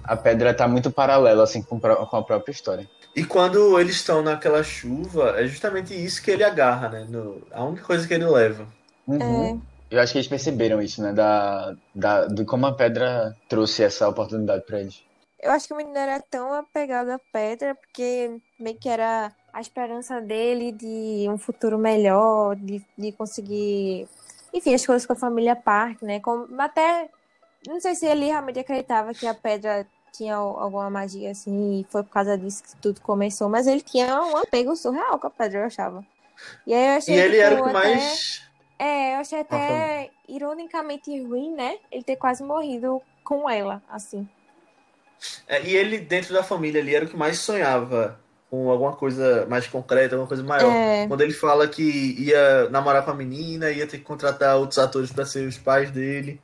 A 0.05 0.17
pedra 0.17 0.55
tá 0.55 0.69
muito 0.69 0.91
paralela, 0.91 1.43
assim, 1.43 1.61
com, 1.61 1.79
com 1.81 2.17
a 2.17 2.23
própria 2.23 2.53
história. 2.53 2.89
E 3.15 3.25
quando 3.25 3.79
eles 3.81 3.97
estão 3.97 4.23
naquela 4.23 4.63
chuva, 4.63 5.35
é 5.37 5.47
justamente 5.47 5.93
isso 5.93 6.23
que 6.23 6.31
ele 6.31 6.45
agarra, 6.45 6.89
né? 6.89 7.07
No, 7.09 7.43
a 7.51 7.65
única 7.65 7.83
coisa 7.83 8.07
que 8.07 8.15
ele 8.15 8.27
leva. 8.27 8.67
Uhum. 9.07 9.61
É. 9.91 9.97
Eu 9.97 10.01
acho 10.01 10.13
que 10.13 10.19
eles 10.19 10.29
perceberam 10.29 10.81
isso, 10.81 11.03
né? 11.03 11.13
Da, 11.13 11.75
da, 11.95 12.27
de 12.27 12.45
como 12.45 12.67
a 12.67 12.75
pedra 12.75 13.35
trouxe 13.49 13.83
essa 13.83 14.09
oportunidade 14.09 14.65
para 14.65 14.81
eles. 14.81 15.03
Eu 15.41 15.53
acho 15.53 15.69
que 15.69 15.73
o 15.73 15.77
menino 15.77 15.97
era 15.97 16.21
tão 16.21 16.53
apegado 16.53 17.11
à 17.11 17.19
pedra 17.33 17.75
porque 17.75 18.41
meio 18.59 18.77
que 18.77 18.89
era 18.89 19.33
a 19.53 19.61
esperança 19.61 20.21
dele 20.21 20.73
de 20.73 21.27
um 21.29 21.39
futuro 21.39 21.79
melhor, 21.79 22.57
de, 22.57 22.85
de 22.97 23.13
conseguir, 23.13 24.09
enfim, 24.53 24.75
as 24.75 24.85
coisas 24.85 25.07
com 25.07 25.13
a 25.13 25.17
família 25.17 25.55
Park, 25.55 26.03
né? 26.03 26.19
Como, 26.21 26.49
até, 26.61 27.09
não 27.67 27.81
sei 27.81 27.95
se 27.95 28.07
ele 28.07 28.27
realmente 28.27 28.59
acreditava 28.59 29.15
que 29.15 29.27
a 29.27 29.35
pedra 29.35 29.87
tinha 30.13 30.35
alguma 30.35 30.91
magia 30.91 31.31
assim, 31.31 31.81
e 31.81 31.87
foi 31.91 32.03
por 32.03 32.11
causa 32.11 32.37
disso 32.37 32.63
que 32.65 32.77
tudo 32.77 33.01
começou, 33.01 33.49
mas 33.49 33.67
ele 33.67 33.81
tinha 33.81 34.21
um 34.21 34.37
apego 34.37 34.75
surreal 34.75 35.19
com 35.19 35.29
a 35.29 35.31
pedra, 35.31 35.61
eu 35.61 35.67
achava. 35.67 36.05
E 36.67 36.75
aí 36.75 36.87
eu 36.87 36.99
achei 36.99 37.15
E 37.15 37.19
ele 37.19 37.35
tipo, 37.35 37.47
era 37.47 37.63
o 37.63 37.73
mais. 37.73 38.43
É, 38.79 39.15
eu 39.15 39.19
achei 39.19 39.41
até 39.41 40.11
ironicamente 40.29 41.11
ruim, 41.23 41.53
né? 41.53 41.79
Ele 41.91 42.05
ter 42.05 42.17
quase 42.17 42.45
morrido 42.45 43.03
com 43.25 43.49
ela, 43.51 43.83
assim. 43.89 44.29
É, 45.47 45.63
e 45.63 45.77
ele, 45.77 45.99
dentro 45.99 46.33
da 46.33 46.43
família 46.43 46.81
ali, 46.81 46.95
era 46.95 47.05
o 47.05 47.09
que 47.09 47.17
mais 47.17 47.39
sonhava 47.39 48.19
com 48.51 48.71
alguma 48.71 48.97
coisa 48.97 49.47
mais 49.47 49.67
concreta, 49.67 50.15
alguma 50.15 50.29
coisa 50.29 50.43
maior. 50.43 50.73
É. 50.73 51.07
Quando 51.07 51.21
ele 51.21 51.33
fala 51.33 51.69
que 51.69 51.83
ia 52.19 52.69
namorar 52.71 53.05
com 53.05 53.11
a 53.11 53.15
menina, 53.15 53.71
ia 53.71 53.87
ter 53.87 53.99
que 53.99 54.05
contratar 54.05 54.57
outros 54.57 54.79
atores 54.79 55.13
para 55.13 55.27
ser 55.27 55.47
os 55.47 55.59
pais 55.59 55.91
dele. 55.91 56.41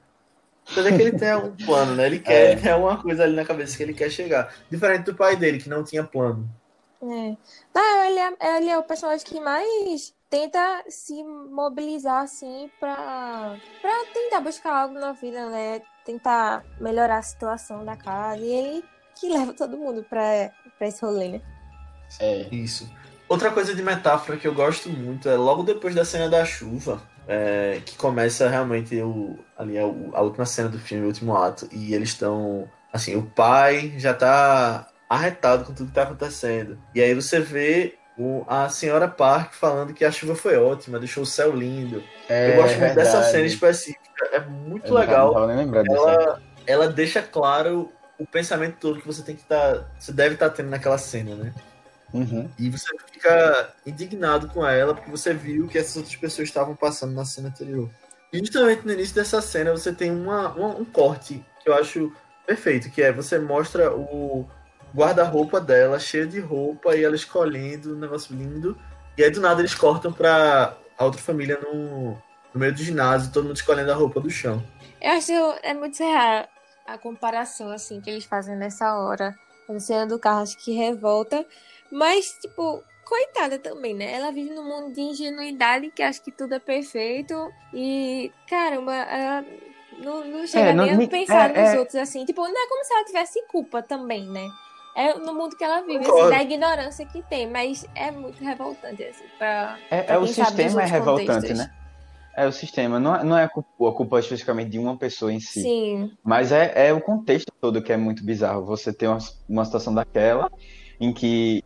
Quer 0.67 0.97
que 0.97 1.03
ele 1.03 1.19
tem 1.19 1.35
um 1.35 1.55
plano, 1.65 1.95
né? 1.95 2.07
Ele 2.07 2.19
quer, 2.19 2.33
é. 2.33 2.53
ele 2.53 2.61
tem 2.61 2.73
alguma 2.73 3.01
coisa 3.01 3.25
ali 3.25 3.35
na 3.35 3.45
cabeça 3.45 3.77
que 3.77 3.83
ele 3.83 3.95
quer 3.95 4.11
chegar. 4.11 4.55
Diferente 4.71 5.05
do 5.05 5.15
pai 5.15 5.37
dele, 5.37 5.59
que 5.59 5.69
não 5.69 5.85
tinha 5.85 6.05
plano. 6.05 6.49
É. 7.03 7.37
Não, 7.75 8.05
ele 8.05 8.19
é, 8.19 8.57
ele 8.57 8.71
é 8.71 8.79
o 8.79 8.83
personagem 8.83 9.27
que 9.27 9.41
mais 9.41 10.15
tenta 10.31 10.85
se 10.89 11.23
mobilizar, 11.23 12.23
assim, 12.23 12.71
pra, 12.81 13.57
pra 13.81 14.05
tentar 14.13 14.41
buscar 14.41 14.75
algo 14.75 14.95
na 14.95 15.13
vida, 15.13 15.49
né? 15.49 15.83
Tentar 16.05 16.65
melhorar 16.81 17.19
a 17.19 17.23
situação 17.23 17.85
da 17.85 17.97
casa. 17.97 18.41
E 18.41 18.53
ele 18.53 18.85
que 19.19 19.29
leva 19.29 19.53
todo 19.53 19.77
mundo 19.77 20.05
pra, 20.09 20.51
pra 20.79 20.89
esse 20.89 21.05
rolê, 21.05 21.29
né? 21.29 21.41
É. 22.21 22.49
Isso. 22.53 22.91
Outra 23.29 23.51
coisa 23.51 23.75
de 23.75 23.83
metáfora 23.83 24.39
que 24.39 24.47
eu 24.47 24.55
gosto 24.55 24.91
muito 24.91 25.29
é 25.29 25.37
logo 25.37 25.63
depois 25.63 25.95
da 25.95 26.05
cena 26.05 26.29
da 26.29 26.45
chuva, 26.45 27.03
é, 27.27 27.81
que 27.85 27.97
começa 27.97 28.49
realmente 28.49 29.01
o, 29.01 29.39
ali 29.57 29.79
a, 29.79 29.83
a 29.83 30.21
última 30.21 30.45
cena 30.45 30.69
do 30.69 30.79
filme, 30.79 31.05
o 31.05 31.09
último 31.09 31.37
ato, 31.37 31.69
e 31.73 31.95
eles 31.95 32.11
estão. 32.11 32.69
Assim, 32.93 33.17
o 33.17 33.23
pai 33.23 33.95
já 33.97 34.15
tá 34.15 34.89
arretado 35.09 35.65
com 35.65 35.75
tudo 35.75 35.89
que 35.89 35.95
tá 35.95 36.03
acontecendo. 36.03 36.79
E 36.95 37.01
aí 37.01 37.15
você 37.15 37.41
vê 37.41 37.99
o, 38.17 38.45
a 38.47 38.69
senhora 38.69 39.09
Park 39.09 39.55
falando 39.55 39.95
que 39.95 40.05
a 40.05 40.13
chuva 40.13 40.35
foi 40.35 40.57
ótima, 40.57 40.99
deixou 40.99 41.23
o 41.23 41.27
céu 41.27 41.55
lindo. 41.55 42.03
É, 42.29 42.53
eu 42.53 42.63
gosto 42.63 42.79
muito 42.79 42.95
dessa 42.95 43.23
cena 43.25 43.47
específica 43.47 44.05
é 44.33 44.41
muito 44.41 44.89
eu 44.89 44.95
legal. 44.95 45.33
Não 45.35 45.47
nem 45.47 45.69
ela, 45.91 46.43
ela 46.67 46.89
deixa 46.89 47.23
claro 47.23 47.91
o 48.19 48.27
pensamento 48.27 48.77
todo 48.79 49.01
que 49.01 49.07
você 49.07 49.23
tem 49.23 49.35
que 49.35 49.43
estar. 49.43 49.75
Tá, 49.75 49.85
você 49.99 50.13
deve 50.13 50.35
estar 50.35 50.51
tá 50.51 50.57
tendo 50.57 50.71
naquela 50.71 50.99
cena, 50.99 51.35
né? 51.35 51.53
Uhum. 52.13 52.49
E 52.59 52.71
você 52.71 52.87
fica 53.13 53.75
indignado 53.85 54.49
com 54.49 54.65
ela 54.65 54.95
porque 54.95 55.11
você 55.11 55.35
viu 55.35 55.67
que 55.67 55.79
essas 55.79 55.97
outras 55.97 56.15
pessoas 56.15 56.49
estavam 56.49 56.77
passando 56.77 57.13
na 57.13 57.25
cena 57.25 57.49
anterior. 57.49 57.91
E 58.33 58.39
justamente 58.39 58.87
no 58.87 58.93
início 58.93 59.15
dessa 59.15 59.41
cena 59.43 59.73
você 59.73 59.93
tem 59.93 60.11
uma, 60.11 60.49
uma 60.51 60.69
um 60.77 60.85
corte 60.85 61.45
que 61.63 61.69
eu 61.69 61.75
acho 61.75 62.13
perfeito, 62.47 62.91
que 62.91 63.03
é 63.03 63.13
você 63.13 63.39
mostra 63.39 63.93
o 63.93 64.49
guarda-roupa 64.95 65.61
dela 65.61 65.99
cheio 65.99 66.27
de 66.27 66.39
roupa 66.39 66.95
e 66.95 67.03
ela 67.03 67.17
escolhendo 67.17 67.97
um 67.97 67.99
negócio 67.99 68.35
lindo. 68.35 68.79
E 69.19 69.25
aí 69.25 69.31
do 69.31 69.41
nada 69.41 69.61
eles 69.61 69.75
cortam 69.75 70.13
pra 70.13 70.77
a 70.99 71.05
outra 71.05 71.21
família 71.21 71.59
no, 71.61 72.13
no 72.53 72.61
meio 72.61 72.73
do 72.73 72.83
ginásio, 72.83 73.33
todo 73.33 73.45
mundo 73.45 73.57
escolhendo 73.57 73.91
a 73.93 73.95
roupa 73.95 74.21
do 74.21 74.31
chão. 74.31 74.63
Eu 75.01 75.13
acho 75.13 75.33
é 75.63 75.75
muito 75.75 75.99
real 75.99 76.49
a 76.87 76.99
comparação, 76.99 77.71
assim, 77.71 78.01
que 78.01 78.11
eles 78.11 78.25
fazem 78.25 78.57
nessa 78.57 78.95
hora. 78.99 79.35
A 79.69 79.81
cena 79.81 80.07
do 80.07 80.19
carro, 80.19 80.43
acho 80.43 80.59
que 80.59 80.73
revolta. 80.73 81.45
Mas, 81.91 82.37
tipo, 82.41 82.83
coitada 83.05 83.59
também, 83.59 83.95
né? 83.95 84.13
Ela 84.13 84.31
vive 84.31 84.51
num 84.51 84.65
mundo 84.65 84.93
de 84.93 85.01
ingenuidade 85.01 85.91
que 85.91 86.03
acha 86.03 86.21
que 86.21 86.31
tudo 86.31 86.55
é 86.55 86.59
perfeito. 86.59 87.51
E, 87.73 88.31
caramba, 88.49 88.95
ela 88.95 89.45
não, 89.99 90.25
não 90.25 90.47
chega 90.47 90.71
é, 90.71 90.73
nem 90.75 91.05
a 91.05 91.09
pensar 91.09 91.57
é, 91.57 91.63
nos 91.63 91.75
é... 91.75 91.79
outros 91.79 91.97
assim. 91.97 92.25
Tipo, 92.25 92.43
não 92.43 92.65
é 92.65 92.69
como 92.69 92.85
se 92.85 92.93
ela 92.93 93.05
tivesse 93.05 93.43
culpa 93.47 93.83
também, 93.83 94.29
né? 94.29 94.47
É 94.97 95.15
no 95.15 95.35
mundo 95.35 95.57
que 95.57 95.65
ela 95.65 95.81
vive, 95.81 96.05
assim, 96.05 96.31
da 96.31 96.43
ignorância 96.43 97.05
que 97.05 97.21
tem, 97.23 97.49
mas 97.49 97.85
é 97.95 98.11
muito 98.11 98.43
revoltante, 98.43 99.03
assim, 99.03 99.25
pra. 99.37 99.77
É, 99.91 100.03
pra 100.03 100.15
é 100.15 100.19
o 100.19 100.27
sistema 100.27 100.83
é 100.83 100.87
revoltante, 100.87 101.33
contextos. 101.33 101.59
né? 101.59 101.71
É 102.37 102.47
o 102.47 102.53
sistema, 102.53 102.99
não 102.99 103.15
é, 103.15 103.25
não 103.25 103.39
é 103.39 103.45
a 103.45 103.49
culpa, 103.49 103.89
a 103.89 103.93
culpa 103.93 104.19
especificamente 104.19 104.71
de 104.71 104.79
uma 104.79 104.97
pessoa 104.97 105.33
em 105.33 105.39
si. 105.39 105.63
Sim. 105.63 106.13
Mas 106.23 106.51
é, 106.51 106.89
é 106.89 106.93
o 106.93 107.01
contexto 107.01 107.53
todo 107.61 107.81
que 107.83 107.93
é 107.93 107.97
muito 107.97 108.25
bizarro. 108.25 108.65
Você 108.67 108.93
tem 108.93 109.09
uma, 109.09 109.19
uma 109.49 109.65
situação 109.65 109.95
daquela 109.95 110.51
em 111.01 111.13
que. 111.13 111.63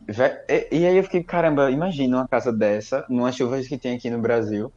E, 0.48 0.68
e 0.76 0.86
aí 0.86 0.96
eu 0.96 1.02
fiquei, 1.04 1.22
caramba, 1.22 1.70
imagina 1.70 2.18
uma 2.18 2.28
casa 2.28 2.52
dessa, 2.52 3.04
numa 3.08 3.32
chuva 3.32 3.60
que 3.62 3.78
tem 3.78 3.96
aqui 3.96 4.10
no 4.10 4.18
Brasil. 4.18 4.70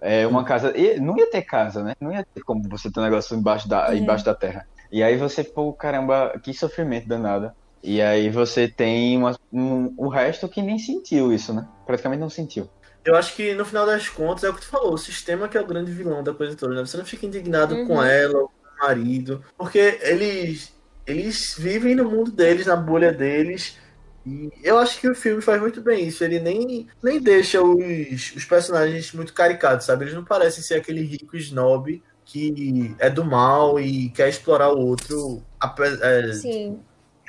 É 0.00 0.26
uma 0.26 0.44
casa. 0.44 0.76
E 0.76 0.98
não 0.98 1.16
ia 1.18 1.30
ter 1.30 1.42
casa, 1.42 1.82
né? 1.84 1.94
Não 2.00 2.10
ia 2.10 2.24
ter 2.24 2.42
como 2.42 2.62
você 2.68 2.90
ter 2.90 3.00
um 3.00 3.02
negócio 3.02 3.36
embaixo 3.36 3.68
da, 3.68 3.92
É. 3.94 3.98
embaixo 3.98 4.24
da 4.24 4.34
terra. 4.34 4.66
E 4.90 5.02
aí 5.02 5.16
você, 5.16 5.44
pô, 5.44 5.72
caramba, 5.72 6.32
que 6.42 6.54
sofrimento 6.54 7.06
danado. 7.06 7.52
E 7.82 8.00
aí 8.02 8.28
você 8.28 8.68
tem 8.68 9.16
uma, 9.16 9.36
um, 9.52 9.94
o 9.96 10.08
resto 10.08 10.48
que 10.48 10.60
nem 10.62 10.78
sentiu 10.78 11.32
isso, 11.32 11.52
né? 11.54 11.66
Praticamente 11.86 12.20
não 12.20 12.30
sentiu. 12.30 12.68
Eu 13.04 13.16
acho 13.16 13.34
que 13.34 13.54
no 13.54 13.64
final 13.64 13.86
das 13.86 14.08
contas 14.08 14.44
é 14.44 14.50
o 14.50 14.54
que 14.54 14.60
tu 14.60 14.66
falou, 14.66 14.92
o 14.92 14.98
sistema 14.98 15.48
que 15.48 15.56
é 15.56 15.60
o 15.60 15.66
grande 15.66 15.90
vilão 15.90 16.22
da 16.22 16.34
coisa 16.34 16.54
toda, 16.54 16.74
né? 16.74 16.84
Você 16.84 16.96
não 16.98 17.04
fica 17.04 17.24
indignado 17.26 17.74
Uhum. 17.74 17.86
com 17.86 18.02
ela 18.02 18.40
ou 18.40 18.48
com 18.48 18.54
o 18.84 18.86
marido, 18.86 19.42
porque 19.56 19.98
eles 20.02 20.72
eles 21.06 21.54
vivem 21.58 21.94
no 21.94 22.08
mundo 22.08 22.30
deles, 22.30 22.66
na 22.66 22.76
bolha 22.76 23.12
deles. 23.12 23.76
E 24.24 24.50
eu 24.62 24.78
acho 24.78 25.00
que 25.00 25.08
o 25.08 25.14
filme 25.14 25.40
faz 25.42 25.60
muito 25.60 25.80
bem 25.80 26.06
isso. 26.06 26.22
Ele 26.22 26.38
nem, 26.38 26.86
nem 27.02 27.20
deixa 27.20 27.60
os, 27.62 28.32
os 28.36 28.44
personagens 28.44 29.12
muito 29.12 29.32
caricatos, 29.32 29.86
sabe? 29.86 30.04
Eles 30.04 30.14
não 30.14 30.24
parecem 30.24 30.62
ser 30.62 30.74
aquele 30.74 31.02
rico 31.02 31.36
snob 31.36 32.02
que 32.24 32.94
é 32.98 33.10
do 33.10 33.24
mal 33.24 33.80
e 33.80 34.10
quer 34.10 34.28
explorar 34.28 34.72
o 34.72 34.78
outro, 34.78 35.42
é, 36.02 36.32
Sim. 36.32 36.78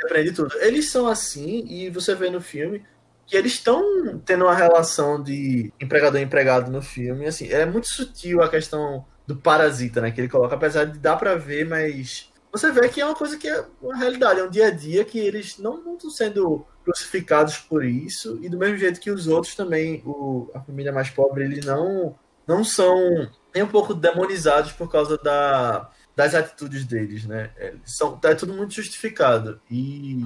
Aprende 0.06 0.32
tudo. 0.32 0.58
Eles 0.60 0.90
são 0.90 1.08
assim, 1.08 1.66
e 1.68 1.90
você 1.90 2.16
vê 2.16 2.30
no 2.30 2.42
filme 2.42 2.84
que 3.26 3.38
eles 3.38 3.54
estão 3.54 4.20
tendo 4.26 4.44
uma 4.44 4.54
relação 4.54 5.22
de 5.22 5.72
empregador 5.80 6.20
e 6.20 6.24
empregado 6.24 6.70
no 6.70 6.82
filme. 6.82 7.26
Assim, 7.26 7.48
é 7.50 7.66
muito 7.66 7.88
sutil 7.88 8.42
a 8.42 8.50
questão 8.50 9.06
do 9.26 9.38
parasita, 9.38 10.02
né? 10.02 10.12
Que 10.12 10.22
ele 10.22 10.30
coloca, 10.30 10.56
apesar 10.56 10.86
de 10.86 11.00
dar 11.00 11.16
pra 11.16 11.36
ver, 11.36 11.66
mas 11.66 12.30
você 12.52 12.72
vê 12.72 12.90
que 12.90 13.00
é 13.00 13.06
uma 13.06 13.16
coisa 13.16 13.38
que 13.38 13.48
é 13.48 13.64
uma 13.82 13.96
realidade, 13.96 14.42
é 14.42 14.44
um 14.44 14.50
dia 14.50 14.68
a 14.68 14.72
dia 14.72 15.06
que 15.06 15.18
eles 15.18 15.58
não 15.58 15.82
não 15.82 15.96
estão 15.96 16.10
sendo 16.10 16.66
crucificados 16.84 17.58
por 17.58 17.86
isso, 17.86 18.38
e 18.42 18.50
do 18.50 18.58
mesmo 18.58 18.78
jeito 18.78 19.00
que 19.00 19.12
os 19.12 19.28
outros 19.28 19.56
também, 19.56 20.02
o, 20.06 20.50
a 20.54 20.60
família 20.60 20.92
mais 20.92 21.10
pobre, 21.10 21.46
eles 21.46 21.66
não, 21.66 22.16
não 22.46 22.64
são 22.64 23.30
nem 23.54 23.64
um 23.64 23.68
pouco 23.68 23.94
demonizados 23.94 24.72
por 24.74 24.92
causa 24.92 25.18
da, 25.18 25.90
das 26.16 26.36
atitudes 26.36 26.86
deles, 26.86 27.26
né? 27.26 27.52
É, 27.58 27.74
são, 27.86 28.20
é 28.24 28.36
tudo 28.36 28.54
muito 28.54 28.74
justificado. 28.74 29.62
E 29.70 30.26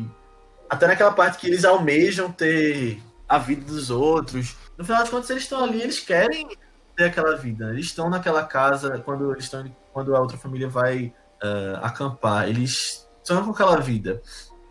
até 0.69 0.87
naquela 0.87 1.11
parte 1.11 1.37
que 1.37 1.47
eles 1.47 1.63
almejam 1.63 2.31
ter 2.31 2.99
a 3.27 3.37
vida 3.37 3.65
dos 3.65 3.89
outros. 3.89 4.55
No 4.77 4.83
final 4.83 5.01
das 5.01 5.09
contas, 5.09 5.29
eles 5.29 5.43
estão 5.43 5.63
ali, 5.63 5.81
eles 5.81 5.99
querem 5.99 6.47
ter 6.95 7.05
aquela 7.05 7.35
vida. 7.35 7.69
Eles 7.69 7.87
estão 7.87 8.09
naquela 8.09 8.43
casa 8.43 8.99
quando 8.99 9.31
eles 9.31 9.45
estão 9.45 9.65
quando 9.93 10.13
a 10.15 10.19
outra 10.19 10.37
família 10.37 10.67
vai 10.67 11.13
ah, 11.41 11.79
acampar. 11.83 12.49
Eles 12.49 13.07
sonham 13.23 13.45
com 13.45 13.51
aquela 13.51 13.79
vida. 13.79 14.21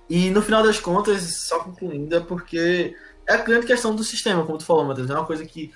E 0.08 0.30
no 0.30 0.42
final 0.42 0.62
das 0.62 0.78
contas, 0.78 1.46
só 1.46 1.60
concluindo, 1.60 2.14
é 2.14 2.20
porque 2.20 2.94
é 3.26 3.34
a 3.34 3.42
grande 3.42 3.66
questão 3.66 3.94
do 3.94 4.04
sistema, 4.04 4.44
como 4.44 4.58
tu 4.58 4.64
falou, 4.64 4.84
Matheus. 4.84 5.08
É 5.08 5.14
uma 5.14 5.24
coisa 5.24 5.44
que 5.44 5.72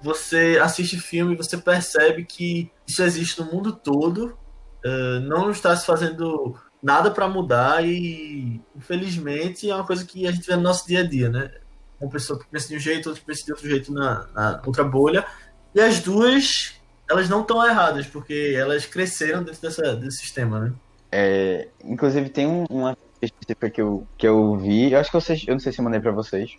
você 0.00 0.58
assiste 0.62 0.98
filme 0.98 1.34
e 1.34 1.36
você 1.36 1.56
percebe 1.56 2.24
que 2.24 2.70
isso 2.86 3.02
existe 3.02 3.40
no 3.40 3.50
mundo 3.50 3.72
todo, 3.72 4.38
ah, 4.86 5.20
não 5.20 5.50
está 5.50 5.74
se 5.76 5.84
fazendo 5.86 6.56
nada 6.82 7.10
para 7.10 7.28
mudar 7.28 7.84
e, 7.84 8.60
infelizmente, 8.76 9.68
é 9.68 9.74
uma 9.74 9.84
coisa 9.86 10.04
que 10.04 10.26
a 10.26 10.32
gente 10.32 10.46
vê 10.46 10.54
no 10.56 10.62
nosso 10.62 10.86
dia 10.86 11.00
a 11.00 11.02
dia, 11.02 11.28
né? 11.28 11.50
Uma 12.00 12.10
pessoa 12.10 12.38
que 12.38 12.46
pensa 12.46 12.68
de 12.68 12.76
um 12.76 12.78
jeito, 12.78 13.08
outra 13.08 13.20
que 13.20 13.26
pensa 13.26 13.44
de 13.44 13.52
outro 13.52 13.68
jeito 13.68 13.92
na, 13.92 14.26
na 14.34 14.62
outra 14.64 14.84
bolha. 14.84 15.24
E 15.74 15.80
as 15.80 16.00
duas, 16.00 16.74
elas 17.10 17.28
não 17.28 17.40
estão 17.40 17.66
erradas, 17.66 18.06
porque 18.06 18.54
elas 18.56 18.86
cresceram 18.86 19.42
dentro 19.42 19.60
dessa, 19.62 19.96
desse 19.96 20.18
sistema, 20.18 20.60
né? 20.60 20.72
É, 21.10 21.68
inclusive 21.82 22.28
tem 22.28 22.46
um- 22.46 22.66
uma 22.68 22.96
específica 23.22 23.70
que 23.70 23.80
eu, 23.80 24.06
que 24.18 24.28
eu 24.28 24.56
vi, 24.56 24.92
eu 24.92 24.98
acho 25.00 25.10
que 25.10 25.16
vocês, 25.20 25.44
eu 25.46 25.54
não 25.54 25.60
sei 25.60 25.72
se 25.72 25.78
eu 25.80 25.84
mandei 25.84 26.00
pra 26.00 26.12
vocês, 26.12 26.56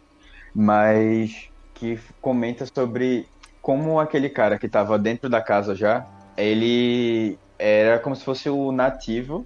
mas 0.53 1.49
que 1.73 1.99
comenta 2.19 2.65
sobre 2.65 3.27
como 3.61 3.99
aquele 3.99 4.29
cara 4.29 4.57
que 4.57 4.67
tava 4.67 4.97
dentro 4.97 5.29
da 5.29 5.41
casa 5.41 5.75
já, 5.75 6.05
ele 6.35 7.37
era 7.59 7.99
como 7.99 8.15
se 8.15 8.23
fosse 8.23 8.49
o 8.49 8.71
nativo 8.71 9.45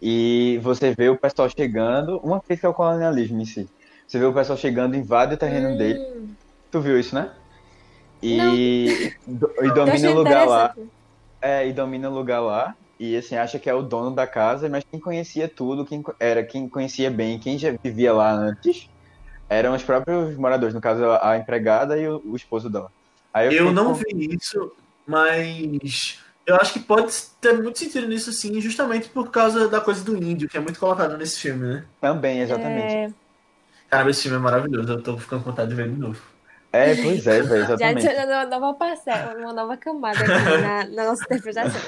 e 0.00 0.58
você 0.62 0.94
vê 0.96 1.08
o 1.08 1.18
pessoal 1.18 1.48
chegando, 1.48 2.18
uma 2.18 2.40
crítica 2.40 2.68
ao 2.68 2.74
colonialismo 2.74 3.40
em 3.40 3.44
si. 3.44 3.68
Você 4.06 4.18
vê 4.18 4.24
o 4.24 4.32
pessoal 4.34 4.58
chegando, 4.58 4.96
invade 4.96 5.34
o 5.34 5.38
terreno 5.38 5.76
dele. 5.76 5.98
Hum, 5.98 6.34
Tu 6.70 6.80
viu 6.80 6.98
isso, 6.98 7.14
né? 7.14 7.32
E, 8.22 9.12
do- 9.26 9.52
e 9.62 9.66
eu 9.68 9.74
domina 9.74 10.10
o 10.10 10.14
lugar 10.14 10.46
lá. 10.46 10.74
É, 11.42 11.66
e 11.66 11.72
domina 11.72 12.08
o 12.10 12.14
lugar 12.14 12.40
lá. 12.40 12.74
E 12.98 13.16
assim, 13.16 13.34
acha 13.36 13.58
que 13.58 13.68
é 13.68 13.74
o 13.74 13.82
dono 13.82 14.14
da 14.14 14.26
casa, 14.26 14.68
mas 14.68 14.84
quem 14.90 15.00
conhecia 15.00 15.48
tudo, 15.48 15.84
quem 15.86 16.02
era 16.20 16.44
quem 16.44 16.68
conhecia 16.68 17.10
bem, 17.10 17.40
quem 17.40 17.58
já 17.58 17.74
vivia 17.82 18.12
lá 18.12 18.30
antes, 18.30 18.76
eram 19.48 19.74
os 19.74 19.82
próprios 19.82 20.36
moradores, 20.36 20.74
no 20.74 20.80
caso 20.80 21.02
a 21.22 21.36
empregada 21.38 21.98
e 21.98 22.06
o, 22.08 22.20
o 22.24 22.36
esposo 22.36 22.68
dela. 22.70 22.90
Aí 23.32 23.46
Eu 23.46 23.52
fiquei 23.52 23.72
não 23.72 23.86
com- 23.86 23.94
vi 23.94 24.36
isso, 24.36 24.72
mas 25.06 26.18
eu 26.46 26.56
acho 26.56 26.72
que 26.72 26.80
pode 26.80 27.12
ter 27.40 27.54
muito 27.62 27.78
sentido 27.78 28.08
nisso 28.08 28.32
sim, 28.32 28.60
justamente 28.60 29.08
por 29.10 29.30
causa 29.30 29.68
da 29.68 29.80
coisa 29.80 30.02
do 30.04 30.16
índio, 30.16 30.48
que 30.48 30.56
é 30.56 30.60
muito 30.60 30.78
colocado 30.80 31.16
nesse 31.16 31.38
filme, 31.40 31.66
né? 31.66 31.88
Também, 32.00 32.40
exatamente. 32.40 32.98
É, 32.98 33.14
Cara, 33.88 34.10
esse 34.10 34.22
filme 34.22 34.36
é 34.36 34.40
maravilhoso, 34.40 34.92
eu 34.92 35.02
tô 35.02 35.18
ficando 35.18 35.42
com 35.44 35.50
vontade 35.50 35.70
de 35.70 35.76
ver 35.76 35.90
de 35.90 35.98
novo. 35.98 36.20
É, 36.72 36.94
pois 36.96 37.26
é, 37.26 37.42
velho, 37.42 37.62
já 37.76 37.88
exatamente. 37.88 38.06
adicionou 38.06 38.26
uma 38.26 38.46
nova 38.46 38.74
parcela, 38.78 39.34
uma 39.36 39.52
nova 39.52 39.76
camada 39.76 40.26
aqui 40.26 40.56
na, 40.56 40.84
na 40.86 41.04
nossa 41.06 41.22
interpretação. 41.24 41.82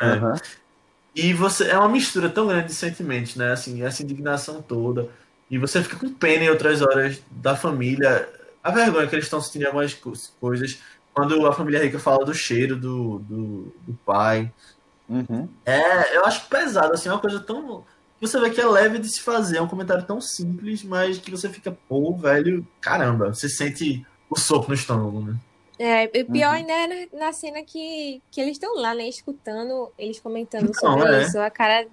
É. 0.00 0.06
Aham. 0.06 0.34
E 1.14 1.34
você 1.34 1.68
é 1.70 1.78
uma 1.78 1.88
mistura 1.88 2.30
tão 2.30 2.46
grande 2.48 2.68
de 2.68 2.74
sentimentos, 2.74 3.36
né? 3.36 3.52
Assim, 3.52 3.82
essa 3.82 4.02
indignação 4.02 4.62
toda. 4.62 5.10
E 5.50 5.58
você 5.58 5.82
fica 5.82 5.98
com 5.98 6.12
pena 6.14 6.44
em 6.44 6.50
outras 6.50 6.82
horas 6.82 7.22
da 7.30 7.56
família. 7.56 8.28
A 8.62 8.70
vergonha 8.70 9.08
que 9.08 9.14
eles 9.16 9.26
estão 9.26 9.40
sentindo 9.40 9.62
em 9.64 9.66
algumas 9.66 9.94
co- 9.94 10.12
coisas. 10.40 10.80
Quando 11.18 11.46
a 11.46 11.52
família 11.52 11.82
rica 11.82 11.98
fala 11.98 12.24
do 12.24 12.32
cheiro 12.34 12.76
do, 12.76 13.18
do, 13.20 13.74
do 13.86 13.94
pai. 14.06 14.52
Uhum. 15.08 15.48
É, 15.64 16.16
eu 16.16 16.24
acho 16.24 16.46
pesado, 16.48 16.92
assim, 16.92 17.08
é 17.08 17.12
uma 17.12 17.20
coisa 17.20 17.40
tão. 17.40 17.84
Você 18.20 18.38
vê 18.40 18.50
que 18.50 18.60
é 18.60 18.66
leve 18.66 18.98
de 18.98 19.08
se 19.08 19.20
fazer, 19.20 19.58
é 19.58 19.62
um 19.62 19.68
comentário 19.68 20.04
tão 20.06 20.20
simples, 20.20 20.82
mas 20.84 21.18
que 21.18 21.30
você 21.30 21.48
fica, 21.48 21.72
pô, 21.88 22.14
velho, 22.16 22.66
caramba, 22.80 23.32
você 23.34 23.48
sente 23.48 24.04
o 24.30 24.38
soco 24.38 24.68
no 24.68 24.74
estômago, 24.74 25.20
né? 25.20 25.36
É, 25.78 26.04
e 26.18 26.24
pior 26.24 26.48
Uhum. 26.48 26.54
ainda 26.54 26.72
é 26.72 26.86
na, 27.12 27.26
na 27.26 27.32
cena 27.32 27.62
que, 27.62 28.22
que 28.30 28.40
eles 28.40 28.52
estão 28.54 28.74
lá, 28.76 28.94
né? 28.94 29.08
Escutando 29.08 29.92
eles 29.96 30.20
comentando 30.20 30.74
Então, 30.74 30.98
sobre 30.98 31.08
é. 31.08 31.22
isso. 31.22 31.38
A 31.38 31.50
cara. 31.50 31.86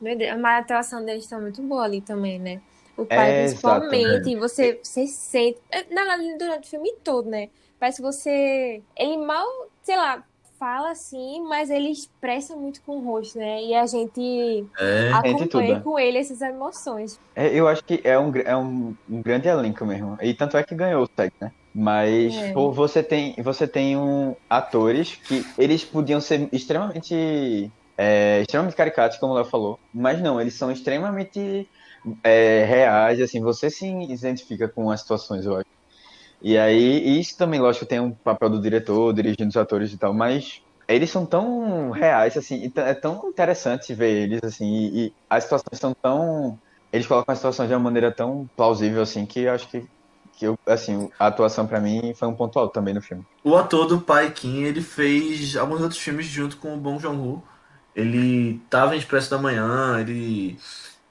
Meu 0.00 0.16
Deus, 0.16 0.44
a 0.44 0.58
atuação 0.58 1.04
deles 1.04 1.24
está 1.24 1.38
muito 1.40 1.62
boa 1.62 1.84
ali 1.84 2.00
também, 2.00 2.38
né? 2.38 2.60
O 2.96 3.04
pai, 3.04 3.30
É, 3.32 3.44
principalmente, 3.46 4.30
e 4.30 4.36
você, 4.36 4.78
você 4.82 5.06
sente. 5.06 5.58
é, 5.70 5.84
Na 5.92 6.04
verdade, 6.04 6.38
durante 6.38 6.66
o 6.66 6.70
filme 6.70 6.92
todo, 7.02 7.28
né? 7.28 7.50
Parece 7.78 7.98
que 7.98 8.02
você. 8.02 8.82
Ele 8.96 9.18
mal, 9.18 9.46
sei 9.82 9.96
lá, 9.96 10.24
fala 10.58 10.90
assim, 10.90 11.42
mas 11.48 11.70
ele 11.70 11.90
expressa 11.90 12.56
muito 12.56 12.80
com 12.82 12.96
o 12.96 13.04
rosto, 13.04 13.38
né? 13.38 13.62
E 13.62 13.74
a 13.74 13.86
gente 13.86 14.66
É. 14.78 15.10
Tudo, 15.22 15.42
acompanha 15.42 15.74
né? 15.74 15.80
com 15.82 15.98
ele 15.98 16.18
essas 16.18 16.40
emoções. 16.40 17.20
É, 17.34 17.48
eu 17.48 17.68
acho 17.68 17.84
que 17.84 18.00
é 18.04 18.18
um, 18.18 18.32
é 18.36 18.56
um, 18.56 18.94
um 19.08 19.22
grande 19.22 19.48
elenco 19.48 19.84
mesmo. 19.84 20.16
E 20.20 20.34
tanto 20.34 20.56
é 20.56 20.62
que 20.62 20.74
ganhou 20.74 21.04
o 21.04 21.08
SEG, 21.14 21.32
né? 21.40 21.52
Mas 21.74 22.34
É. 22.34 22.52
você 22.54 23.02
tem, 23.02 23.34
você 23.42 23.68
tem 23.68 23.96
um, 23.96 24.34
atores 24.48 25.16
que 25.16 25.44
eles 25.58 25.84
podiam 25.84 26.20
ser 26.20 26.48
extremamente, 26.50 27.70
é, 27.98 28.40
extremamente 28.40 28.76
caricatos, 28.76 29.18
como 29.18 29.34
o 29.34 29.36
Léo 29.36 29.44
falou. 29.44 29.78
Mas 29.92 30.20
não, 30.20 30.40
eles 30.40 30.54
são 30.54 30.72
extremamente 30.72 31.68
é, 32.24 32.64
reais, 32.64 33.20
assim, 33.20 33.40
você 33.40 33.68
se 33.68 33.86
identifica 33.86 34.68
com 34.68 34.90
as 34.90 35.00
situações, 35.00 35.44
eu 35.44 35.56
acho. 35.56 35.75
E 36.42 36.56
aí, 36.56 37.18
isso 37.18 37.36
também, 37.36 37.60
lógico, 37.60 37.86
tem 37.86 38.00
um 38.00 38.12
papel 38.12 38.50
do 38.50 38.60
diretor, 38.60 39.12
dirigindo 39.12 39.48
os 39.48 39.56
atores 39.56 39.92
e 39.92 39.98
tal, 39.98 40.12
mas 40.12 40.62
eles 40.86 41.10
são 41.10 41.26
tão 41.26 41.90
reais, 41.90 42.36
assim, 42.36 42.70
é 42.76 42.94
tão 42.94 43.28
interessante 43.28 43.92
ver 43.94 44.10
eles, 44.10 44.40
assim, 44.44 44.66
e, 44.66 45.06
e 45.06 45.12
as 45.28 45.44
situações 45.44 45.78
são 45.80 45.94
tão 45.94 46.58
eles 46.92 47.06
colocam 47.06 47.32
as 47.32 47.38
situações 47.38 47.68
de 47.68 47.74
uma 47.74 47.80
maneira 47.80 48.10
tão 48.10 48.48
plausível 48.56 49.02
assim 49.02 49.26
que 49.26 49.40
eu 49.40 49.52
acho 49.52 49.68
que, 49.68 49.86
que 50.32 50.46
eu, 50.46 50.58
assim, 50.66 51.10
a 51.18 51.26
atuação 51.26 51.66
pra 51.66 51.80
mim 51.80 52.14
foi 52.14 52.28
um 52.28 52.34
ponto 52.34 52.58
alto 52.58 52.72
também 52.72 52.94
no 52.94 53.02
filme. 53.02 53.24
O 53.44 53.56
ator 53.56 53.86
do 53.86 54.00
pai 54.00 54.30
Kim, 54.30 54.62
ele 54.62 54.80
fez 54.80 55.56
alguns 55.56 55.80
outros 55.80 56.00
filmes 56.00 56.26
junto 56.26 56.56
com 56.56 56.74
o 56.74 56.78
Bong 56.78 57.00
Joon-ho. 57.00 57.42
Ele 57.94 58.60
tava 58.70 58.94
em 58.94 58.98
Expresso 58.98 59.30
da 59.30 59.38
Manhã, 59.38 60.00
ele 60.00 60.58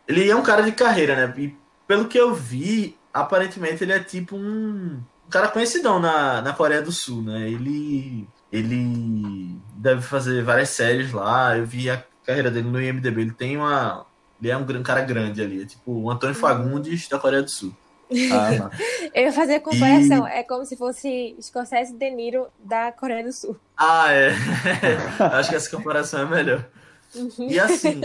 ele 0.08 0.30
é 0.30 0.36
um 0.36 0.44
cara 0.44 0.62
de 0.62 0.72
carreira, 0.72 1.16
né? 1.16 1.34
E 1.38 1.56
pelo 1.88 2.08
que 2.08 2.18
eu 2.18 2.34
vi, 2.34 2.96
aparentemente 3.14 3.84
ele 3.84 3.94
é 3.94 4.00
tipo 4.00 4.36
um, 4.36 5.02
um 5.28 5.30
cara 5.30 5.48
conhecidão 5.48 6.00
na, 6.00 6.42
na 6.42 6.54
Coreia 6.54 6.82
do 6.82 6.92
Sul, 6.92 7.22
né? 7.22 7.50
Ele 7.50 8.28
ele 8.52 9.58
deve 9.76 10.02
fazer 10.02 10.44
várias 10.44 10.70
séries 10.70 11.12
lá. 11.12 11.58
Eu 11.58 11.66
vi 11.66 11.90
a 11.90 12.04
carreira 12.26 12.50
dele 12.50 12.70
no 12.70 12.82
IMDb, 12.82 13.22
ele 13.22 13.32
tem 13.32 13.58
uma 13.58 14.06
Ele 14.42 14.52
é 14.52 14.58
um, 14.58 14.84
cara 14.84 15.02
grande 15.02 15.42
ali, 15.42 15.64
é 15.64 15.66
tipo 15.66 15.92
o 15.92 16.10
Antônio 16.10 16.36
Fagundes 16.36 17.08
da 17.08 17.20
Coreia 17.20 17.44
do 17.44 17.50
Sul. 17.50 17.76
Ah, 18.32 18.70
eu 19.14 19.24
ia 19.24 19.34
fazer 19.34 19.56
a 19.56 19.60
comparação. 19.60 20.28
E... 20.28 20.32
É 20.32 20.44
como 20.44 20.66
se 20.66 20.78
fosse 20.78 21.36
Scorsese 21.42 21.94
De 21.94 22.10
Niro 22.12 22.48
da 22.60 22.92
Coreia 22.92 23.24
do 23.24 23.34
Sul. 23.34 23.58
Ah, 23.76 24.12
é. 24.12 24.32
Acho 25.34 25.50
que 25.50 25.56
essa 25.56 25.76
comparação 25.76 26.22
é 26.22 26.26
melhor. 26.26 26.66
Uhum. 27.16 27.50
E 27.50 27.60
assim, 27.60 28.02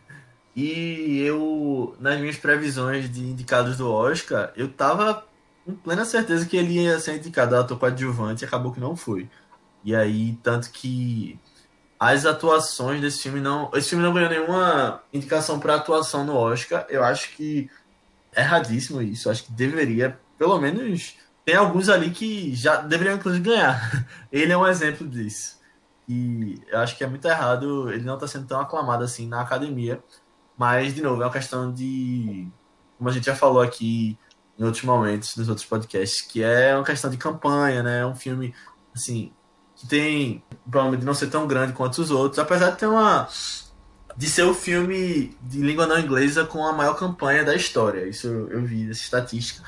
e 0.56 1.20
eu, 1.20 1.94
nas 2.00 2.18
minhas 2.18 2.36
previsões 2.36 3.12
de 3.12 3.20
indicados 3.20 3.76
do 3.76 3.90
Oscar, 3.90 4.52
eu 4.56 4.68
tava 4.68 5.24
com 5.64 5.74
plena 5.74 6.04
certeza 6.04 6.46
que 6.46 6.56
ele 6.56 6.74
ia 6.80 6.98
ser 7.00 7.16
indicado 7.16 7.56
a 7.56 7.60
ator 7.60 7.78
coadjuvante 7.78 8.44
e 8.44 8.46
acabou 8.46 8.72
que 8.72 8.80
não 8.80 8.94
foi. 8.94 9.28
E 9.82 9.94
aí, 9.94 10.38
tanto 10.42 10.70
que 10.70 11.38
as 11.98 12.26
atuações 12.26 13.00
desse 13.00 13.22
filme 13.22 13.40
não. 13.40 13.70
Esse 13.74 13.90
filme 13.90 14.04
não 14.04 14.12
ganhou 14.12 14.30
nenhuma 14.30 15.02
indicação 15.12 15.58
para 15.58 15.76
atuação 15.76 16.24
no 16.24 16.34
Oscar. 16.36 16.86
Eu 16.88 17.02
acho 17.04 17.34
que 17.36 17.70
é 18.34 18.42
erradíssimo 18.42 19.00
isso. 19.02 19.28
Eu 19.28 19.32
acho 19.32 19.44
que 19.44 19.52
deveria, 19.52 20.18
pelo 20.38 20.58
menos. 20.58 21.16
Tem 21.44 21.56
alguns 21.56 21.88
ali 21.90 22.10
que 22.10 22.54
já 22.54 22.76
deveriam, 22.76 23.16
inclusive, 23.16 23.44
ganhar. 23.44 24.06
Ele 24.32 24.52
é 24.52 24.56
um 24.56 24.66
exemplo 24.66 25.06
disso. 25.08 25.60
E 26.08 26.60
eu 26.68 26.78
acho 26.80 26.96
que 26.96 27.04
é 27.04 27.06
muito 27.06 27.26
errado 27.26 27.90
ele 27.90 28.04
não 28.04 28.14
estar 28.14 28.26
tá 28.26 28.32
sendo 28.32 28.46
tão 28.46 28.60
aclamado 28.60 29.04
assim 29.04 29.26
na 29.26 29.40
academia. 29.40 30.02
Mas, 30.56 30.94
de 30.94 31.02
novo, 31.02 31.22
é 31.22 31.26
uma 31.26 31.32
questão 31.32 31.72
de. 31.72 32.48
Como 32.98 33.08
a 33.08 33.12
gente 33.12 33.26
já 33.26 33.34
falou 33.34 33.62
aqui 33.62 34.18
em 34.58 34.64
outros 34.64 34.84
momentos, 34.84 35.36
nos 35.36 35.48
outros 35.48 35.66
podcasts, 35.66 36.20
que 36.20 36.42
é 36.42 36.74
uma 36.74 36.84
questão 36.84 37.10
de 37.10 37.16
campanha, 37.16 37.82
né? 37.82 38.00
É 38.00 38.06
um 38.06 38.14
filme, 38.14 38.54
assim, 38.94 39.32
que 39.76 39.86
tem 39.86 40.42
problema 40.70 40.96
de 40.96 41.04
não 41.04 41.14
ser 41.14 41.28
tão 41.28 41.46
grande 41.46 41.72
quanto 41.72 41.98
os 41.98 42.10
outros, 42.10 42.38
apesar 42.38 42.70
de 42.70 42.78
ter 42.78 42.86
uma. 42.86 43.28
de 44.16 44.28
ser 44.28 44.44
o 44.44 44.54
filme 44.54 45.36
de 45.42 45.60
língua 45.60 45.86
não 45.86 45.98
inglesa 45.98 46.44
com 46.44 46.64
a 46.64 46.72
maior 46.72 46.94
campanha 46.94 47.44
da 47.44 47.54
história. 47.54 48.06
Isso 48.06 48.26
eu, 48.26 48.48
eu 48.50 48.62
vi 48.64 48.90
essa 48.90 49.02
estatística. 49.02 49.62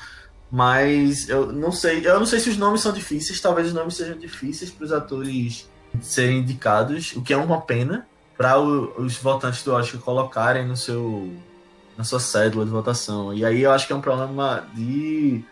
Mas 0.49 1.27
eu 1.27 1.51
não 1.51 1.73
sei, 1.73 2.07
eu 2.07 2.17
não 2.19 2.25
sei 2.25 2.39
se 2.39 2.49
os 2.49 2.57
nomes 2.57 2.79
são 2.81 2.93
difíceis, 2.93 3.41
talvez 3.41 3.67
os 3.67 3.73
nomes 3.73 3.95
sejam 3.95 4.17
difíceis 4.17 4.71
para 4.71 4.85
os 4.85 4.93
atores 4.93 5.69
serem 6.01 6.39
indicados, 6.39 7.13
o 7.15 7.21
que 7.21 7.33
é 7.33 7.37
uma 7.37 7.61
pena 7.61 8.07
para 8.37 8.59
os 8.59 9.17
votantes 9.17 9.63
do 9.63 9.73
Oscar 9.73 9.99
colocarem 9.99 10.65
no 10.65 10.77
seu 10.77 11.33
na 11.97 12.03
sua 12.03 12.19
cédula 12.19 12.65
de 12.65 12.71
votação. 12.71 13.33
E 13.33 13.43
aí 13.43 13.61
eu 13.63 13.71
acho 13.71 13.87
que 13.87 13.93
é 13.93 13.95
um 13.95 14.01
problema 14.01 14.67
de 14.73 15.43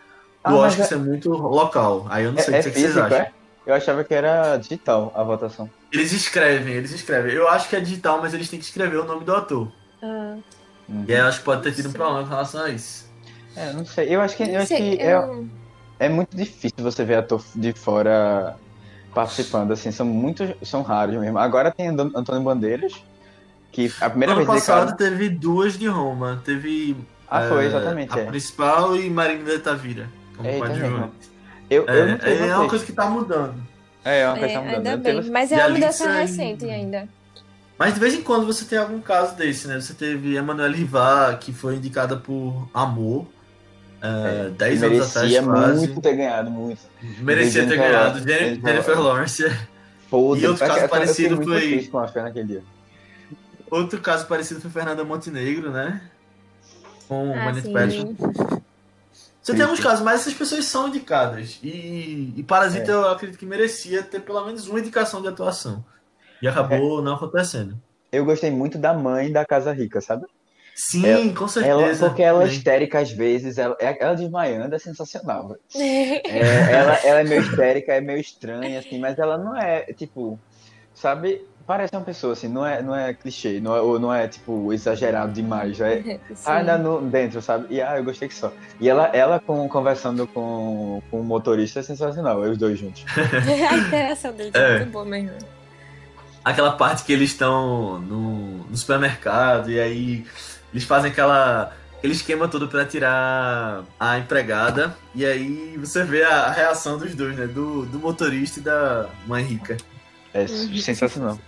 ah, 0.44 0.54
Oscar 0.54 0.84
é... 0.84 0.88
ser 0.88 0.96
muito 0.98 1.30
local. 1.30 2.06
Aí 2.08 2.24
eu 2.24 2.32
não 2.32 2.40
sei 2.40 2.54
é, 2.54 2.60
o 2.60 2.62
que, 2.62 2.68
é 2.68 2.72
que 2.72 2.80
vocês 2.80 2.96
acham. 2.96 3.18
É? 3.18 3.32
Eu 3.66 3.74
achava 3.74 4.04
que 4.04 4.14
era 4.14 4.56
digital 4.56 5.12
a 5.14 5.24
votação. 5.24 5.68
Eles 5.92 6.12
escrevem, 6.12 6.74
eles 6.74 6.92
escrevem. 6.92 7.32
Eu 7.32 7.48
acho 7.48 7.68
que 7.68 7.74
é 7.74 7.80
digital, 7.80 8.20
mas 8.22 8.32
eles 8.32 8.48
têm 8.48 8.60
que 8.60 8.64
escrever 8.64 8.98
o 8.98 9.04
nome 9.04 9.24
do 9.24 9.34
ator. 9.34 9.68
Ah. 10.00 10.36
Uhum. 10.88 11.04
E 11.08 11.12
aí 11.12 11.18
eu 11.18 11.26
acho 11.26 11.40
que 11.40 11.44
pode 11.44 11.62
ter 11.62 11.72
tido 11.72 11.88
um 11.88 11.92
problema 11.92 12.22
com 12.22 12.28
relação 12.28 12.62
a 12.62 12.68
isso. 12.68 13.10
É, 13.56 13.72
não 13.72 13.84
sei. 13.84 14.14
Eu 14.14 14.20
acho 14.20 14.36
que, 14.36 14.44
eu 14.44 14.60
acho 14.60 14.68
que 14.68 15.00
é, 15.00 15.20
é 15.98 16.08
muito 16.08 16.36
difícil 16.36 16.78
você 16.78 17.04
ver 17.04 17.16
ator 17.16 17.42
de 17.54 17.72
fora 17.72 18.56
participando, 19.12 19.72
assim, 19.72 19.90
são 19.90 20.04
muito, 20.04 20.44
são 20.62 20.82
raros 20.82 21.16
mesmo. 21.16 21.38
Agora 21.38 21.70
tem 21.70 21.88
Antônio 21.88 22.42
Bandeiras, 22.42 22.92
que 23.76 23.92
a 24.00 24.08
primeira 24.08 24.32
ano 24.32 24.46
vez 24.46 24.64
passado 24.64 24.96
teve 24.96 25.28
duas 25.28 25.78
de 25.78 25.86
Roma, 25.86 26.40
teve 26.42 26.96
ah, 27.28 27.44
é, 27.44 27.48
foi, 27.48 27.66
exatamente, 27.66 28.18
a 28.18 28.22
é. 28.22 28.24
principal 28.24 28.96
e 28.96 29.10
Marina 29.10 29.44
de 29.44 29.58
Tavira, 29.58 30.08
como 30.34 30.48
é, 30.48 31.10
eu, 31.68 31.84
eu 31.84 31.86
é, 31.86 32.48
é 32.48 32.56
uma 32.56 32.70
coisa 32.70 32.86
que 32.86 32.92
tá 32.92 33.04
mudando. 33.10 33.54
É, 34.02 34.20
é 34.20 34.28
uma 34.28 34.38
coisa 34.38 34.48
que 34.48 34.54
tá 34.54 34.60
mudando. 34.62 34.86
Ainda 34.86 34.96
bem, 34.96 35.30
mas 35.30 35.52
é 35.52 35.56
uma 35.58 35.68
mudança 35.68 36.10
recente 36.10 36.64
ainda. 36.64 37.06
Mas 37.78 37.92
de 37.92 38.00
vez 38.00 38.14
em 38.14 38.22
quando 38.22 38.46
você 38.46 38.64
tem 38.64 38.78
algum 38.78 38.98
caso 38.98 39.36
desse, 39.36 39.68
né? 39.68 39.78
Você 39.78 39.92
teve 39.92 40.36
Emanuel 40.36 40.72
Rivar, 40.72 41.38
que 41.38 41.52
foi 41.52 41.76
indicada 41.76 42.16
por 42.16 42.70
Amor. 42.72 43.26
Uh, 43.96 44.50
10 44.52 44.82
anos 44.84 45.16
atrás, 45.16 45.38
quase. 45.44 45.78
muito 45.86 46.00
ter 46.00 46.16
ganhado, 46.16 46.50
muito. 46.50 46.80
Merecia 47.18 47.66
ter 47.66 47.76
ganhado. 47.76 48.20
Jennifer, 48.20 48.70
Jennifer 48.70 49.00
Lawrence. 49.00 49.56
Foda, 50.08 50.40
e 50.40 50.46
outro 50.46 50.66
caso 50.66 50.88
parecido 50.88 51.42
foi. 51.42 51.86
Com 51.90 51.98
a 51.98 52.08
fé 52.08 52.22
naquele 52.22 52.46
dia. 52.46 52.75
Outro 53.70 54.00
caso 54.00 54.26
parecido 54.26 54.60
foi 54.60 54.70
Fernanda 54.70 55.04
Montenegro, 55.04 55.70
né? 55.70 56.00
Com 57.08 57.32
ah, 57.32 57.44
Manette 57.44 57.70
Passion. 57.70 58.14
Você 59.42 59.54
tem 59.54 59.62
alguns 59.62 59.78
casos, 59.78 60.04
mas 60.04 60.22
essas 60.22 60.34
pessoas 60.34 60.64
são 60.64 60.88
indicadas. 60.88 61.60
E, 61.62 62.32
e 62.36 62.42
Parasita 62.42 62.90
é. 62.90 62.94
eu 62.94 63.08
acredito 63.10 63.38
que 63.38 63.46
merecia 63.46 64.02
ter 64.02 64.20
pelo 64.20 64.44
menos 64.44 64.66
uma 64.66 64.80
indicação 64.80 65.22
de 65.22 65.28
atuação. 65.28 65.84
E 66.42 66.48
acabou 66.48 67.00
é. 67.00 67.02
não 67.02 67.14
acontecendo. 67.14 67.80
Eu 68.10 68.24
gostei 68.24 68.50
muito 68.50 68.76
da 68.76 68.92
mãe 68.92 69.30
da 69.30 69.44
Casa 69.44 69.72
Rica, 69.72 70.00
sabe? 70.00 70.26
Sim, 70.74 71.06
ela, 71.06 71.32
com 71.32 71.48
certeza. 71.48 71.74
Ela, 71.74 72.08
porque 72.08 72.22
ela 72.22 72.44
é 72.44 72.48
histérica 72.48 72.98
às 72.98 73.10
vezes, 73.10 73.56
ela, 73.56 73.76
é, 73.80 73.96
ela 74.02 74.14
desmaiando 74.14 74.74
é 74.74 74.78
sensacional. 74.78 75.56
é, 75.74 76.72
ela, 76.72 76.94
ela 77.04 77.20
é 77.20 77.24
meio 77.24 77.40
histérica, 77.40 77.94
é 77.94 78.00
meio 78.00 78.20
estranha, 78.20 78.80
assim, 78.80 78.98
mas 78.98 79.18
ela 79.18 79.38
não 79.38 79.56
é, 79.56 79.84
tipo, 79.94 80.38
sabe? 80.92 81.46
Parece 81.66 81.94
uma 81.94 82.02
pessoa, 82.02 82.32
assim, 82.32 82.48
não 82.48 82.64
é, 82.64 82.80
não 82.80 82.94
é 82.94 83.12
clichê, 83.12 83.60
não 83.60 83.74
é, 83.74 83.80
ou 83.80 83.98
não 83.98 84.12
é, 84.12 84.28
tipo, 84.28 84.72
exagerado 84.72 85.32
demais, 85.32 85.80
é 85.80 86.20
ainda 86.46 86.78
no, 86.78 87.00
dentro, 87.02 87.42
sabe? 87.42 87.66
E, 87.74 87.80
ah, 87.80 87.98
eu 87.98 88.04
gostei 88.04 88.28
que 88.28 88.34
só. 88.34 88.52
E 88.80 88.88
ela, 88.88 89.06
ela 89.08 89.40
com, 89.40 89.68
conversando 89.68 90.26
com, 90.28 91.02
com 91.10 91.20
o 91.20 91.24
motorista 91.24 91.80
é 91.80 91.82
sensacional, 91.82 92.40
os 92.40 92.56
dois 92.56 92.78
juntos. 92.78 93.04
a 93.70 93.76
interação 93.76 94.32
deles 94.32 94.54
é, 94.54 94.58
é 94.58 94.78
muito 94.78 94.92
boa 94.92 95.04
mesmo. 95.04 95.32
Aquela 96.44 96.72
parte 96.72 97.02
que 97.04 97.12
eles 97.12 97.30
estão 97.30 97.98
no, 97.98 98.58
no 98.68 98.76
supermercado 98.76 99.68
e 99.68 99.80
aí 99.80 100.24
eles 100.72 100.84
fazem 100.84 101.10
aquela 101.10 101.72
aquele 101.98 102.12
esquema 102.12 102.46
todo 102.46 102.68
para 102.68 102.84
tirar 102.84 103.84
a 103.98 104.18
empregada. 104.18 104.96
E 105.12 105.26
aí 105.26 105.76
você 105.76 106.04
vê 106.04 106.22
a, 106.22 106.42
a, 106.42 106.52
reação 106.52 106.98
dos 106.98 107.14
dois, 107.14 107.36
né? 107.36 107.46
Do, 107.46 107.84
do 107.86 107.98
motorista 107.98 108.60
e 108.60 108.62
da 108.62 109.08
mãe 109.26 109.42
rica. 109.42 109.76
É 110.32 110.42
uhum. 110.42 110.76
sensacional. 110.76 111.38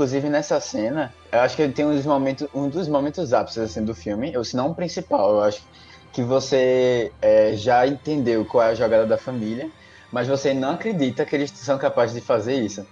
Inclusive 0.00 0.30
nessa 0.30 0.58
cena, 0.60 1.12
eu 1.30 1.40
acho 1.40 1.54
que 1.54 1.68
tem 1.68 1.84
um 1.84 1.94
dos 1.94 2.06
momentos, 2.06 2.48
um 2.54 2.70
dos 2.70 2.88
momentos 2.88 3.34
ápices 3.34 3.58
assim, 3.58 3.84
do 3.84 3.94
filme, 3.94 4.34
ou 4.34 4.42
se 4.42 4.56
não 4.56 4.70
o 4.70 4.74
principal, 4.74 5.32
eu 5.32 5.42
acho 5.42 5.62
que 6.10 6.22
você 6.22 7.12
é, 7.20 7.52
já 7.54 7.86
entendeu 7.86 8.42
qual 8.46 8.64
é 8.64 8.70
a 8.70 8.74
jogada 8.74 9.04
da 9.04 9.18
família, 9.18 9.68
mas 10.10 10.26
você 10.26 10.54
não 10.54 10.70
acredita 10.70 11.26
que 11.26 11.36
eles 11.36 11.50
são 11.50 11.76
capazes 11.76 12.14
de 12.14 12.22
fazer 12.22 12.54
isso. 12.54 12.86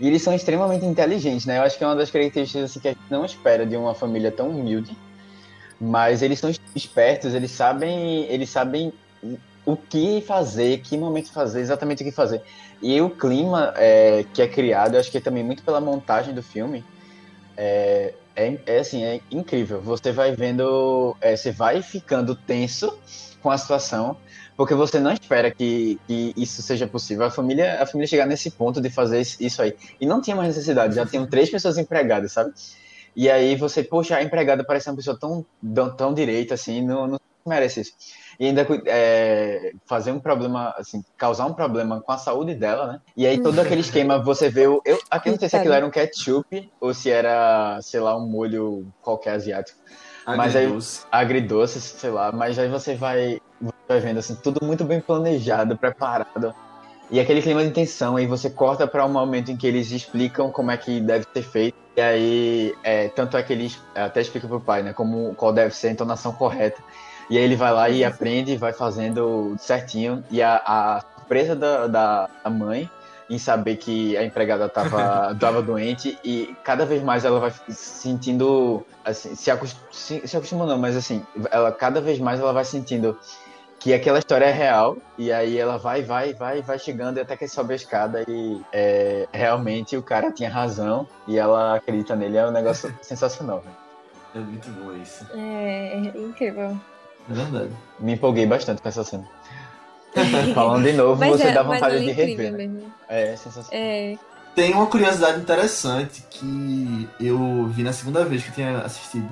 E 0.00 0.06
eles 0.06 0.22
são 0.22 0.32
extremamente 0.32 0.86
inteligentes, 0.86 1.44
né? 1.44 1.58
Eu 1.58 1.64
acho 1.64 1.76
que 1.76 1.84
é 1.84 1.86
uma 1.86 1.96
das 1.96 2.10
características 2.10 2.70
assim, 2.70 2.80
que 2.80 2.88
a 2.88 2.92
gente 2.92 3.10
não 3.10 3.26
espera 3.26 3.66
de 3.66 3.76
uma 3.76 3.94
família 3.94 4.32
tão 4.32 4.48
humilde, 4.48 4.96
mas 5.78 6.22
eles 6.22 6.38
são 6.38 6.50
espertos, 6.74 7.34
eles 7.34 7.50
sabem, 7.50 8.24
eles 8.30 8.48
sabem 8.48 8.90
o 9.66 9.76
que 9.76 10.20
fazer, 10.20 10.80
que 10.80 10.96
momento 10.96 11.32
fazer, 11.32 11.60
exatamente 11.60 12.02
o 12.02 12.06
que 12.06 12.12
fazer. 12.12 12.42
E 12.82 13.00
o 13.00 13.08
clima 13.08 13.72
é, 13.76 14.24
que 14.32 14.42
é 14.42 14.48
criado, 14.48 14.94
eu 14.94 15.00
acho 15.00 15.10
que 15.10 15.18
é 15.18 15.20
também 15.20 15.42
muito 15.42 15.62
pela 15.62 15.80
montagem 15.80 16.34
do 16.34 16.42
filme, 16.42 16.84
é, 17.56 18.14
é, 18.36 18.58
é 18.66 18.78
assim, 18.78 19.04
é 19.04 19.20
incrível. 19.30 19.80
Você 19.80 20.12
vai 20.12 20.32
vendo, 20.32 21.16
é, 21.20 21.36
você 21.36 21.50
vai 21.50 21.82
ficando 21.82 22.34
tenso 22.34 22.98
com 23.42 23.50
a 23.50 23.56
situação, 23.56 24.16
porque 24.56 24.74
você 24.74 25.00
não 25.00 25.12
espera 25.12 25.50
que, 25.50 25.98
que, 26.06 26.34
isso 26.36 26.60
seja 26.62 26.86
possível. 26.86 27.24
A 27.24 27.30
família, 27.30 27.82
a 27.82 27.86
família 27.86 28.06
chegar 28.06 28.26
nesse 28.26 28.50
ponto 28.50 28.80
de 28.80 28.90
fazer 28.90 29.20
isso 29.20 29.62
aí. 29.62 29.74
E 30.00 30.06
não 30.06 30.20
tinha 30.20 30.36
mais 30.36 30.48
necessidade, 30.48 30.94
já 30.94 31.06
tinham 31.06 31.26
três 31.26 31.50
pessoas 31.50 31.78
empregadas, 31.78 32.32
sabe? 32.32 32.52
E 33.16 33.30
aí 33.30 33.56
você, 33.56 33.82
poxa, 33.82 34.16
a 34.16 34.22
empregada 34.22 34.64
parece 34.64 34.90
uma 34.90 34.96
pessoa 34.96 35.16
tão, 35.18 35.46
tão, 35.96 36.12
direita 36.12 36.54
assim, 36.54 36.82
não, 36.82 37.06
não 37.06 37.20
merece 37.46 37.80
isso 37.80 37.92
e 38.38 38.46
ainda 38.46 38.66
é, 38.86 39.72
fazer 39.86 40.12
um 40.12 40.20
problema, 40.20 40.74
assim, 40.76 41.02
causar 41.16 41.46
um 41.46 41.54
problema 41.54 42.00
com 42.00 42.12
a 42.12 42.18
saúde 42.18 42.54
dela, 42.54 42.86
né? 42.86 43.00
E 43.16 43.26
aí 43.26 43.40
todo 43.40 43.58
aquele 43.58 43.80
esquema, 43.80 44.18
você 44.18 44.48
vê 44.48 44.66
o. 44.66 44.80
Eu 44.84 44.98
aqui 45.10 45.30
não 45.30 45.38
sei 45.38 45.48
se 45.48 45.56
aquilo 45.56 45.74
era 45.74 45.86
um 45.86 45.90
ketchup 45.90 46.70
ou 46.80 46.94
se 46.94 47.10
era, 47.10 47.78
sei 47.82 48.00
lá, 48.00 48.16
um 48.16 48.26
molho 48.26 48.86
qualquer 49.02 49.32
asiático. 49.32 49.78
Mas 50.26 50.56
aí, 50.56 50.66
agridoce, 51.12 51.80
sei 51.80 52.10
lá, 52.10 52.32
mas 52.32 52.58
aí 52.58 52.68
você 52.68 52.94
vai, 52.94 53.38
vai 53.86 54.00
vendo 54.00 54.18
assim, 54.18 54.34
tudo 54.34 54.64
muito 54.64 54.84
bem 54.84 55.00
planejado, 55.00 55.76
preparado. 55.76 56.54
E 57.10 57.20
aquele 57.20 57.42
clima 57.42 57.62
de 57.62 57.70
tensão, 57.70 58.16
aí 58.16 58.26
você 58.26 58.48
corta 58.48 58.86
para 58.86 59.04
um 59.04 59.12
momento 59.12 59.50
em 59.50 59.56
que 59.56 59.66
eles 59.66 59.90
explicam 59.90 60.50
como 60.50 60.70
é 60.70 60.76
que 60.76 61.00
deve 61.00 61.26
ser 61.32 61.42
feito. 61.42 61.76
E 61.96 62.00
aí, 62.00 62.74
é, 62.82 63.08
tanto 63.08 63.36
é 63.36 63.42
que 63.42 63.52
eles 63.52 63.78
até 63.94 64.20
explicam 64.22 64.48
pro 64.48 64.60
pai, 64.60 64.82
né, 64.82 64.92
como 64.92 65.34
qual 65.34 65.52
deve 65.52 65.74
ser 65.74 65.88
a 65.88 65.90
entonação 65.92 66.32
correta. 66.32 66.82
E 67.30 67.38
aí 67.38 67.44
ele 67.44 67.56
vai 67.56 67.72
lá 67.72 67.88
e 67.88 68.04
aprende, 68.04 68.56
vai 68.56 68.72
fazendo 68.72 69.54
certinho. 69.58 70.24
E 70.30 70.42
a, 70.42 70.60
a 70.64 71.04
surpresa 71.16 71.56
da, 71.56 71.86
da, 71.86 72.50
mãe 72.50 72.88
em 73.28 73.38
saber 73.38 73.76
que 73.76 74.16
a 74.16 74.24
empregada 74.24 74.66
estava 74.66 75.34
tava 75.40 75.62
doente 75.62 76.18
e 76.22 76.54
cada 76.62 76.84
vez 76.84 77.02
mais 77.02 77.24
ela 77.24 77.40
vai 77.40 77.50
se 77.50 77.74
sentindo 77.74 78.84
assim, 79.02 79.34
se, 79.34 79.50
acost, 79.50 79.78
se, 79.90 80.26
se 80.28 80.36
acostuma 80.36 80.66
não, 80.66 80.78
mas 80.78 80.94
assim, 80.94 81.24
ela 81.50 81.72
cada 81.72 82.00
vez 82.02 82.18
mais 82.18 82.38
ela 82.38 82.52
vai 82.52 82.64
sentindo 82.66 83.18
que 83.78 83.92
aquela 83.92 84.18
história 84.18 84.46
é 84.46 84.52
real 84.52 84.96
e 85.18 85.32
aí 85.32 85.58
ela 85.58 85.78
vai, 85.78 86.02
vai, 86.02 86.32
vai, 86.34 86.62
vai 86.62 86.78
chegando 86.78 87.18
até 87.18 87.36
que 87.36 87.48
sobe 87.48 87.72
a 87.72 87.76
escada 87.76 88.24
e 88.28 88.60
é, 88.72 89.28
realmente 89.32 89.96
o 89.96 90.02
cara 90.02 90.30
tinha 90.30 90.50
razão 90.50 91.06
e 91.26 91.38
ela 91.38 91.76
acredita 91.76 92.14
nele, 92.14 92.36
é 92.36 92.46
um 92.46 92.50
negócio 92.50 92.94
sensacional. 93.02 93.62
Né? 93.64 93.72
É 94.36 94.38
muito 94.38 94.70
bom 94.70 94.92
isso. 94.96 95.26
É, 95.34 95.96
é 95.96 96.18
incrível. 96.18 96.78
É 97.28 97.32
verdade. 97.32 97.70
Me 97.98 98.12
empolguei 98.14 98.46
bastante 98.46 98.82
com 98.82 98.88
essa 98.88 99.04
cena. 99.04 99.24
Falando 100.54 100.84
de 100.84 100.92
novo, 100.92 101.18
Mas 101.18 101.32
você 101.32 101.48
é, 101.48 101.52
dá 101.52 101.62
vontade 101.62 101.96
é 101.96 101.98
de 101.98 102.12
rever. 102.12 102.52
né? 102.52 102.58
mesmo. 102.58 102.92
É 103.08 103.36
sensacional. 103.36 103.70
É, 103.72 104.16
Tem 104.54 104.72
uma 104.72 104.86
curiosidade 104.86 105.40
interessante 105.40 106.24
que 106.30 107.08
eu 107.20 107.66
vi 107.66 107.82
na 107.82 107.92
segunda 107.92 108.24
vez 108.24 108.42
que 108.42 108.50
eu 108.50 108.54
tinha 108.54 108.78
assistido. 108.78 109.28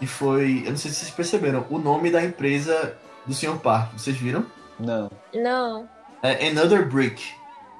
E 0.00 0.06
foi, 0.06 0.62
eu 0.64 0.70
não 0.70 0.76
sei 0.76 0.90
se 0.90 0.98
vocês 0.98 1.10
perceberam, 1.10 1.64
o 1.70 1.78
nome 1.78 2.10
da 2.10 2.22
empresa 2.22 2.96
do 3.26 3.34
Sr. 3.34 3.58
Park. 3.58 3.92
Vocês 3.94 4.16
viram? 4.16 4.44
Não. 4.78 5.10
não. 5.34 5.88
É 6.22 6.48
Another 6.48 6.88
Brick. 6.88 7.22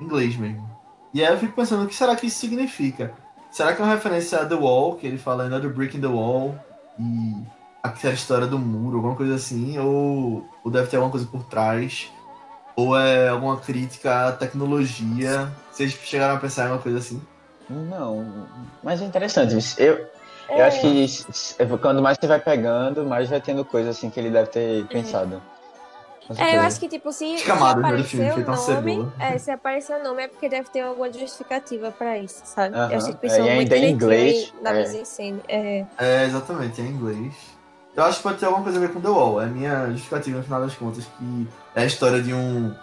Em 0.00 0.04
inglês 0.04 0.36
mesmo. 0.36 0.68
E 1.14 1.24
aí 1.24 1.32
eu 1.32 1.38
fico 1.38 1.52
pensando, 1.54 1.84
o 1.84 1.86
que 1.86 1.94
será 1.94 2.16
que 2.16 2.26
isso 2.26 2.38
significa? 2.38 3.12
Será 3.50 3.74
que 3.74 3.82
é 3.82 3.84
uma 3.84 3.94
referência 3.94 4.38
a 4.38 4.46
The 4.46 4.54
Wall, 4.54 4.96
que 4.96 5.06
ele 5.06 5.18
fala 5.18 5.44
Another 5.44 5.70
Brick 5.70 5.96
in 5.96 6.00
the 6.00 6.06
Wall? 6.06 6.56
E 6.98 7.34
aquela 7.82 8.14
história 8.14 8.46
do 8.46 8.58
muro, 8.58 8.96
alguma 8.96 9.16
coisa 9.16 9.34
assim? 9.34 9.78
Ou, 9.78 10.44
ou 10.64 10.70
deve 10.70 10.86
ter 10.88 10.96
alguma 10.96 11.10
coisa 11.10 11.26
por 11.26 11.42
trás? 11.44 12.10
Ou 12.76 12.96
é 12.96 13.28
alguma 13.28 13.58
crítica 13.58 14.28
à 14.28 14.32
tecnologia? 14.32 15.50
Vocês 15.70 15.92
chegaram 15.92 16.36
a 16.36 16.38
pensar 16.38 16.62
em 16.62 16.64
alguma 16.66 16.82
coisa 16.82 16.98
assim? 16.98 17.20
Não. 17.68 18.46
Mas 18.82 19.02
é 19.02 19.04
interessante. 19.04 19.54
Eu, 19.78 19.96
eu 19.96 20.08
É, 20.48 20.62
acho 20.62 20.80
que 20.80 21.04
s- 21.04 21.56
quando 21.80 22.02
mais 22.02 22.16
você 22.20 22.26
vai 22.26 22.40
pegando, 22.40 23.04
mais 23.04 23.28
vai 23.28 23.40
tendo 23.40 23.64
coisa 23.64 23.90
assim 23.90 24.10
que 24.10 24.18
ele 24.20 24.30
deve 24.30 24.48
ter 24.50 24.86
pensado. 24.86 25.40
Com 26.28 26.34
É, 26.42 26.56
eu 26.56 26.60
acho 26.62 26.78
que, 26.78 26.88
tipo, 26.88 27.12
se, 27.12 27.36
se 27.38 27.44
camadas, 27.44 27.98
do 27.98 28.04
filme, 28.04 28.28
aparecer 28.30 28.34
feito 28.34 28.50
o 28.50 28.54
nome, 28.54 29.12
é, 29.20 29.38
se 29.38 29.50
aparecer 29.50 30.00
o 30.00 30.02
nome 30.04 30.22
é 30.22 30.28
porque 30.28 30.48
deve 30.48 30.68
ter 30.70 30.80
alguma 30.80 31.12
justificativa 31.12 31.90
pra 31.90 32.16
isso, 32.18 32.42
sabe? 32.44 32.76
Aham. 32.76 32.90
Eu 32.92 32.96
acho 32.98 33.06
que 33.06 33.12
É, 33.12 33.16
pensou 33.18 33.46
e 33.46 33.50
muito 33.50 33.72
ainda 33.74 33.76
em 33.86 33.90
inglês, 33.92 34.52
na 34.62 34.70
é. 34.70 34.82
mise. 34.82 35.02
É, 35.48 35.84
É, 35.98 36.24
exatamente, 36.24 36.80
é 36.80 36.84
em 36.84 36.88
inglês. 36.90 37.34
Eu 37.94 38.04
acho 38.04 38.18
que 38.18 38.22
pode 38.22 38.38
ter 38.38 38.46
alguma 38.46 38.62
coisa 38.62 38.78
a 38.78 38.80
ver 38.80 38.92
com 38.92 39.00
The 39.00 39.08
Wall. 39.08 39.42
É 39.42 39.44
a 39.44 39.48
minha 39.48 39.90
justificativa 39.90 40.38
no 40.38 40.44
final 40.44 40.60
das 40.60 40.74
contas, 40.74 41.04
que 41.04 41.48
é 41.74 41.82
a 41.82 41.86
história 41.86 42.22
de 42.22 42.32
um 42.32 42.74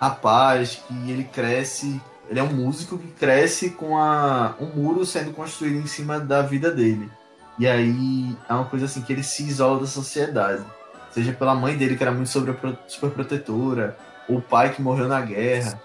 rapaz 0.00 0.82
que 0.88 1.10
ele 1.10 1.24
cresce. 1.24 2.00
Ele 2.28 2.40
é 2.40 2.42
um 2.42 2.52
músico 2.52 2.96
que 2.96 3.08
cresce 3.08 3.70
com 3.70 3.98
a, 3.98 4.54
um 4.58 4.66
muro 4.66 5.04
sendo 5.04 5.32
construído 5.32 5.76
em 5.76 5.86
cima 5.86 6.18
da 6.18 6.40
vida 6.40 6.70
dele. 6.70 7.10
E 7.58 7.66
aí 7.66 8.36
é 8.48 8.54
uma 8.54 8.64
coisa 8.64 8.86
assim 8.86 9.02
que 9.02 9.12
ele 9.12 9.22
se 9.22 9.42
isola 9.44 9.80
da 9.80 9.86
sociedade. 9.86 10.64
Seja 11.10 11.32
pela 11.32 11.54
mãe 11.54 11.76
dele, 11.76 11.96
que 11.96 12.02
era 12.02 12.10
muito 12.10 12.30
sobre, 12.30 12.56
super 12.88 13.10
protetora, 13.10 13.96
o 14.28 14.40
pai 14.40 14.72
que 14.72 14.82
morreu 14.82 15.06
na 15.06 15.20
guerra, 15.20 15.80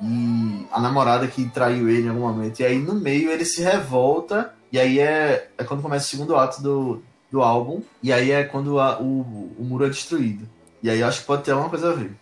e 0.00 0.66
a 0.72 0.80
namorada 0.80 1.26
que 1.26 1.46
traiu 1.50 1.88
ele 1.90 2.06
em 2.06 2.08
algum 2.08 2.20
momento. 2.20 2.60
E 2.60 2.64
aí 2.64 2.78
no 2.78 2.94
meio 2.94 3.30
ele 3.30 3.44
se 3.44 3.60
revolta, 3.60 4.54
e 4.72 4.78
aí 4.78 4.98
é, 4.98 5.50
é 5.58 5.64
quando 5.64 5.82
começa 5.82 6.06
o 6.06 6.08
segundo 6.08 6.36
ato 6.36 6.62
do, 6.62 7.02
do 7.30 7.42
álbum, 7.42 7.80
e 8.02 8.12
aí 8.12 8.30
é 8.30 8.44
quando 8.44 8.80
a- 8.80 9.00
o, 9.00 9.54
o 9.58 9.64
muro 9.64 9.84
é 9.86 9.88
destruído. 9.88 10.46
E 10.82 10.90
aí 10.90 11.00
eu 11.00 11.06
acho 11.06 11.20
que 11.20 11.26
pode 11.26 11.42
ter 11.44 11.52
alguma 11.52 11.70
coisa 11.70 11.90
a 11.90 11.94
ver. 11.94 12.12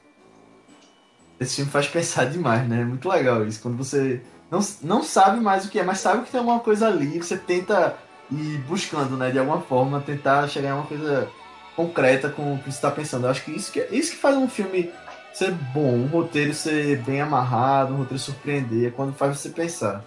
Esse 1.41 1.57
filme 1.57 1.71
faz 1.71 1.87
pensar 1.87 2.27
demais, 2.31 2.69
né? 2.69 2.81
É 2.81 2.85
muito 2.85 3.09
legal 3.09 3.47
isso. 3.47 3.61
Quando 3.63 3.77
você 3.77 4.21
não, 4.51 4.61
não 4.83 5.03
sabe 5.03 5.41
mais 5.41 5.65
o 5.65 5.69
que 5.71 5.79
é, 5.79 5.83
mas 5.85 5.99
sabe 5.99 6.25
que 6.25 6.31
tem 6.31 6.41
alguma 6.41 6.61
coisa 6.61 6.89
ali, 6.89 7.19
você 7.19 7.37
tenta 7.37 7.95
ir 8.31 8.59
buscando, 8.69 9.17
né? 9.17 9.31
De 9.31 9.39
alguma 9.39 9.61
forma, 9.61 10.01
tentar 10.01 10.49
chegar 10.49 10.71
em 10.71 10.73
uma 10.73 10.87
coisa 10.87 11.29
concreta 11.77 12.29
com 12.29 12.55
o 12.55 12.59
que 12.59 12.65
você 12.65 12.71
está 12.71 12.91
pensando. 12.91 13.27
Eu 13.27 13.31
acho 13.31 13.45
que 13.45 13.53
isso 13.53 13.71
que, 13.73 13.81
isso 13.93 14.11
que 14.13 14.17
faz 14.19 14.37
um 14.37 14.49
filme 14.49 14.91
ser 15.33 15.53
bom, 15.73 15.95
um 15.95 16.07
roteiro 16.07 16.53
ser 16.53 16.99
bem 17.03 17.21
amarrado, 17.21 17.95
um 17.95 17.99
roteiro 17.99 18.19
surpreender, 18.19 18.89
é 18.89 18.91
quando 18.91 19.15
faz 19.15 19.39
você 19.39 19.51
pensar. 19.51 20.03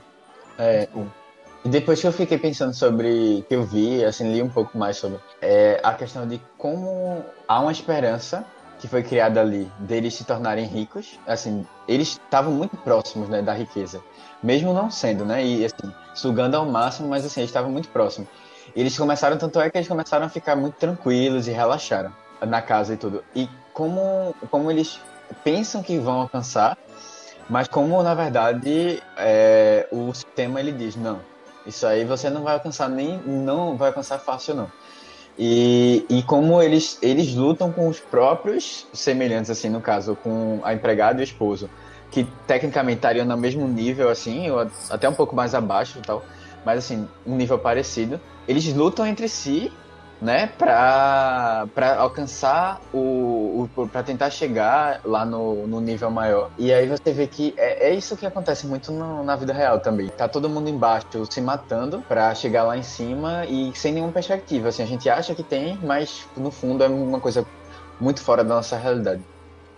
É, 0.58 0.80
Muito 0.80 0.92
bom. 0.94 1.21
E 1.64 1.70
depois 1.70 2.02
que 2.02 2.08
eu 2.08 2.12
fiquei 2.12 2.40
pensando 2.40 2.74
sobre, 2.74 3.46
que 3.48 3.56
eu 3.56 3.64
vi, 3.64 4.04
assim, 4.04 4.32
li 4.32 4.42
um 4.42 4.50
pouco 4.50 4.76
mais 4.78 4.98
sobre, 4.98 5.20
é, 5.40 5.80
a 5.84 5.94
questão 5.94 6.28
de 6.28 6.42
como 6.58 7.24
há 7.48 7.60
uma 7.60 7.72
esperança 7.72 8.44
que 8.80 8.88
foi 8.88 9.04
criada 9.04 9.42
ali 9.42 9.72
deles 9.78 10.16
se 10.16 10.24
tornarem 10.24 10.66
ricos, 10.66 11.20
assim, 11.28 11.66
eles 11.88 12.14
estavam 12.14 12.52
muito 12.52 12.76
próximos, 12.78 13.30
né, 13.30 13.40
da 13.44 13.54
riqueza, 13.54 14.02
mesmo 14.42 14.74
não 14.74 14.90
sendo, 14.90 15.24
né, 15.24 15.46
e 15.46 15.64
assim, 15.64 15.94
sugando 16.16 16.58
ao 16.58 16.66
máximo, 16.66 17.08
mas 17.08 17.24
assim, 17.24 17.42
eles 17.42 17.52
estavam 17.52 17.72
muito 17.72 17.90
próximos. 17.90 18.28
Eles 18.76 18.98
começaram, 18.98 19.38
tanto 19.38 19.60
é 19.62 19.70
que 19.70 19.78
eles 19.78 19.88
começaram 19.88 20.26
a 20.26 20.30
ficar 20.30 20.56
muito 20.56 20.76
tranquilos 20.76 21.48
e 21.48 21.52
relaxaram 21.52 22.12
na 22.42 22.60
casa 22.60 22.96
e 22.96 22.98
tudo. 22.98 23.24
E 23.36 23.48
como, 23.72 24.34
como 24.50 24.72
eles 24.72 25.00
pensam 25.44 25.84
que 25.84 26.00
vão 26.00 26.22
alcançar, 26.22 26.76
mas 27.48 27.68
como 27.68 28.02
na 28.02 28.16
verdade 28.16 29.02
é, 29.18 29.88
o 29.92 30.12
sistema 30.14 30.60
ele 30.60 30.72
diz 30.72 30.96
não, 30.96 31.20
isso 31.66 31.86
aí 31.86 32.06
você 32.06 32.30
não 32.30 32.44
vai 32.44 32.54
alcançar 32.54 32.90
nem 32.90 33.18
não 33.20 33.78
vai 33.78 33.90
alcançar 33.90 34.20
fácil 34.20 34.56
não. 34.56 34.72
E, 35.38 36.06
e 36.10 36.24
como 36.24 36.62
eles 36.62 36.98
eles 37.02 37.34
lutam 37.34 37.72
com 37.72 37.88
os 37.88 38.00
próprios 38.00 38.86
semelhantes 38.94 39.50
assim 39.50 39.70
no 39.70 39.80
caso 39.80 40.16
com 40.16 40.60
a 40.64 40.74
empregada 40.74 41.20
e 41.20 41.24
o 41.24 41.24
esposo 41.24 41.70
que 42.12 42.28
tecnicamente 42.46 42.98
estariam 42.98 43.26
no 43.26 43.38
mesmo 43.38 43.68
nível 43.68 44.10
assim 44.10 44.50
ou 44.50 44.68
até 44.90 45.08
um 45.08 45.14
pouco 45.14 45.36
mais 45.36 45.56
abaixo 45.56 46.00
e 46.00 46.02
tal, 46.02 46.24
mas 46.66 46.80
assim 46.80 47.08
um 47.26 47.36
nível 47.36 47.58
parecido. 47.58 48.20
Eles 48.48 48.68
lutam 48.74 49.08
entre 49.08 49.30
si 49.30 49.72
né, 50.22 50.48
para 50.58 51.66
alcançar 51.98 52.80
o, 52.94 53.68
o 53.76 53.88
para 53.88 54.04
tentar 54.04 54.30
chegar 54.30 55.02
lá 55.04 55.26
no, 55.26 55.66
no 55.66 55.82
nível 55.82 56.12
maior. 56.12 56.52
E 56.58 56.72
aí 56.72 56.88
você 56.88 57.12
vê 57.12 57.26
que 57.26 57.54
é, 57.58 57.90
é 57.90 57.96
isso 57.96 58.16
que 58.16 58.26
acontece 58.26 58.68
muito 58.68 58.92
no- 58.92 59.24
na 59.24 59.36
vida 59.36 59.52
real 59.52 59.80
também. 59.80 60.10
Tá 60.10 60.28
todo 60.28 60.48
mundo 60.48 60.70
embaixo 60.70 61.26
se 61.30 61.42
matando 61.42 62.04
para 62.08 62.36
chegar 62.36 62.64
lá 62.64 62.78
em 62.78 62.84
cima 62.84 63.46
e 63.48 63.72
sem 63.76 63.94
nenhuma 63.94 64.12
perspectiva. 64.12 64.70
Assim, 64.70 64.84
a 64.84 64.88
gente 64.88 65.10
acha 65.10 65.34
que 65.34 65.44
tem, 65.44 65.80
mas 65.82 66.28
no 66.38 66.52
fundo 66.52 66.84
é 66.84 66.88
uma 66.88 67.20
coisa 67.20 67.46
muito 68.00 68.22
fora 68.22 68.44
da 68.44 68.56
nossa 68.56 68.78
realidade. 68.78 69.22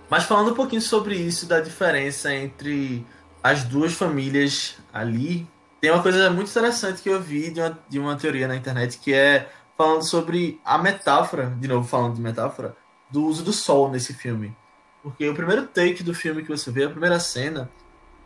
Mas 0.09 0.25
falando 0.25 0.51
um 0.51 0.55
pouquinho 0.55 0.81
sobre 0.81 1.15
isso, 1.15 1.45
da 1.47 1.61
diferença 1.61 2.33
entre 2.33 3.05
as 3.41 3.63
duas 3.63 3.93
famílias 3.93 4.75
ali, 4.93 5.47
tem 5.81 5.91
uma 5.91 6.01
coisa 6.01 6.29
muito 6.29 6.49
interessante 6.49 7.01
que 7.01 7.09
eu 7.09 7.19
vi 7.21 7.49
de 7.51 7.59
uma, 7.59 7.79
de 7.89 7.99
uma 7.99 8.15
teoria 8.15 8.47
na 8.47 8.55
internet 8.55 8.97
que 8.99 9.13
é 9.13 9.47
falando 9.77 10.03
sobre 10.03 10.59
a 10.63 10.77
metáfora, 10.77 11.55
de 11.59 11.67
novo 11.67 11.87
falando 11.87 12.15
de 12.15 12.21
metáfora, 12.21 12.75
do 13.09 13.25
uso 13.25 13.43
do 13.43 13.53
sol 13.53 13.89
nesse 13.89 14.13
filme. 14.13 14.55
Porque 15.01 15.27
o 15.27 15.35
primeiro 15.35 15.67
take 15.67 16.01
do 16.01 16.13
filme 16.13 16.43
que 16.43 16.49
você 16.49 16.71
vê, 16.71 16.85
a 16.85 16.89
primeira 16.89 17.19
cena, 17.19 17.69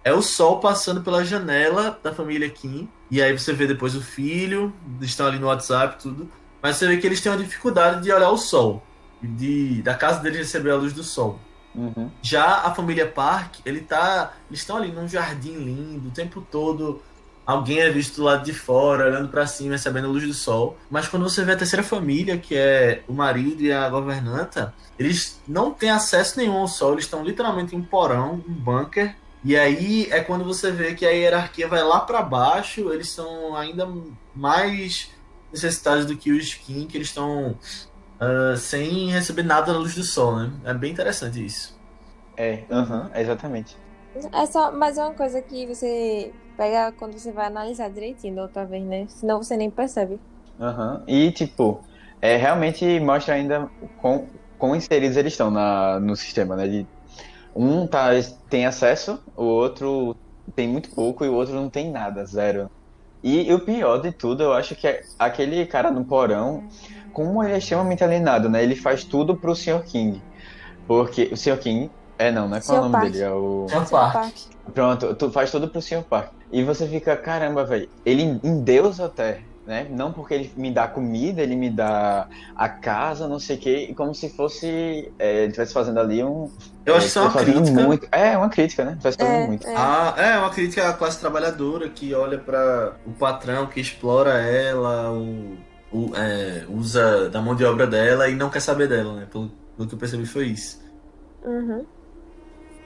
é 0.03 0.13
o 0.13 0.21
sol 0.21 0.59
passando 0.59 1.01
pela 1.01 1.25
janela 1.25 1.99
da 2.01 2.13
família 2.13 2.49
Kim. 2.49 2.87
E 3.09 3.21
aí 3.21 3.37
você 3.37 3.51
vê 3.51 3.65
depois 3.65 3.95
o 3.95 4.01
filho, 4.01 4.73
eles 4.97 5.09
estão 5.09 5.25
ali 5.25 5.39
no 5.39 5.47
WhatsApp 5.47 6.01
tudo. 6.01 6.29
Mas 6.61 6.77
você 6.77 6.87
vê 6.87 6.97
que 6.97 7.07
eles 7.07 7.19
têm 7.19 7.31
uma 7.31 7.37
dificuldade 7.37 8.03
de 8.03 8.11
olhar 8.11 8.29
o 8.29 8.37
sol. 8.37 8.83
De, 9.21 9.81
da 9.81 9.95
casa 9.95 10.21
deles 10.21 10.37
receber 10.37 10.71
a 10.71 10.75
luz 10.75 10.93
do 10.93 11.03
sol. 11.03 11.39
Uhum. 11.73 12.09
Já 12.21 12.61
a 12.61 12.73
família 12.73 13.07
Park, 13.07 13.57
ele 13.65 13.81
tá, 13.81 14.33
eles 14.49 14.61
estão 14.61 14.77
ali 14.77 14.91
num 14.91 15.07
jardim 15.07 15.55
lindo, 15.55 16.09
o 16.09 16.11
tempo 16.11 16.41
todo 16.41 17.01
alguém 17.47 17.79
é 17.79 17.89
visto 17.89 18.17
do 18.17 18.23
lado 18.23 18.43
de 18.43 18.53
fora, 18.53 19.05
olhando 19.05 19.29
pra 19.29 19.47
cima, 19.47 19.71
recebendo 19.71 20.05
a 20.05 20.09
luz 20.09 20.27
do 20.27 20.33
sol. 20.33 20.77
Mas 20.91 21.07
quando 21.07 21.23
você 21.23 21.45
vê 21.45 21.53
a 21.53 21.57
terceira 21.57 21.81
família, 21.81 22.37
que 22.37 22.53
é 22.55 23.01
o 23.07 23.13
marido 23.13 23.63
e 23.63 23.71
a 23.71 23.89
governanta, 23.89 24.73
eles 24.99 25.41
não 25.47 25.71
têm 25.71 25.89
acesso 25.89 26.37
nenhum 26.37 26.57
ao 26.57 26.67
sol, 26.67 26.91
eles 26.91 27.05
estão 27.05 27.23
literalmente 27.23 27.73
em 27.73 27.79
um 27.79 27.83
porão, 27.83 28.43
um 28.47 28.53
bunker. 28.53 29.15
E 29.43 29.55
aí 29.55 30.09
é 30.11 30.19
quando 30.19 30.43
você 30.43 30.71
vê 30.71 30.93
que 30.93 31.05
a 31.05 31.09
hierarquia 31.11 31.69
vai 31.69 31.81
lá 31.81 32.01
pra 32.01 32.21
baixo, 32.21 32.91
eles 32.91 33.09
são 33.09 33.55
ainda 33.55 33.87
mais 34.35 35.09
necessitados 35.49 36.05
do 36.05 36.17
que 36.17 36.31
os 36.31 36.53
Kim, 36.53 36.85
que 36.85 36.97
eles 36.97 37.07
estão 37.07 37.57
ah, 38.19 38.55
sem 38.57 39.09
receber 39.09 39.43
nada 39.43 39.71
da 39.71 39.79
luz 39.79 39.95
do 39.95 40.03
sol, 40.03 40.35
né? 40.35 40.51
É 40.65 40.73
bem 40.73 40.91
interessante 40.91 41.43
isso. 41.45 41.77
É, 42.35 42.63
uhum, 42.69 43.09
exatamente. 43.15 43.77
É 44.31 44.45
só, 44.45 44.71
mas 44.71 44.97
é 44.97 45.03
uma 45.03 45.13
coisa 45.13 45.41
que 45.41 45.65
você 45.67 46.33
pega 46.57 46.91
quando 46.97 47.17
você 47.17 47.31
vai 47.31 47.45
analisar 47.45 47.89
direitinho 47.89 48.35
da 48.35 48.41
outra 48.41 48.65
vez, 48.65 48.83
né? 48.83 49.05
Senão 49.07 49.41
você 49.41 49.55
nem 49.55 49.69
percebe. 49.69 50.19
Uhum. 50.59 51.03
E, 51.07 51.31
tipo, 51.31 51.79
é, 52.21 52.35
realmente 52.35 52.99
mostra 52.99 53.35
ainda 53.35 53.69
quão, 54.01 54.25
quão 54.57 54.75
inseridos 54.75 55.15
eles 55.15 55.33
estão 55.33 55.51
na, 55.51 55.99
no 55.99 56.15
sistema, 56.15 56.55
né? 56.55 56.67
De, 56.67 56.87
um 57.55 57.87
tá, 57.87 58.09
tem 58.49 58.65
acesso, 58.65 59.19
o 59.35 59.43
outro 59.43 60.15
tem 60.55 60.67
muito 60.67 60.89
pouco 60.89 61.23
e 61.23 61.29
o 61.29 61.33
outro 61.33 61.53
não 61.53 61.69
tem 61.69 61.91
nada, 61.91 62.25
zero. 62.25 62.69
E, 63.23 63.51
o 63.53 63.59
pior 63.59 63.97
de 63.97 64.11
tudo, 64.11 64.43
eu 64.43 64.53
acho 64.53 64.75
que 64.75 64.87
é 64.87 65.03
aquele 65.17 65.65
cara 65.65 65.91
no 65.91 66.05
porão, 66.05 66.63
como 67.11 67.43
ele 67.43 67.53
é 67.53 67.57
extremamente 67.57 68.03
alienado, 68.03 68.47
né? 68.47 68.63
Ele 68.63 68.75
faz 68.75 69.03
tudo 69.03 69.35
pro 69.35 69.55
Sr. 69.55 69.83
King. 69.83 70.21
Porque 70.87 71.29
o 71.31 71.37
Sr. 71.37 71.57
King. 71.57 71.91
É 72.19 72.31
não, 72.31 72.47
né? 72.47 72.61
Qual 72.65 72.77
é 72.77 72.79
o 72.79 72.83
nome 72.83 72.93
Park. 72.93 73.11
dele? 73.11 73.23
É 73.23 73.31
o. 73.31 73.65
Sr. 73.69 73.89
Park. 73.89 74.35
Pronto, 74.73 75.15
tu 75.15 75.29
faz 75.31 75.51
tudo 75.51 75.67
pro 75.67 75.81
Sr. 75.81 76.03
Park. 76.03 76.36
E 76.51 76.63
você 76.63 76.87
fica, 76.87 77.15
caramba, 77.17 77.65
velho, 77.65 77.89
ele 78.05 78.23
em 78.23 78.63
Deus 78.63 78.99
até, 78.99 79.41
né? 79.65 79.87
Não 79.89 80.13
porque 80.13 80.33
ele 80.33 80.53
me 80.55 80.71
dá 80.71 80.87
comida, 80.87 81.41
ele 81.41 81.55
me 81.55 81.69
dá 81.69 82.27
a 82.55 82.69
casa, 82.69 83.27
não 83.27 83.39
sei 83.39 83.57
o 83.57 83.59
quê, 83.59 83.93
como 83.95 84.13
se 84.15 84.29
fosse. 84.29 85.11
É, 85.19 85.39
ele 85.39 85.47
estivesse 85.47 85.73
fazendo 85.73 85.99
ali 85.99 86.23
um. 86.23 86.49
Eu 86.85 86.95
acho 86.95 87.03
que 87.03 87.09
isso 87.09 87.19
é 87.19 87.21
uma 87.23 87.31
crítica. 87.33 87.81
muito. 87.81 88.07
É, 88.11 88.37
uma 88.37 88.49
crítica, 88.49 88.85
né? 88.85 88.91
Estivesse 88.93 89.17
fazendo 89.17 89.43
É, 89.43 89.47
muito. 89.47 89.67
é. 89.67 89.73
Ah, 89.75 90.13
é 90.17 90.37
uma 90.39 90.49
crítica 90.49 90.87
à 90.87 90.93
classe 90.93 91.19
trabalhadora 91.19 91.89
que 91.89 92.13
olha 92.13 92.37
para 92.37 92.95
o 93.05 93.11
patrão 93.11 93.67
que 93.67 93.79
explora 93.81 94.39
ela, 94.41 95.11
o 95.11 95.57
o- 95.89 96.13
é, 96.15 96.65
usa 96.69 97.29
da 97.29 97.41
mão 97.41 97.55
de 97.55 97.63
obra 97.63 97.87
dela 97.87 98.27
e 98.29 98.35
não 98.35 98.49
quer 98.49 98.59
saber 98.59 98.87
dela, 98.89 99.13
né? 99.15 99.27
Pelo, 99.31 99.49
pelo 99.75 99.87
que 99.87 99.95
eu 99.95 99.99
percebi 99.99 100.25
foi 100.25 100.47
isso. 100.47 100.81
Uhum. 101.45 101.85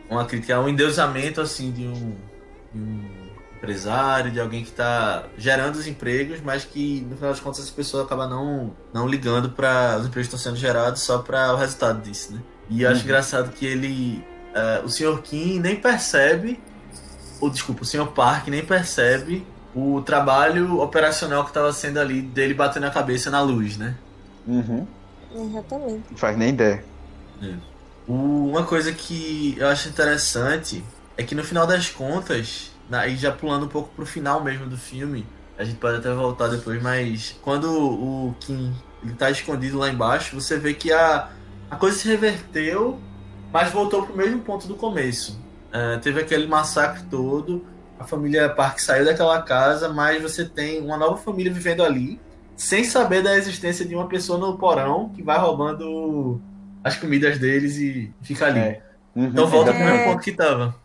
Uma 0.10 0.26
crítica 0.26 0.56
ao 0.56 0.68
endeusamento, 0.70 1.42
assim, 1.42 1.72
de 1.72 1.88
um, 1.88 2.16
de 2.74 2.80
um 2.80 3.11
empresário, 3.62 4.32
de 4.32 4.40
alguém 4.40 4.64
que 4.64 4.70
está 4.72 5.32
gerando 5.38 5.76
os 5.76 5.88
empregos, 5.88 6.42
mas 6.42 6.66
que, 6.66 7.02
no 7.02 7.16
final 7.16 7.32
das 7.32 7.40
contas, 7.40 7.64
essa 7.64 7.74
pessoa 7.74 8.04
acaba 8.04 8.28
não, 8.28 8.80
não 8.94 9.08
ligando 9.08 9.54
para 9.54 9.98
os 10.00 10.08
empregos 10.08 10.30
que 10.30 10.36
estão 10.36 10.40
sendo 10.40 10.58
gerados 10.60 11.04
só 11.04 11.20
para 11.22 11.54
o 11.54 11.58
resultado 11.58 12.02
disso, 12.02 12.34
né? 12.34 12.44
E 12.68 12.82
eu 12.84 12.90
acho 12.90 13.02
Uhum. 13.02 13.06
engraçado 13.06 13.52
que 13.54 13.66
ele... 13.66 14.32
eh, 14.54 14.82
o 14.84 14.90
Sr. 14.90 15.22
Kim 15.22 15.60
nem 15.60 15.80
percebe, 15.80 16.68
ou 17.40 17.50
desculpa, 17.52 17.84
o 17.84 17.86
Sr. 17.86 18.14
Park 18.14 18.48
nem 18.50 18.66
percebe 18.66 19.56
o 19.74 20.02
trabalho 20.04 20.80
operacional 20.80 21.44
que 21.44 21.52
estava 21.52 21.72
sendo 21.74 22.00
ali 22.00 22.22
dele 22.22 22.54
batendo 22.54 22.86
a 22.88 22.92
cabeça 22.92 23.32
na 23.32 23.42
luz, 23.42 23.78
né? 23.78 24.04
Uhum. 24.46 24.88
Exatamente. 25.32 26.08
Não 26.12 26.18
faz 26.18 26.38
nem 26.38 26.50
ideia. 26.50 26.90
O- 28.06 28.50
Uma 28.50 28.66
coisa 28.66 28.94
que 28.94 29.56
eu 29.58 29.68
acho 29.68 29.90
interessante 29.90 30.94
é 31.18 31.24
que 31.24 31.36
no 31.36 31.44
final 31.44 31.66
das 31.68 31.90
contas, 31.90 32.71
aí 32.92 33.16
já 33.16 33.32
pulando 33.32 33.66
um 33.66 33.70
pouco 33.70 33.90
pro 33.96 34.06
final 34.06 34.44
mesmo 34.44 34.68
do 34.68 34.78
filme, 34.78 35.26
a 35.58 35.64
gente 35.64 35.78
pode 35.78 35.98
até 35.98 36.12
voltar 36.14 36.48
depois, 36.48 36.82
mas 36.82 37.38
quando 37.42 37.72
o 37.72 38.36
Kim 38.40 38.74
ele 39.04 39.14
tá 39.14 39.30
escondido 39.32 39.78
lá 39.80 39.90
embaixo, 39.90 40.40
você 40.40 40.58
vê 40.58 40.74
que 40.74 40.92
a, 40.92 41.30
a 41.70 41.76
coisa 41.76 41.98
se 41.98 42.08
reverteu, 42.08 43.00
mas 43.52 43.72
voltou 43.72 44.06
pro 44.06 44.16
mesmo 44.16 44.40
ponto 44.42 44.68
do 44.68 44.76
começo. 44.76 45.40
É, 45.72 45.98
teve 45.98 46.20
aquele 46.20 46.48
massacre 46.48 47.04
todo, 47.10 47.66
a 48.00 48.04
família 48.04 48.50
Park 48.50 48.80
saiu 48.80 49.06
daquela 49.06 49.42
casa, 49.42 49.90
mas 49.90 50.22
você 50.22 50.46
tem 50.46 50.82
uma 50.82 50.98
nova 50.98 51.18
família 51.18 51.52
vivendo 51.52 51.84
ali, 51.84 52.20
sem 52.56 52.84
saber 52.84 53.24
da 53.24 53.36
existência 53.36 53.86
de 53.86 53.96
uma 53.96 54.08
pessoa 54.08 54.38
no 54.38 54.58
porão 54.58 55.10
que 55.10 55.24
vai 55.24 55.38
roubando 55.40 56.40
as 56.84 56.96
comidas 56.96 57.40
deles 57.40 57.78
e 57.78 58.14
fica 58.22 58.48
ali. 58.48 58.60
É. 58.60 58.82
Uhum. 59.16 59.26
Então 59.26 59.48
volta 59.48 59.72
pro 59.74 59.82
É. 59.82 59.92
mesmo 59.92 60.12
ponto 60.12 60.24
que 60.24 60.32
tava. 60.32 60.76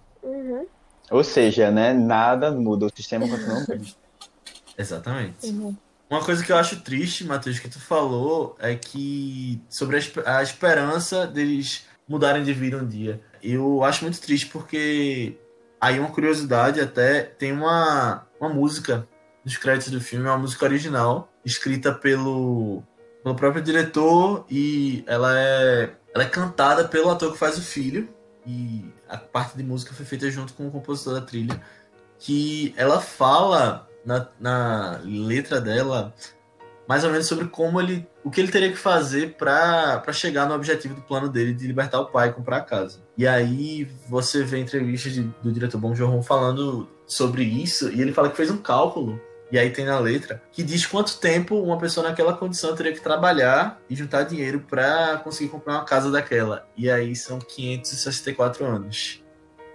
Ou 1.10 1.22
seja, 1.22 1.70
né? 1.70 1.92
Nada 1.92 2.50
muda, 2.50 2.86
o 2.86 2.92
sistema 2.94 3.28
continua 3.28 3.58
o 3.64 3.68
mesmo. 3.68 3.94
Exatamente. 4.78 5.46
Uhum. 5.46 5.76
Uma 6.08 6.24
coisa 6.24 6.44
que 6.44 6.52
eu 6.52 6.56
acho 6.56 6.80
triste, 6.82 7.24
Matheus, 7.24 7.58
que 7.58 7.68
tu 7.68 7.80
falou, 7.80 8.56
é 8.60 8.74
que 8.76 9.60
sobre 9.68 9.96
a, 9.96 9.98
espe- 9.98 10.22
a 10.24 10.42
esperança 10.42 11.26
deles 11.26 11.84
mudarem 12.08 12.44
de 12.44 12.52
vida 12.52 12.76
um 12.76 12.86
dia. 12.86 13.20
Eu 13.42 13.82
acho 13.82 14.04
muito 14.04 14.20
triste 14.20 14.46
porque 14.46 15.36
aí 15.80 15.98
uma 15.98 16.10
curiosidade 16.10 16.80
até 16.80 17.22
tem 17.22 17.52
uma, 17.52 18.24
uma 18.40 18.48
música 18.48 19.06
nos 19.44 19.56
créditos 19.56 19.90
do 19.92 20.00
filme, 20.00 20.26
uma 20.26 20.38
música 20.38 20.64
original, 20.64 21.28
escrita 21.44 21.92
pelo, 21.92 22.82
pelo 23.22 23.34
próprio 23.34 23.62
diretor 23.62 24.44
e 24.48 25.02
ela 25.06 25.36
é, 25.36 25.90
ela 26.14 26.24
é 26.24 26.28
cantada 26.28 26.86
pelo 26.86 27.10
ator 27.10 27.32
que 27.32 27.38
faz 27.38 27.58
o 27.58 27.62
filho 27.62 28.08
e 28.46 28.84
a 29.08 29.16
parte 29.16 29.56
de 29.56 29.62
música 29.62 29.92
foi 29.94 30.04
feita 30.04 30.30
junto 30.30 30.52
com 30.54 30.66
o 30.66 30.70
compositor 30.70 31.14
da 31.14 31.20
trilha 31.20 31.60
que 32.18 32.74
ela 32.76 33.00
fala 33.00 33.88
na, 34.04 34.28
na 34.40 35.00
letra 35.04 35.60
dela 35.60 36.14
mais 36.88 37.02
ou 37.02 37.10
menos 37.10 37.26
sobre 37.26 37.46
como 37.48 37.80
ele 37.80 38.06
o 38.24 38.30
que 38.30 38.40
ele 38.40 38.50
teria 38.50 38.70
que 38.70 38.76
fazer 38.76 39.34
para 39.36 40.12
chegar 40.12 40.46
no 40.48 40.54
objetivo 40.54 40.94
do 40.94 41.02
plano 41.02 41.28
dele 41.28 41.52
de 41.52 41.66
libertar 41.66 42.00
o 42.00 42.06
pai 42.06 42.28
e 42.28 42.32
comprar 42.32 42.58
a 42.58 42.60
casa. 42.60 43.00
E 43.16 43.26
aí 43.26 43.88
você 44.08 44.42
vê 44.44 44.58
entrevistas 44.58 45.12
de- 45.12 45.22
do 45.42 45.52
diretor 45.52 45.78
Bong 45.78 45.96
Joon-ho 45.96 46.22
falando 46.22 46.88
sobre 47.06 47.42
isso 47.44 47.90
e 47.90 48.00
ele 48.00 48.12
fala 48.12 48.30
que 48.30 48.36
fez 48.36 48.50
um 48.50 48.56
cálculo 48.58 49.20
e 49.50 49.58
aí 49.58 49.70
tem 49.70 49.84
na 49.84 49.98
letra 49.98 50.42
que 50.52 50.62
diz 50.62 50.84
quanto 50.86 51.18
tempo 51.18 51.56
uma 51.62 51.78
pessoa 51.78 52.08
naquela 52.08 52.32
condição 52.34 52.74
teria 52.74 52.92
que 52.92 53.00
trabalhar 53.00 53.80
e 53.88 53.94
juntar 53.94 54.24
dinheiro 54.24 54.60
para 54.68 55.18
conseguir 55.18 55.50
comprar 55.50 55.74
uma 55.74 55.84
casa 55.84 56.10
daquela. 56.10 56.66
E 56.76 56.90
aí 56.90 57.14
são 57.14 57.38
564 57.38 58.64
anos. 58.64 59.22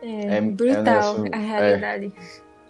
É, 0.02 0.08
É- 0.08 0.38
é 0.38 0.42
brutal 0.42 0.84
negócio- 1.20 1.30
a 1.32 1.38
realidade. 1.38 2.12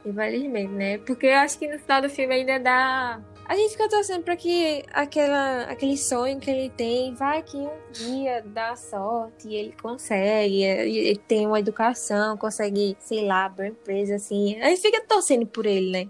Infelizmente, 0.06 0.72
né? 0.74 0.98
Porque 1.00 1.28
eu 1.28 1.36
acho 1.36 1.60
que 1.60 1.68
no 1.68 1.78
final 1.80 2.02
do 2.02 2.10
filme 2.10 2.34
ainda 2.34 2.60
dá. 2.60 3.22
A 3.46 3.56
gente 3.56 3.72
fica 3.72 3.88
torcendo 3.90 4.24
pra 4.24 4.36
que 4.36 4.84
aquela, 4.94 5.64
aquele 5.64 5.98
sonho 5.98 6.40
que 6.40 6.50
ele 6.50 6.70
tem, 6.70 7.14
vai 7.16 7.44
que 7.44 7.58
um 7.58 7.70
dia 7.92 8.42
dá 8.46 8.76
sorte 8.76 9.48
e 9.50 9.56
ele 9.56 9.76
consegue, 9.82 10.62
e 10.62 10.98
ele 11.10 11.20
tem 11.28 11.46
uma 11.46 11.60
educação, 11.60 12.38
consegue, 12.38 12.96
sei 13.00 13.26
lá, 13.26 13.46
abrir 13.46 13.66
uma 13.66 13.70
empresa 13.72 14.16
assim. 14.16 14.60
A 14.62 14.70
gente 14.70 14.82
fica 14.82 15.04
torcendo 15.06 15.46
por 15.46 15.66
ele, 15.66 15.92
né? 15.92 16.08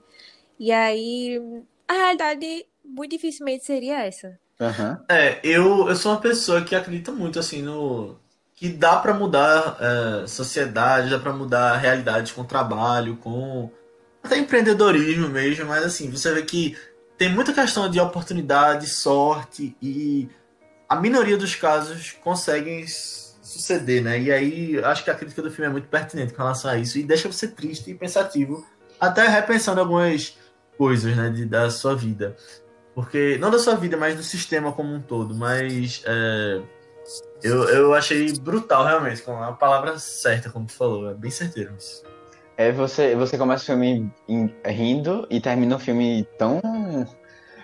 E 0.62 0.72
aí, 0.72 1.42
a 1.88 1.94
realidade 1.94 2.68
muito 2.86 3.10
dificilmente 3.10 3.66
seria 3.66 4.06
essa. 4.06 4.38
Aham. 4.60 5.04
É, 5.10 5.40
eu, 5.44 5.90
eu 5.90 5.96
sou 5.96 6.12
uma 6.12 6.22
pessoa 6.22 6.62
que 6.62 6.76
acredita 6.76 7.12
muito 7.12 7.40
assim 7.40 7.64
no 7.64 8.16
que 8.54 8.70
dá 8.70 8.98
pra 8.98 9.12
mudar 9.12 9.76
é, 9.80 10.28
sociedade, 10.28 11.10
dá 11.10 11.18
pra 11.18 11.34
mudar 11.34 11.78
realidades 11.78 12.32
com 12.32 12.44
trabalho, 12.44 13.18
com 13.18 13.72
até 14.22 14.38
empreendedorismo 14.38 15.30
mesmo, 15.30 15.66
mas 15.66 15.84
assim, 15.84 16.12
você 16.12 16.32
vê 16.32 16.44
que 16.44 16.78
tem 17.18 17.34
muita 17.34 17.54
questão 17.54 17.90
de 17.90 18.00
oportunidade, 18.00 18.88
sorte 18.88 19.76
e 19.82 20.30
a 20.88 20.96
minoria 20.96 21.38
dos 21.38 21.56
casos 21.56 22.12
conseguem 22.24 22.86
suceder, 22.88 24.04
né? 24.04 24.22
E 24.22 24.32
aí 24.32 24.80
acho 24.84 25.04
que 25.04 25.10
a 25.10 25.16
crítica 25.16 25.42
do 25.42 25.50
filme 25.50 25.70
é 25.70 25.72
muito 25.72 25.88
pertinente 25.88 26.36
com 26.36 26.44
relação 26.44 26.70
a 26.70 26.78
isso 26.78 27.00
e 27.00 27.04
deixa 27.04 27.28
você 27.28 27.48
triste 27.48 27.90
e 27.90 27.96
pensativo, 27.96 28.64
até 29.00 29.28
repensando 29.28 29.80
algumas 29.80 30.40
coisas, 30.78 31.16
né, 31.16 31.30
de, 31.30 31.46
da 31.46 31.70
sua 31.70 31.96
vida. 31.96 32.36
Porque, 32.94 33.38
não 33.40 33.50
da 33.50 33.60
sua 33.60 33.76
vida, 33.76 33.96
mas 33.96 34.16
do 34.16 34.24
sistema 34.24 34.72
como 34.72 34.94
um 34.94 35.02
todo. 35.02 35.34
Mas 35.34 36.04
é, 36.06 36.62
eu, 37.44 37.64
eu 37.70 37.94
achei 37.94 38.32
brutal, 38.34 38.86
realmente, 38.86 39.22
com 39.22 39.42
a 39.42 39.52
palavra 39.54 39.98
certa, 39.98 40.50
como 40.50 40.66
tu 40.66 40.74
falou. 40.74 41.10
É 41.10 41.14
bem 41.14 41.32
certeiro 41.32 41.74
isso. 41.78 42.04
É, 42.58 42.72
você, 42.72 43.16
você 43.16 43.38
começa 43.38 43.64
o 43.64 43.66
filme 43.66 44.12
rindo 44.66 45.26
e 45.30 45.42
termina 45.42 45.76
o 45.76 45.80
filme 45.80 46.28
tão, 46.38 46.62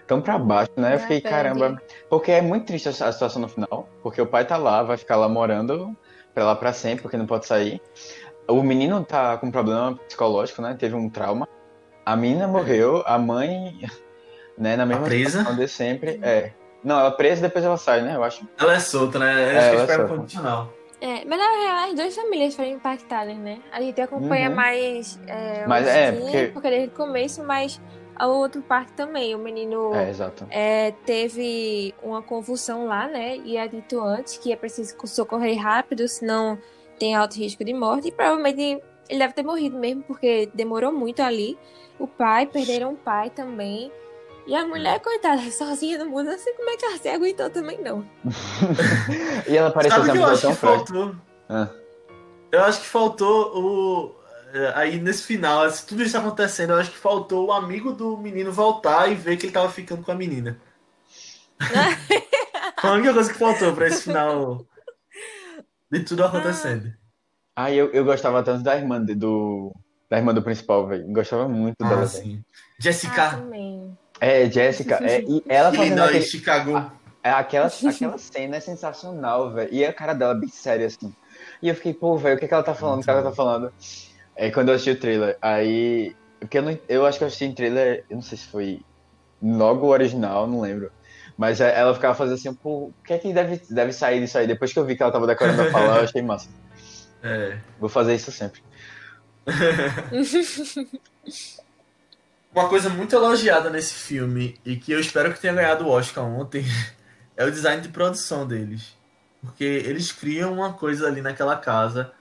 tão 0.07 0.21
pra 0.21 0.39
baixo, 0.39 0.71
né? 0.75 0.95
Eu 0.95 0.99
fiquei, 0.99 1.17
É, 1.17 1.21
caramba. 1.21 1.79
Porque 2.09 2.31
é 2.31 2.41
muito 2.41 2.65
triste 2.65 2.87
a 2.87 2.91
a 2.91 3.11
situação 3.11 3.41
no 3.41 3.49
final. 3.49 3.87
Porque 4.01 4.21
o 4.21 4.25
pai 4.25 4.45
tá 4.45 4.57
lá, 4.57 4.81
vai 4.81 4.97
ficar 4.97 5.17
lá 5.17 5.29
morando 5.29 5.95
pra 6.33 6.45
lá 6.45 6.55
pra 6.55 6.73
sempre, 6.73 7.03
porque 7.03 7.17
não 7.17 7.27
pode 7.27 7.45
sair. 7.45 7.81
O 8.47 8.63
menino 8.63 9.03
tá 9.03 9.37
com 9.37 9.51
problema 9.51 9.95
psicológico, 10.07 10.61
né? 10.61 10.75
Teve 10.79 10.95
um 10.95 11.09
trauma. 11.09 11.47
A 12.07 12.15
menina 12.15 12.47
morreu, 12.47 13.03
a 13.05 13.17
mãe, 13.19 13.77
né, 14.57 14.77
na 14.77 14.85
mesma 14.85 15.03
presa? 15.03 15.39
situação 15.39 15.55
de 15.57 15.67
sempre. 15.67 16.17
É. 16.23 16.53
Não, 16.81 16.97
ela 16.97 17.11
presa 17.11 17.41
depois 17.41 17.65
ela 17.65 17.75
sai, 17.75 18.01
né? 18.01 18.15
Eu 18.15 18.23
acho. 18.23 18.47
Ela 18.57 18.75
é 18.75 18.79
solta, 18.79 19.19
né? 19.19 19.25
Eu 19.33 19.37
É, 19.37 19.41
acho 19.41 19.49
que 19.49 19.57
ela 19.57 19.81
é 19.81 19.83
espera 19.83 19.97
solta. 20.07 20.15
condicional. 20.15 20.73
É, 21.01 21.25
mas 21.25 21.37
na 21.37 21.45
real 21.51 21.89
as 21.89 21.93
duas 21.95 22.15
famílias 22.15 22.55
foram 22.55 22.69
impactadas, 22.69 23.35
né? 23.35 23.59
A 23.73 23.81
gente 23.81 23.99
acompanha 23.99 24.49
Uhum. 24.49 24.55
mais 24.55 25.19
é, 25.27 25.65
Mas 25.67 25.85
o 25.85 25.89
é, 25.89 26.11
porque- 26.13 26.47
porque 26.53 26.69
desde 26.69 26.87
o 26.87 26.91
começo, 26.91 27.43
mas 27.43 27.81
a 28.15 28.25
outro 28.27 28.61
parte 28.61 28.93
também. 28.93 29.35
O 29.35 29.37
menino 29.37 29.93
É, 29.93 30.09
exato. 30.09 30.47
é, 30.49 30.91
teve 31.05 31.93
uma 32.01 32.21
convulsão 32.21 32.85
lá, 32.87 33.05
né? 33.09 33.35
E 33.43 33.57
é 33.57 33.67
dito 33.67 33.99
antes 33.99 34.37
que 34.37 34.53
é 34.53 34.55
preciso 34.55 34.95
socorrer 35.05 35.61
rápido, 35.61 36.07
senão 36.07 36.57
tem 36.97 37.15
alto 37.15 37.35
risco 37.35 37.65
de 37.65 37.73
morte. 37.73 38.07
E 38.07 38.11
provavelmente 38.13 38.81
ele 39.09 39.19
deve 39.19 39.33
ter 39.33 39.43
morrido 39.43 39.77
mesmo, 39.77 40.03
porque 40.03 40.49
demorou 40.53 40.93
muito 40.93 41.21
ali. 41.21 41.59
O 41.99 42.07
pai, 42.07 42.45
perderam 42.45 42.93
o 42.93 42.97
pai 42.97 43.29
também. 43.29 43.91
E 44.45 44.55
a 44.55 44.65
mulher, 44.65 44.99
coitada, 45.01 45.41
sozinha 45.51 45.97
no 45.97 46.09
mundo, 46.09 46.31
não 46.31 46.37
sei 46.37 46.53
como 46.53 46.69
é 46.69 46.77
que 46.77 46.85
ela 46.85 46.97
se 46.97 47.09
aguentou 47.09 47.49
também, 47.49 47.81
não. 47.81 48.07
E 49.47 49.57
ela 49.57 49.71
parecia 49.71 50.03
ser 50.03 50.11
uma 50.11 50.17
eu 50.17 50.29
pessoa 50.29 50.31
acho 50.31 50.41
tão 50.41 50.55
faltou? 50.55 51.15
Ah. 51.49 51.69
Eu 52.51 52.63
acho 52.63 52.81
que 52.81 52.87
faltou 52.87 53.57
o. 53.57 54.15
é, 54.53 54.71
Aí 54.75 54.99
nesse 54.99 55.23
final, 55.23 55.69
se 55.69 55.85
tudo 55.85 56.01
isso 56.01 56.17
acontecendo, 56.17 56.71
eu 56.71 56.77
acho 56.77 56.91
que 56.91 56.97
faltou 56.97 57.47
o 57.47 57.51
amigo 57.51 57.91
do 57.91 58.17
menino 58.17 58.51
voltar 58.51 59.11
e 59.11 59.15
ver 59.15 59.37
que 59.37 59.47
ele 59.47 59.53
tava 59.53 59.69
ficando 59.69 60.01
com 60.01 60.11
a 60.11 60.15
menina. 60.15 60.59
Foi 62.79 62.89
a 62.89 62.93
única 62.93 63.13
coisa 63.13 63.33
que 63.33 63.39
faltou 63.39 63.73
pra 63.73 63.87
esse 63.87 64.03
final 64.03 64.65
de 65.91 66.03
tudo 66.03 66.23
acontecendo. 66.23 66.93
Ah, 67.55 67.71
eu, 67.71 67.91
eu 67.91 68.05
gostava 68.05 68.43
tanto 68.43 68.63
da 68.63 68.77
irmã 68.77 69.01
do. 69.01 69.73
Da 70.09 70.17
irmã 70.17 70.33
do 70.33 70.41
principal, 70.41 70.87
velho. 70.87 71.05
Gostava 71.07 71.47
muito 71.49 71.75
Ah, 71.81 71.89
dela, 71.89 72.07
sim. 72.07 72.41
Ah, 72.41 72.53
Jessica 72.79 73.29
também. 73.31 73.97
É, 74.19 74.49
Jéssica. 74.49 74.99
É, 75.03 75.21
e 75.21 75.43
ela 75.47 75.71
fazendo 75.71 75.85
Illinois, 75.87 76.09
aquele, 76.09 76.25
Chicago. 76.25 76.91
é, 77.23 77.29
aquela, 77.29 77.67
aquela 77.67 78.17
cena 78.17 78.55
é 78.57 78.59
sensacional, 78.59 79.51
velho. 79.51 79.73
E 79.73 79.85
a 79.85 79.93
cara 79.93 80.13
dela 80.13 80.33
bem 80.33 80.49
séria, 80.49 80.87
assim. 80.87 81.13
E 81.61 81.69
eu 81.69 81.75
fiquei, 81.75 81.93
pô, 81.93 82.17
velho, 82.17 82.35
o 82.35 82.39
que, 82.39 82.45
é 82.45 82.47
que 82.47 82.53
ela 82.53 82.63
tá 82.63 82.73
falando? 82.73 83.01
O 83.01 83.03
que 83.03 83.09
ela 83.09 83.23
tá 83.23 83.31
falando? 83.31 83.71
É 84.35 84.49
quando 84.49 84.69
eu 84.69 84.75
assisti 84.75 84.91
o 84.91 84.99
trailer. 84.99 85.37
Aí. 85.41 86.15
Porque 86.39 86.57
eu, 86.59 86.61
não, 86.61 86.79
eu 86.87 87.05
acho 87.05 87.17
que 87.17 87.23
eu 87.23 87.27
assisti 87.27 87.45
em 87.45 87.53
trailer, 87.53 88.05
eu 88.09 88.15
não 88.15 88.21
sei 88.21 88.37
se 88.37 88.45
foi 88.47 88.81
logo 89.41 89.87
o 89.87 89.89
original, 89.89 90.47
não 90.47 90.61
lembro. 90.61 90.91
Mas 91.37 91.61
é, 91.61 91.77
ela 91.77 91.93
ficava 91.93 92.15
fazendo 92.15 92.35
assim, 92.35 92.53
pô, 92.53 92.85
o 92.85 92.93
que 93.03 93.13
é 93.13 93.17
que 93.17 93.33
deve, 93.33 93.61
deve 93.69 93.93
sair 93.93 94.19
disso 94.19 94.37
aí? 94.37 94.47
Depois 94.47 94.73
que 94.73 94.79
eu 94.79 94.85
vi 94.85 94.95
que 94.95 95.03
ela 95.03 95.11
tava 95.11 95.27
decorando 95.27 95.61
a 95.61 95.71
fala, 95.71 95.97
eu 95.97 96.03
achei 96.03 96.21
massa. 96.21 96.49
É. 97.23 97.57
Vou 97.79 97.89
fazer 97.89 98.15
isso 98.15 98.31
sempre. 98.31 98.61
Uma 102.53 102.69
coisa 102.69 102.89
muito 102.89 103.15
elogiada 103.15 103.69
nesse 103.69 103.93
filme 103.93 104.59
e 104.65 104.75
que 104.77 104.91
eu 104.91 104.99
espero 104.99 105.33
que 105.33 105.39
tenha 105.39 105.53
ganhado 105.53 105.85
o 105.85 105.89
Oscar 105.89 106.25
ontem 106.25 106.65
é 107.37 107.45
o 107.45 107.51
design 107.51 107.81
de 107.81 107.89
produção 107.89 108.47
deles. 108.47 108.97
Porque 109.41 109.63
eles 109.63 110.11
criam 110.11 110.53
uma 110.53 110.73
coisa 110.73 111.07
ali 111.07 111.21
naquela 111.21 111.55
casa, 111.55 112.11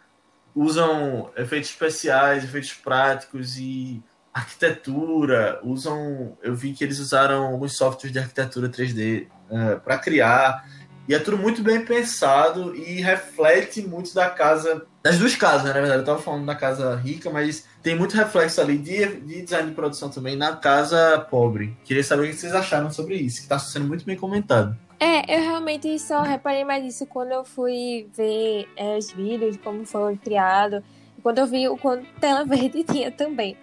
usam 0.55 1.31
efeitos 1.37 1.70
especiais, 1.70 2.45
efeitos 2.45 2.72
práticos 2.74 3.57
e 3.57 4.03
arquitetura, 4.33 5.59
usam. 5.62 6.37
Eu 6.43 6.55
vi 6.55 6.74
que 6.74 6.85
eles 6.85 6.99
usaram 6.99 7.47
alguns 7.47 7.77
softwares 7.77 8.12
de 8.12 8.18
arquitetura 8.18 8.68
3D 8.68 9.27
uh, 9.51 9.81
para 9.81 9.97
criar. 9.97 10.68
E 11.09 11.14
é 11.14 11.18
tudo 11.18 11.39
muito 11.39 11.62
bem 11.62 11.85
pensado 11.85 12.74
e 12.77 13.01
reflete 13.01 13.81
muito 13.81 14.12
da 14.12 14.29
casa. 14.29 14.87
Das 15.07 15.21
duas 15.21 15.37
casas, 15.37 15.63
né? 15.63 15.73
Na 15.73 15.79
verdade, 15.79 16.01
eu 16.01 16.05
tava 16.05 16.19
falando 16.21 16.47
da 16.47 16.55
casa 16.57 16.97
rica, 16.97 17.31
mas 17.31 17.65
tem 17.81 17.95
muito 17.95 18.17
reflexo 18.17 18.61
ali 18.61 18.77
de, 18.77 19.07
de 19.21 19.43
design 19.43 19.69
de 19.69 19.75
produção 19.77 20.11
também 20.11 20.35
na 20.35 20.57
casa 20.57 21.21
pobre. 21.31 21.77
Queria 21.85 22.03
saber 22.03 22.25
o 22.25 22.27
que 22.27 22.33
vocês 22.33 22.53
acharam 22.53 22.91
sobre 22.91 23.15
isso, 23.15 23.37
que 23.37 23.43
está 23.45 23.57
sendo 23.57 23.87
muito 23.87 24.05
bem 24.05 24.17
comentado. 24.17 24.77
É, 24.99 25.33
eu 25.33 25.43
realmente 25.43 25.97
só 26.01 26.23
reparei 26.23 26.65
mais 26.65 26.85
isso 26.85 27.07
quando 27.07 27.31
eu 27.31 27.45
fui 27.45 28.09
ver 28.17 28.69
é, 28.77 28.99
os 28.99 29.13
vídeos, 29.13 29.57
como 29.59 29.87
foi 29.87 30.17
criado, 30.17 30.83
quando 31.23 31.39
eu 31.39 31.47
vi 31.47 31.69
o 31.69 31.79
quanto 31.79 32.05
tela 32.19 32.43
verde 32.45 32.83
tinha 32.83 33.13
também. 33.13 33.57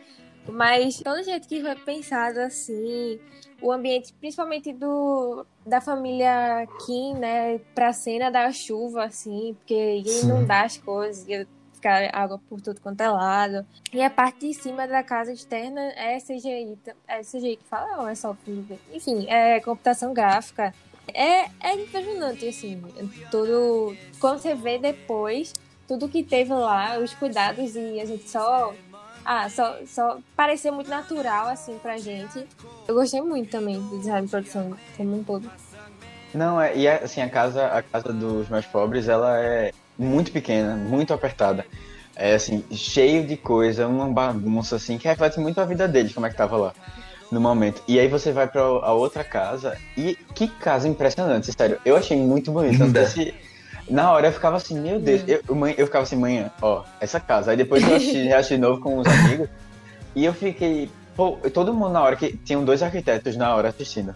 Mas 0.50 1.02
todo 1.04 1.26
jeito 1.26 1.46
que 1.46 1.62
foi 1.62 1.76
pensado 1.76 2.40
assim, 2.40 3.20
o 3.62 3.72
ambiente, 3.72 4.14
principalmente 4.14 4.74
do 4.74 5.46
da 5.66 5.80
família 5.80 6.68
Kim, 6.86 7.14
né, 7.16 7.60
pra 7.74 7.94
cena 7.94 8.30
da 8.30 8.52
chuva, 8.52 9.06
assim, 9.06 9.56
porque 9.60 10.02
ia 10.06 10.22
inundar 10.22 10.66
as 10.66 10.78
coisas, 10.78 11.28
ia 11.28 11.48
ficar 11.74 12.10
água 12.14 12.40
por 12.50 12.62
tudo 12.62 12.80
quanto 12.80 13.02
é 13.02 13.10
lado. 13.10 13.66
E 13.92 14.02
a 14.02 14.10
parte 14.10 14.48
de 14.48 14.54
cima 14.54 14.88
da 14.88 15.04
casa 15.04 15.32
externa 15.32 15.82
é 15.82 16.18
CGI, 16.20 16.78
é 17.08 17.22
CGI 17.22 17.58
que 17.58 17.66
fala 17.66 18.02
ou 18.02 18.08
é 18.08 18.16
só? 18.16 18.36
Enfim, 18.92 19.26
é 19.30 19.60
computação 19.60 20.14
gráfica. 20.14 20.74
É, 21.14 21.50
é 21.60 21.74
impressionante, 21.76 22.48
assim, 22.48 22.82
tudo, 23.30 23.96
quando 24.20 24.40
você 24.40 24.56
vê 24.56 24.78
depois, 24.78 25.54
tudo 25.86 26.08
que 26.08 26.24
teve 26.24 26.54
lá, 26.54 26.98
os 26.98 27.14
cuidados 27.14 27.76
e 27.76 28.00
a 28.00 28.06
gente 28.06 28.30
só 28.30 28.74
ah, 29.26 29.50
só, 29.50 29.78
só 29.86 30.18
pareceu 30.36 30.74
muito 30.74 30.90
natural, 30.90 31.48
assim, 31.48 31.78
pra 31.82 31.98
gente. 31.98 32.46
Eu 32.88 32.96
gostei 32.96 33.22
muito 33.22 33.50
também 33.50 33.80
do 33.80 34.00
design 34.00 34.26
de 34.26 34.32
produção 34.32 34.76
como 34.98 35.18
um 35.20 35.24
todo. 35.24 35.50
Não, 36.34 36.60
é, 36.60 36.76
e 36.76 36.88
assim, 36.88 37.22
a 37.22 37.30
casa, 37.30 37.68
a 37.68 37.82
casa 37.82 38.12
dos 38.12 38.50
mais 38.50 38.66
pobres, 38.66 39.08
ela 39.08 39.40
é 39.40 39.72
muito 39.98 40.32
pequena, 40.32 40.76
muito 40.76 41.14
apertada. 41.14 41.66
É 42.16 42.36
assim, 42.36 42.64
cheio 42.72 43.26
de 43.26 43.38
coisa, 43.38 43.88
uma 43.88 44.08
bagunça, 44.08 44.76
assim, 44.76 44.98
que 44.98 45.08
reflete 45.08 45.40
muito 45.40 45.60
a 45.62 45.66
vida 45.66 45.88
deles, 45.88 46.14
como 46.14 46.26
é 46.26 46.30
que 46.30 46.36
tava 46.36 46.58
lá 46.58 46.74
no 47.32 47.42
momento. 47.42 47.82
E 47.88 48.00
aí 48.00 48.08
você 48.08 48.32
vai 48.32 48.48
pra 48.48 48.62
a 48.62 48.94
outra 48.94 49.24
casa, 49.24 49.78
e 49.98 50.16
que 50.36 50.48
casa 50.48 50.88
impressionante, 50.88 51.52
sério. 51.52 51.80
Eu 51.84 51.96
achei 51.96 52.18
muito 52.18 52.52
bonito. 52.52 52.80
Não 52.80 52.92
sei 52.92 53.06
se 53.34 53.34
na 53.94 54.12
hora 54.12 54.28
eu 54.28 54.32
ficava 54.32 54.58
assim, 54.58 54.80
meu 54.80 55.00
Deus, 55.00 55.22
eu, 55.28 55.40
eu, 55.48 55.68
eu 55.78 55.86
ficava 55.86 56.02
assim, 56.02 56.16
manhã, 56.16 56.50
ó, 56.60 56.84
essa 57.00 57.20
casa. 57.20 57.52
Aí 57.52 57.58
depois 57.58 57.88
eu 57.88 57.96
assisti, 57.96 58.28
assisti 58.34 58.58
novo 58.58 58.82
com 58.82 58.98
os 58.98 59.06
amigos 59.06 59.48
e 60.16 60.26
eu 60.26 60.34
fiquei, 60.34 60.90
pô, 61.16 61.38
todo 61.54 61.72
mundo 61.76 61.92
na 61.92 62.02
hora, 62.02 62.16
que 62.16 62.36
tinham 62.38 62.66
dois 62.66 62.82
arquitetos 62.82 63.38
na 63.38 63.56
hora 63.56 63.70
assistindo. 63.70 64.16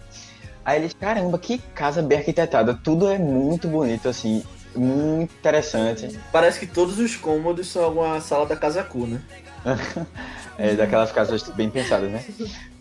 Aí 0.64 0.80
eles, 0.80 0.92
caramba, 0.94 1.38
que 1.38 1.58
casa 1.76 2.02
bem 2.02 2.18
arquitetada, 2.18 2.74
tudo 2.74 3.08
é 3.08 3.18
muito 3.18 3.68
bonito, 3.68 4.08
assim, 4.08 4.42
muito 4.74 5.32
interessante. 5.32 6.18
Parece 6.32 6.58
que 6.58 6.66
todos 6.66 6.98
os 6.98 7.14
cômodos 7.14 7.68
são 7.68 7.84
alguma 7.84 8.20
sala 8.20 8.46
da 8.46 8.56
Casa 8.56 8.82
Cu, 8.82 9.06
né? 9.06 9.22
é, 10.58 10.74
daquelas 10.74 11.12
casas 11.12 11.40
bem 11.50 11.70
pensadas, 11.70 12.10
né? 12.10 12.24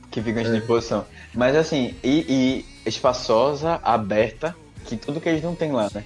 Que 0.10 0.20
ficam 0.20 0.42
em 0.42 0.62
posição. 0.62 1.06
Mas 1.32 1.56
assim, 1.56 1.94
e, 2.04 2.66
e 2.84 2.90
espaçosa, 2.90 3.80
aberta, 3.84 4.56
que 4.84 4.98
tudo 4.98 5.22
que 5.22 5.30
eles 5.30 5.44
não 5.44 5.54
têm 5.54 5.72
lá, 5.72 5.92
né? 5.94 6.04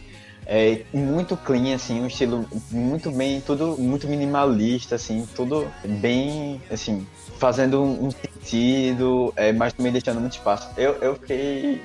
É 0.53 0.83
muito 0.93 1.37
clean, 1.37 1.73
assim, 1.73 2.01
um 2.01 2.07
estilo 2.07 2.45
muito 2.69 3.09
bem, 3.09 3.39
tudo 3.39 3.77
muito 3.77 4.05
minimalista, 4.05 4.95
assim, 4.95 5.25
tudo 5.33 5.65
bem, 6.01 6.61
assim, 6.69 7.07
fazendo 7.37 7.81
um 7.81 8.11
sentido, 8.11 9.31
é, 9.37 9.53
mas 9.53 9.71
também 9.71 9.93
deixando 9.93 10.19
muito 10.19 10.33
espaço. 10.33 10.69
Eu, 10.75 10.95
eu 10.95 11.15
fiquei 11.15 11.81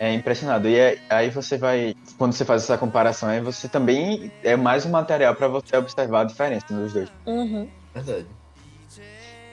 é, 0.00 0.12
impressionado. 0.12 0.68
E 0.68 0.76
é, 0.76 0.98
aí 1.08 1.30
você 1.30 1.56
vai, 1.56 1.94
quando 2.18 2.32
você 2.32 2.44
faz 2.44 2.64
essa 2.64 2.76
comparação, 2.76 3.28
aí 3.28 3.40
você 3.40 3.68
também 3.68 4.32
é 4.42 4.56
mais 4.56 4.84
um 4.84 4.90
material 4.90 5.36
para 5.36 5.46
você 5.46 5.76
observar 5.76 6.22
a 6.22 6.24
diferença 6.24 6.66
dos 6.68 6.92
dois. 6.92 7.08
Uhum. 7.24 7.68
Verdade. 7.94 8.26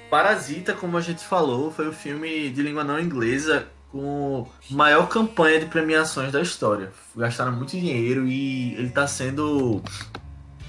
Parasita, 0.10 0.74
como 0.74 0.98
a 0.98 1.02
gente 1.02 1.24
falou, 1.24 1.70
foi 1.70 1.88
o 1.88 1.94
filme 1.94 2.50
de 2.50 2.64
língua 2.64 2.84
não 2.84 3.00
inglesa 3.00 3.68
com 3.94 4.48
maior 4.72 5.08
campanha 5.08 5.60
de 5.60 5.68
premiações 5.68 6.32
da 6.32 6.42
história. 6.42 6.92
Gastaram 7.16 7.52
muito 7.52 7.78
dinheiro 7.78 8.28
e 8.28 8.74
ele 8.74 8.88
está 8.88 9.06
sendo 9.06 9.84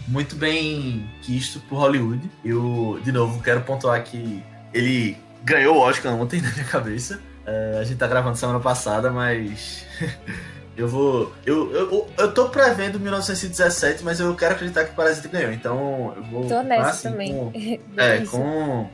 muito 0.06 0.36
bem 0.36 1.08
quisto 1.22 1.58
por 1.60 1.78
Hollywood. 1.78 2.30
Eu, 2.44 3.00
de 3.02 3.10
novo, 3.10 3.42
quero 3.42 3.62
pontuar 3.62 4.04
que 4.04 4.44
ele 4.74 5.16
ganhou 5.42 5.76
o 5.76 5.80
Oscar 5.80 6.14
ontem 6.14 6.38
na 6.42 6.50
minha 6.50 6.66
cabeça. 6.66 7.18
É, 7.46 7.78
a 7.80 7.84
gente 7.84 7.96
tá 7.96 8.06
gravando 8.06 8.36
semana 8.36 8.60
passada, 8.60 9.10
mas. 9.10 9.86
eu 10.76 10.86
vou. 10.86 11.32
Eu, 11.46 11.72
eu, 11.72 12.10
eu 12.18 12.34
tô 12.34 12.50
prevendo 12.50 13.00
1917, 13.00 14.04
mas 14.04 14.20
eu 14.20 14.34
quero 14.36 14.54
acreditar 14.54 14.84
que 14.84 14.92
o 14.92 14.94
Parasita 14.94 15.28
ganhou. 15.28 15.50
Então 15.50 16.12
eu 16.14 16.22
vou. 16.24 16.46
Tô 16.46 16.62
nessa 16.62 16.90
assim, 16.90 17.10
também. 17.10 17.32
Com, 17.32 17.52
é, 17.96 18.18
com 18.26 18.90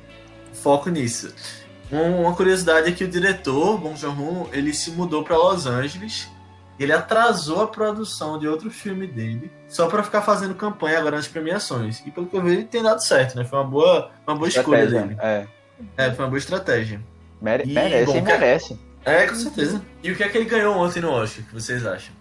foco 0.53 0.89
nisso. 0.89 1.35
Uma 1.91 2.35
curiosidade 2.35 2.89
é 2.89 2.93
que 2.93 3.03
o 3.03 3.09
diretor, 3.09 3.79
Bong 3.79 3.99
Joon-ho, 3.99 4.49
ele 4.53 4.73
se 4.73 4.93
mudou 4.93 5.25
para 5.25 5.37
Los 5.37 5.67
Angeles. 5.67 6.29
Ele 6.79 6.93
atrasou 6.93 7.63
a 7.63 7.67
produção 7.67 8.39
de 8.39 8.49
outro 8.49 8.71
filme 8.71 9.07
dele 9.07 9.51
só 9.69 9.87
para 9.87 10.03
ficar 10.03 10.23
fazendo 10.23 10.55
campanha 10.55 10.99
agora 10.99 11.17
nas 11.17 11.29
premiações. 11.29 12.03
E 12.07 12.11
pelo 12.11 12.27
que 12.27 12.37
eu 12.37 12.43
vi, 12.43 12.65
tem 12.65 12.83
dado 12.83 13.01
certo, 13.05 13.37
né? 13.37 13.45
Foi 13.45 13.59
uma 13.59 13.67
boa, 13.67 14.11
uma 14.27 14.35
boa 14.37 14.49
escolha 14.49 14.87
dele. 14.87 15.17
É. 15.21 15.47
é, 15.97 16.11
foi 16.13 16.25
uma 16.25 16.31
boa 16.31 16.39
estratégia. 16.39 17.01
Mere 17.43 17.65
e, 17.65 17.75
merece, 17.75 18.13
bom, 18.13 18.23
merece. 18.23 18.81
É, 19.05 19.27
com 19.27 19.35
certeza. 19.35 19.83
E 20.03 20.11
o 20.11 20.17
que 20.17 20.23
é 20.23 20.29
que 20.29 20.39
ele 20.39 20.49
ganhou 20.49 20.75
ontem 20.77 21.01
no 21.01 21.11
Oscar? 21.11 21.45
O 21.45 21.49
que 21.49 21.55
vocês 21.55 21.85
acham? 21.85 22.15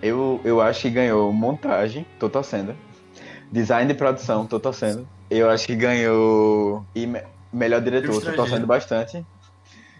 Eu, 0.00 0.40
eu 0.44 0.60
acho 0.60 0.82
que 0.82 0.90
ganhou 0.90 1.32
montagem, 1.32 2.06
tô 2.18 2.30
torcendo. 2.30 2.74
Design 3.50 3.92
de 3.92 3.98
produção, 3.98 4.46
tô 4.46 4.60
torcendo. 4.60 5.08
Eu 5.30 5.50
acho 5.50 5.66
que 5.66 5.74
ganhou. 5.74 6.84
Melhor 7.52 7.80
diretor, 7.80 8.22
tô 8.22 8.32
torcendo 8.32 8.66
bastante. 8.66 9.24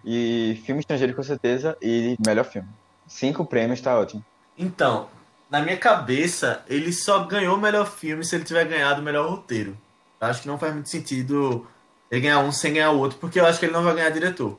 E 0.05 0.61
filme 0.65 0.81
estrangeiro 0.81 1.15
com 1.15 1.23
certeza. 1.23 1.77
E 1.83 2.17
melhor 2.25 2.45
filme. 2.45 2.69
Cinco 3.07 3.45
prêmios, 3.45 3.81
tá 3.81 3.99
ótimo. 3.99 4.25
Então, 4.57 5.09
na 5.51 5.63
minha 5.63 5.77
cabeça, 5.77 6.63
ele 6.69 6.93
só 6.93 7.25
ganhou 7.25 7.57
o 7.57 7.61
melhor 7.61 7.87
filme 7.87 8.25
se 8.25 8.35
ele 8.35 8.45
tiver 8.45 8.65
ganhado 8.67 9.01
o 9.01 9.05
melhor 9.05 9.29
roteiro. 9.29 9.77
acho 10.21 10.43
que 10.43 10.49
não 10.49 10.59
faz 10.59 10.75
muito 10.75 10.89
sentido 10.89 11.67
ele 12.11 12.23
ganhar 12.23 12.41
um 12.41 12.53
sem 12.53 12.75
ganhar 12.75 12.91
o 12.91 12.99
outro, 12.99 13.19
porque 13.19 13.41
eu 13.41 13.47
acho 13.47 13.59
que 13.59 13.67
ele 13.67 13.73
não 13.73 13.83
vai 13.83 13.95
ganhar 13.95 14.11
diretor. 14.11 14.59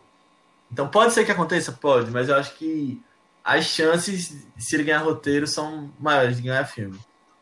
Então 0.71 0.87
pode 0.87 1.13
ser 1.13 1.25
que 1.25 1.31
aconteça? 1.31 1.71
Pode, 1.71 2.11
mas 2.11 2.29
eu 2.29 2.35
acho 2.35 2.55
que 2.55 3.01
as 3.43 3.65
chances, 3.65 4.45
se 4.57 4.75
ele 4.75 4.83
ganhar 4.83 4.99
roteiro, 4.99 5.47
são 5.47 5.91
maiores 5.99 6.37
de 6.37 6.43
ganhar 6.43 6.65
filme. 6.65 6.99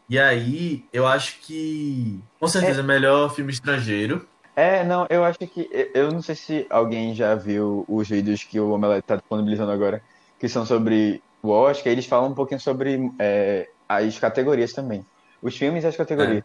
E 0.10 0.18
aí, 0.18 0.86
eu 0.94 1.06
acho 1.06 1.40
que, 1.42 2.22
com 2.40 2.48
certeza, 2.48 2.80
é 2.80 2.84
melhor 2.84 3.34
filme 3.36 3.52
estrangeiro. 3.52 4.26
É, 4.58 4.84
não, 4.84 5.06
eu 5.08 5.24
acho 5.24 5.38
que. 5.38 5.70
Eu 5.94 6.12
não 6.12 6.20
sei 6.20 6.34
se 6.34 6.66
alguém 6.68 7.14
já 7.14 7.36
viu 7.36 7.86
os 7.88 8.10
vídeos 8.10 8.44
que 8.44 8.60
o 8.60 8.72
Omelete 8.72 9.06
tá 9.06 9.16
disponibilizando 9.16 9.72
agora, 9.72 10.02
que 10.40 10.50
são 10.50 10.66
sobre 10.66 11.22
o 11.44 11.50
Oscar, 11.50 11.94
eles 11.94 12.08
falam 12.08 12.32
um 12.32 12.34
pouquinho 12.34 12.60
sobre 12.60 13.12
é, 13.20 13.70
as 13.88 14.18
categorias 14.18 14.74
também. 14.74 15.06
Os 15.44 15.56
filmes 15.56 15.84
e 15.84 15.88
as 15.88 15.96
categorias. 15.96 16.40
É. 16.40 16.44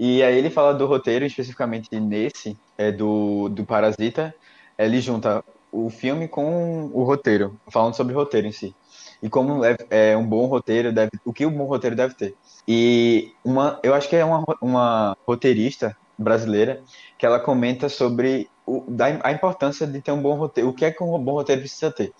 E 0.00 0.20
aí 0.24 0.36
ele 0.36 0.50
fala 0.50 0.74
do 0.74 0.84
roteiro, 0.84 1.24
especificamente 1.24 1.88
nesse, 2.00 2.58
é, 2.76 2.90
do, 2.90 3.48
do 3.48 3.64
Parasita. 3.64 4.34
Ele 4.76 5.00
junta 5.00 5.44
o 5.70 5.88
filme 5.90 6.26
com 6.26 6.90
o 6.92 7.04
roteiro, 7.04 7.56
falando 7.68 7.94
sobre 7.94 8.14
o 8.14 8.16
roteiro 8.16 8.48
em 8.48 8.52
si. 8.52 8.74
E 9.22 9.30
como 9.30 9.64
é, 9.64 9.76
é 9.90 10.16
um 10.16 10.26
bom 10.26 10.46
roteiro 10.46 10.92
deve. 10.92 11.12
O 11.24 11.32
que 11.32 11.46
um 11.46 11.56
bom 11.56 11.66
roteiro 11.66 11.94
deve 11.94 12.14
ter. 12.14 12.34
E 12.66 13.32
uma, 13.44 13.78
eu 13.84 13.94
acho 13.94 14.08
que 14.08 14.16
é 14.16 14.24
uma, 14.24 14.44
uma 14.60 15.16
roteirista 15.24 15.96
brasileira 16.18 16.82
que 17.18 17.26
ela 17.26 17.40
comenta 17.40 17.88
sobre 17.88 18.48
o, 18.66 18.84
da, 18.88 19.06
a 19.22 19.32
importância 19.32 19.86
de 19.86 20.00
ter 20.00 20.12
um 20.12 20.22
bom 20.22 20.34
roteiro, 20.34 20.70
o 20.70 20.72
que 20.72 20.84
é 20.84 20.90
que 20.90 21.02
um 21.02 21.18
bom 21.18 21.32
roteiro 21.32 21.60
precisa 21.60 21.90
ter. 21.90 22.12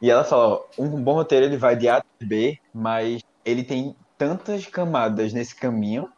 E 0.00 0.10
ela 0.10 0.24
fala, 0.24 0.54
ó, 0.54 0.64
um 0.78 1.02
bom 1.02 1.14
roteiro 1.14 1.46
ele 1.46 1.56
vai 1.56 1.76
de 1.76 1.88
A 1.88 1.98
a 1.98 2.04
B, 2.22 2.58
mas 2.72 3.22
ele 3.44 3.62
tem 3.62 3.94
tantas 4.16 4.66
camadas 4.66 5.32
nesse 5.32 5.54
caminho, 5.54 6.08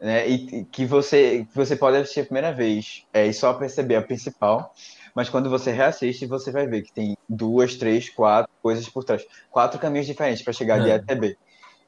né, 0.00 0.28
e 0.28 0.64
que 0.64 0.86
você 0.86 1.44
que 1.50 1.56
você 1.56 1.74
pode 1.74 1.96
assistir 1.96 2.20
a 2.20 2.24
primeira 2.24 2.52
vez 2.52 3.04
é, 3.12 3.26
e 3.26 3.32
só 3.32 3.52
perceber 3.54 3.96
a 3.96 4.02
principal, 4.02 4.72
mas 5.12 5.28
quando 5.28 5.50
você 5.50 5.72
reassiste 5.72 6.24
você 6.24 6.52
vai 6.52 6.68
ver 6.68 6.82
que 6.82 6.92
tem 6.92 7.16
duas, 7.28 7.74
três, 7.74 8.08
quatro 8.08 8.50
coisas 8.62 8.88
por 8.88 9.02
trás, 9.02 9.26
quatro 9.50 9.80
caminhos 9.80 10.06
diferentes 10.06 10.42
para 10.42 10.52
chegar 10.52 10.80
é. 10.80 10.84
de 10.84 10.92
A 10.92 10.96
até 10.96 11.16
B. 11.16 11.36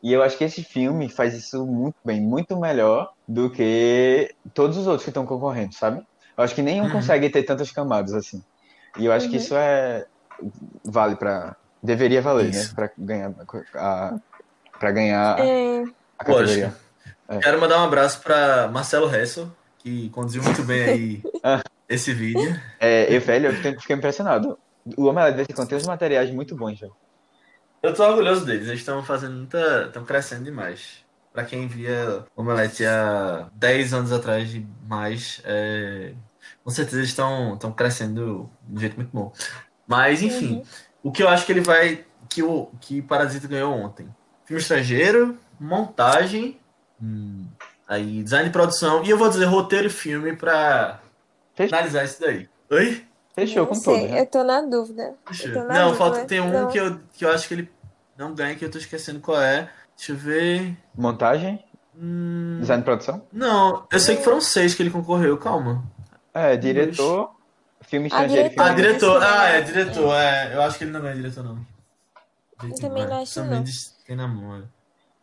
E 0.03 0.13
eu 0.13 0.23
acho 0.23 0.37
que 0.39 0.45
esse 0.45 0.63
filme 0.65 1.09
faz 1.11 1.35
isso 1.35 1.67
muito 1.67 1.97
bem, 2.05 2.21
muito 2.21 2.57
melhor 2.59 3.13
do 3.29 3.51
que 3.51 4.35
todos 4.55 4.77
os 4.79 4.87
outros 4.87 5.05
que 5.05 5.11
estão 5.11 5.27
concorrendo, 5.27 5.75
sabe? 5.75 6.03
Eu 6.37 6.43
acho 6.45 6.55
que 6.55 6.63
nenhum 6.63 6.85
Uhum. 6.85 6.91
consegue 6.93 7.29
ter 7.29 7.43
tantas 7.43 7.71
camadas 7.71 8.15
assim. 8.15 8.43
E 8.99 9.05
eu 9.05 9.13
acho 9.13 9.29
que 9.29 9.37
Uhum. 9.37 9.43
isso 9.43 9.55
é. 9.57 10.07
Vale 10.85 11.17
pra. 11.17 11.55
Deveria 11.83 12.21
valer, 12.23 12.51
Isso. 12.51 12.69
né? 12.71 12.75
Pra 12.75 12.91
ganhar 12.99 13.33
a. 13.75 14.19
Pra 14.79 14.91
ganhar 14.91 15.39
É, 15.39 15.85
a 16.19 16.25
categoria. 16.25 16.75
Quero 17.43 17.61
mandar 17.61 17.81
um 17.81 17.85
abraço 17.85 18.21
para 18.23 18.69
Marcelo 18.69 19.15
Hessel, 19.15 19.49
que 19.79 20.09
conduziu 20.11 20.43
muito 20.43 20.63
bem 20.63 20.83
aí 20.83 21.23
Ah. 21.45 21.63
esse 21.89 22.13
vídeo. 22.15 22.59
É, 22.81 23.15
eu, 23.15 23.21
velho, 23.21 23.49
eu 23.49 23.53
fiquei- 23.55 23.79
fiquei 23.79 23.97
impressionado. 23.97 24.59
O 24.97 25.05
Omelete 25.07 25.37
desse 25.37 25.53
contém 25.53 25.77
uns 25.77 25.87
materiais 25.87 26.31
muito 26.31 26.57
bons, 26.57 26.81
velho. 26.81 26.93
Eu 27.83 27.95
tô 27.95 28.05
orgulhoso 28.05 28.45
deles, 28.45 28.67
eles 28.69 28.81
estão 28.81 29.03
fazendo 29.03 29.37
muita. 29.37 29.85
estão 29.87 30.05
crescendo 30.05 30.45
demais. 30.45 31.05
Pra 31.33 31.45
quem 31.45 31.67
via 31.69 32.25
Omelete 32.37 32.85
há 32.85 33.49
10 33.55 33.95
anos 33.95 34.13
atrás 34.13 34.53
e 34.55 34.67
mais, 34.89 35.41
é, 35.45 36.13
com 36.65 36.71
certeza 36.71 36.99
eles 36.99 37.11
estão 37.11 37.55
estão 37.55 37.73
crescendo 37.73 38.51
de 38.65 38.77
um 38.77 38.81
jeito 38.81 38.97
muito 38.97 39.11
bom. 39.13 39.33
Mas, 39.87 40.23
enfim, 40.23 40.57
Uhum. 40.57 40.63
o 41.05 41.13
que 41.13 41.23
eu 41.23 41.29
acho 41.29 41.47
que 41.47 41.53
ele 41.53 41.61
vai. 41.61 42.05
que 42.29 42.43
o 42.43 42.67
que 42.81 43.01
Parasita 43.03 43.47
ganhou 43.49 43.73
ontem: 43.75 44.09
filme 44.45 44.61
estrangeiro, 44.61 45.39
montagem, 45.59 46.59
hum, 47.03 47.47
aí 47.89 48.23
design 48.23 48.47
de 48.49 48.53
produção, 48.53 49.03
e 49.05 49.11
eu 49.11 49.17
vou 49.19 49.29
dizer 49.29 49.45
roteiro 49.47 49.87
e 49.87 49.91
filme 49.91 50.35
pra 50.37 51.01
Fechou, 51.55 51.77
analisar 51.79 52.05
isso 52.05 52.21
daí. 52.21 52.49
Oi? 52.71 53.05
Fechou 53.35 53.67
não 53.67 53.75
com 53.75 53.81
sei, 53.81 53.95
todos, 53.95 54.11
né? 54.11 54.21
eu 54.21 54.27
tô 54.27 54.45
na 54.45 54.61
dúvida. 54.63 55.03
Eu 55.03 55.47
eu- 55.49 55.53
tô 55.55 55.65
na 55.65 55.75
Não, 55.75 55.87
dúvida, 55.89 55.99
falta, 55.99 56.27
tem 56.27 56.41
um 56.41 56.53
não. 56.53 56.69
que 56.69 56.79
eu, 56.79 56.99
que 57.15 57.25
eu 57.25 57.31
acho 57.31 57.49
que 57.49 57.55
ele 57.55 57.71
não 58.17 58.35
ganha, 58.35 58.55
que 58.57 58.65
eu 58.65 58.71
tô 58.71 58.79
esquecendo 58.79 59.21
qual 59.21 59.41
é. 59.41 59.71
Deixa 59.97 60.13
eu 60.13 60.17
ver. 60.17 60.77
Montagem, 60.97 61.65
Hum, 61.95 62.59
design 62.61 62.81
e 62.83 62.85
produção. 62.85 63.27
Não, 63.33 63.87
eu 63.93 63.99
sei 64.01 64.17
que 64.17 64.23
foram 64.23 64.41
seis 64.41 64.75
que 64.75 64.83
ele 64.83 64.91
concorreu, 64.91 65.37
calma. 65.37 65.83
É, 66.33 66.57
diretor, 66.57 67.35
filme 67.83 68.07
Ah, 68.07 68.25
estrangeiro 68.27 68.47
e 68.47 68.51
diretor. 68.51 68.65
Ah, 68.65 68.75
diretor. 68.75 69.17
Esse 69.17 69.27
Ah, 69.27 69.49
é 69.49 69.57
é- 69.57 69.61
diretor. 69.61 70.15
É, 70.15 70.55
eu 70.55 70.63
acho 70.63 70.79
que 70.79 70.85
ele 70.85 70.91
não 70.93 71.01
ganha 71.01 71.15
diretor, 71.17 71.45
não. 71.45 71.67
Eu 72.63 72.75
também 72.77 73.07
não 73.07 73.17
acho, 73.17 73.33
Sam 73.33 73.45
não. 73.47 73.65
Tem 74.07 74.17
na 74.17 74.29
mão. 74.29 74.57
é. 74.57 74.63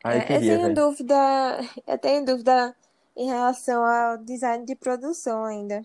Ah, 0.03 0.15
eu 0.15 0.19
É, 0.19 0.23
eu 0.23 0.25
queria, 0.27 0.39
tenho 0.39 0.61
velho. 0.61 0.75
dúvida, 0.75 1.15
eu 1.87 1.97
tenho 1.97 2.25
dúvida 2.25 2.75
em 3.15 3.27
relação 3.27 3.83
ao 3.83 4.17
design 4.19 4.65
de 4.65 4.75
produção 4.75 5.43
ainda. 5.45 5.81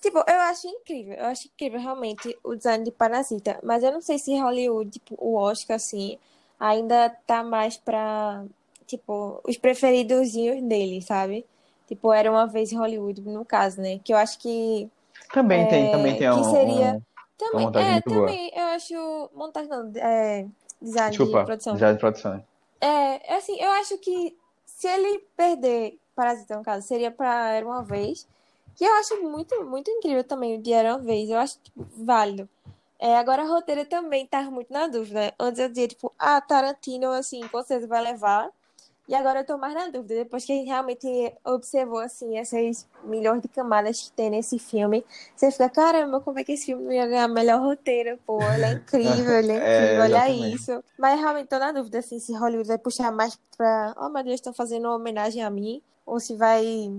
Tipo, 0.00 0.18
eu 0.26 0.40
acho 0.40 0.66
incrível, 0.66 1.14
eu 1.14 1.26
acho 1.26 1.46
incrível 1.48 1.78
realmente 1.78 2.36
o 2.42 2.54
design 2.54 2.82
de 2.84 2.90
Parasita, 2.90 3.60
mas 3.62 3.82
eu 3.82 3.92
não 3.92 4.00
sei 4.00 4.18
se 4.18 4.34
Hollywood, 4.38 4.90
tipo, 4.90 5.14
o 5.18 5.34
Oscar, 5.36 5.76
assim, 5.76 6.18
ainda 6.58 7.10
tá 7.26 7.42
mais 7.42 7.76
pra, 7.76 8.44
tipo, 8.86 9.40
os 9.46 9.58
preferidozinhos 9.58 10.62
dele, 10.62 11.02
sabe? 11.02 11.44
Tipo, 11.86 12.12
era 12.14 12.30
uma 12.30 12.46
vez 12.46 12.72
em 12.72 12.78
Hollywood, 12.78 13.20
no 13.22 13.44
caso, 13.44 13.80
né? 13.80 13.98
Que 14.02 14.12
eu 14.12 14.16
acho 14.16 14.38
que 14.38 14.88
Também 15.32 15.66
tem, 15.68 15.84
É, 15.86 15.88
também 15.90 16.16
tem 16.16 16.30
que 16.30 16.34
um, 16.38 16.50
seria- 16.50 16.94
um- 16.94 17.00
também, 17.36 17.66
é, 17.66 17.92
muito 17.92 18.08
boa. 18.10 18.26
também, 18.26 18.50
eu 18.54 18.64
acho, 18.64 19.30
montagem 19.34 19.68
não, 19.68 19.92
é, 19.96 20.46
design 20.80 21.10
de 21.12 21.18
Desculpa, 21.18 21.44
produção. 21.44 21.74
design 21.74 21.94
de 21.94 22.00
produção. 22.00 22.44
É, 22.80 23.34
assim, 23.34 23.60
eu 23.60 23.70
acho 23.72 23.98
que 23.98 24.34
se 24.64 24.88
ele 24.88 25.18
perder 25.36 25.98
Parasita, 26.14 26.56
no 26.56 26.62
caso, 26.62 26.86
seria 26.86 27.10
pra 27.10 27.50
Era 27.52 27.66
Uma 27.66 27.82
Vez. 27.82 28.26
Que 28.80 28.86
eu 28.86 28.94
acho 28.94 29.22
muito, 29.22 29.62
muito 29.66 29.90
incrível 29.90 30.24
também 30.24 30.58
o 30.58 30.74
Era 30.74 30.96
Uma 30.96 31.04
Vez. 31.04 31.28
Eu 31.28 31.36
acho, 31.36 31.58
tipo, 31.62 31.86
válido. 32.02 32.48
É, 32.98 33.14
agora, 33.18 33.42
a 33.42 33.46
roteira 33.46 33.84
também 33.84 34.26
tá 34.26 34.40
muito 34.44 34.72
na 34.72 34.86
dúvida. 34.86 35.34
Antes 35.38 35.60
eu 35.60 35.68
dizia, 35.68 35.86
tipo, 35.86 36.10
ah, 36.18 36.40
Tarantino, 36.40 37.10
assim, 37.10 37.46
com 37.48 37.62
certeza 37.62 37.86
vai 37.86 38.02
levar. 38.02 38.48
E 39.06 39.14
agora 39.14 39.40
eu 39.40 39.44
tô 39.44 39.58
mais 39.58 39.74
na 39.74 39.88
dúvida. 39.88 40.14
Depois 40.14 40.46
que 40.46 40.52
a 40.52 40.54
gente 40.54 40.66
realmente 40.68 41.06
observou, 41.44 41.98
assim, 41.98 42.38
essas 42.38 42.88
milhões 43.04 43.42
de 43.42 43.48
camadas 43.48 44.00
que 44.00 44.12
tem 44.12 44.30
nesse 44.30 44.58
filme, 44.58 45.04
você 45.36 45.50
fica, 45.50 45.68
caramba, 45.68 46.18
como 46.22 46.38
é 46.38 46.44
que 46.44 46.52
esse 46.52 46.64
filme 46.64 46.84
não 46.84 46.92
ia 46.92 47.06
ganhar 47.06 47.28
melhor 47.28 47.60
roteiro? 47.60 48.18
Pô, 48.26 48.40
ele 48.50 48.64
é 48.64 48.72
incrível, 48.72 49.34
ele 49.40 49.52
é 49.52 49.56
É, 49.60 49.84
incrível, 49.84 50.04
olha 50.04 50.26
exatamente. 50.30 50.56
isso. 50.56 50.84
Mas 50.98 51.20
realmente 51.20 51.48
tô 51.48 51.58
na 51.58 51.70
dúvida, 51.72 51.98
assim, 51.98 52.18
se 52.18 52.32
Hollywood 52.32 52.68
vai 52.68 52.78
puxar 52.78 53.12
mais 53.12 53.38
pra, 53.58 53.94
oh 53.98 54.08
meu 54.08 54.24
Deus, 54.24 54.36
estão 54.36 54.54
fazendo 54.54 54.86
uma 54.86 54.96
homenagem 54.96 55.42
a 55.44 55.50
mim, 55.50 55.82
ou 56.06 56.18
se 56.18 56.34
vai. 56.34 56.90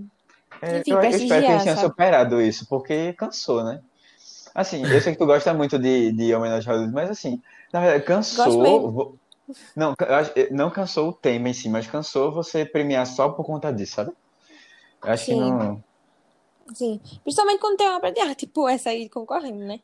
É, 0.62 0.80
Enfim, 0.80 0.92
eu, 0.92 1.02
eu 1.10 1.18
espero 1.18 1.44
que 1.44 1.52
eles 1.52 1.64
prestigiar, 1.64 1.64
tenham 1.64 1.78
sabe? 1.78 1.78
superado 1.78 2.42
isso, 2.42 2.68
porque 2.68 3.14
cansou, 3.14 3.64
né? 3.64 3.82
Assim, 4.56 4.88
eu 4.92 5.02
sei 5.02 5.14
que 5.14 5.20
tu 5.20 5.26
gosta 5.26 5.54
muito 5.54 5.80
de, 5.80 6.12
de 6.14 6.34
homenagem 6.36 6.70
a 6.70 6.74
Hollywood, 6.76 6.96
mas 6.96 7.10
assim, 7.12 7.42
na 7.74 7.82
verdade, 7.82 8.06
cansou. 8.06 9.18
Não, 9.76 9.96
acho- 10.00 10.34
não 10.52 10.72
cansou 10.72 11.10
o 11.10 11.14
tema 11.14 11.50
em 11.50 11.54
si, 11.54 11.70
mas 11.70 11.88
cansou 11.88 12.32
você 12.34 12.66
premiar 12.66 13.08
só 13.08 13.30
por 13.30 13.46
conta 13.46 13.72
disso, 13.74 13.96
sabe? 13.96 14.12
Eu 15.04 15.12
acho 15.12 15.28
que 15.28 15.36
Sim. 15.36 15.36
não. 15.36 15.84
Sim. 16.74 17.00
Principalmente 17.24 17.60
quando 17.60 17.78
tem 17.78 17.88
uma 17.88 17.98
obra 17.98 18.12
de 18.12 18.20
arte, 18.22 18.46
tipo 18.46 18.68
essa 18.70 18.90
aí 18.90 19.10
concorrendo, 19.10 19.60
né? 19.66 19.80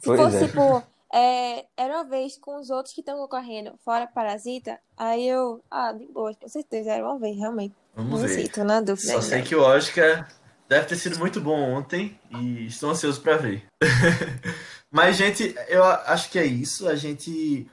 Se 0.00 0.10
Pois 0.10 0.20
fosse, 0.20 0.46
é. 0.46 0.46
tipo, 0.46 0.82
é, 1.12 1.66
era 1.76 1.94
uma 1.96 2.04
vez 2.04 2.36
com 2.38 2.56
os 2.58 2.70
outros 2.70 2.94
que 2.94 3.00
estão 3.00 3.18
concorrendo, 3.18 3.76
fora 3.84 4.06
Parasita, 4.06 4.80
aí 4.96 5.26
eu, 5.28 5.62
ah, 5.70 5.92
de 5.92 6.06
boa, 6.06 6.34
com 6.34 6.48
certeza, 6.48 6.92
era 6.92 7.04
uma 7.06 7.18
vez, 7.18 7.36
realmente. 7.36 7.76
Vamos 7.94 8.20
Não 8.22 8.28
ver. 8.28 8.64
na 8.64 8.80
dúvida 8.80 9.06
Só 9.06 9.12
ainda. 9.14 9.22
sei 9.22 9.42
que 9.42 9.54
o 9.54 9.60
Oscar 9.62 10.28
deve 10.68 10.86
ter 10.86 10.96
sido 10.96 11.18
muito 11.18 11.40
bom 11.40 11.60
ontem 11.74 12.18
e 12.30 12.66
estou 12.66 12.90
ansioso 12.90 13.20
para 13.20 13.36
ver. 13.36 13.64
Mas, 14.90 15.16
gente, 15.16 15.54
eu 15.68 15.84
acho 15.84 16.30
que 16.30 16.38
é 16.38 16.44
isso. 16.44 16.88
A 16.88 16.94
gente 16.94 17.66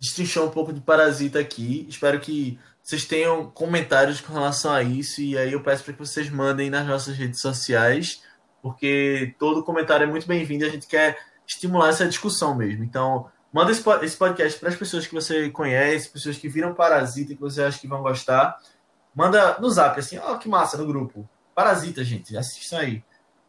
destrinchou 0.00 0.46
um 0.46 0.50
pouco 0.50 0.72
de 0.72 0.80
Parasita 0.80 1.38
aqui. 1.38 1.86
Espero 1.88 2.20
que 2.20 2.58
vocês 2.82 3.04
tenham 3.04 3.50
comentários 3.50 4.20
com 4.20 4.32
relação 4.32 4.72
a 4.72 4.82
isso. 4.82 5.20
E 5.20 5.36
aí 5.36 5.52
eu 5.52 5.62
peço 5.62 5.84
para 5.84 5.92
que 5.92 5.98
vocês 5.98 6.30
mandem 6.30 6.70
nas 6.70 6.86
nossas 6.86 7.16
redes 7.16 7.40
sociais, 7.40 8.22
porque 8.62 9.34
todo 9.38 9.64
comentário 9.64 10.04
é 10.04 10.06
muito 10.06 10.26
bem-vindo 10.26 10.64
e 10.64 10.68
a 10.68 10.70
gente 10.70 10.86
quer 10.86 11.18
estimular 11.46 11.88
essa 11.90 12.06
discussão 12.06 12.54
mesmo. 12.54 12.84
Então, 12.84 13.28
manda 13.52 13.70
esse 13.72 14.16
podcast 14.16 14.58
para 14.58 14.68
as 14.68 14.76
pessoas 14.76 15.06
que 15.06 15.14
você 15.14 15.48
conhece, 15.50 16.08
pessoas 16.10 16.36
que 16.36 16.48
viram 16.48 16.74
Parasita 16.74 17.32
e 17.32 17.36
que 17.36 17.40
você 17.40 17.62
acha 17.62 17.78
que 17.78 17.88
vão 17.88 18.02
gostar. 18.02 18.56
Manda 19.16 19.58
no 19.58 19.70
zap, 19.70 19.98
assim, 19.98 20.18
ó, 20.18 20.36
que 20.36 20.46
massa, 20.46 20.76
no 20.76 20.86
grupo. 20.86 21.26
Parasita, 21.54 22.04
gente, 22.04 22.36
assistam 22.36 22.78
aí. 22.78 23.04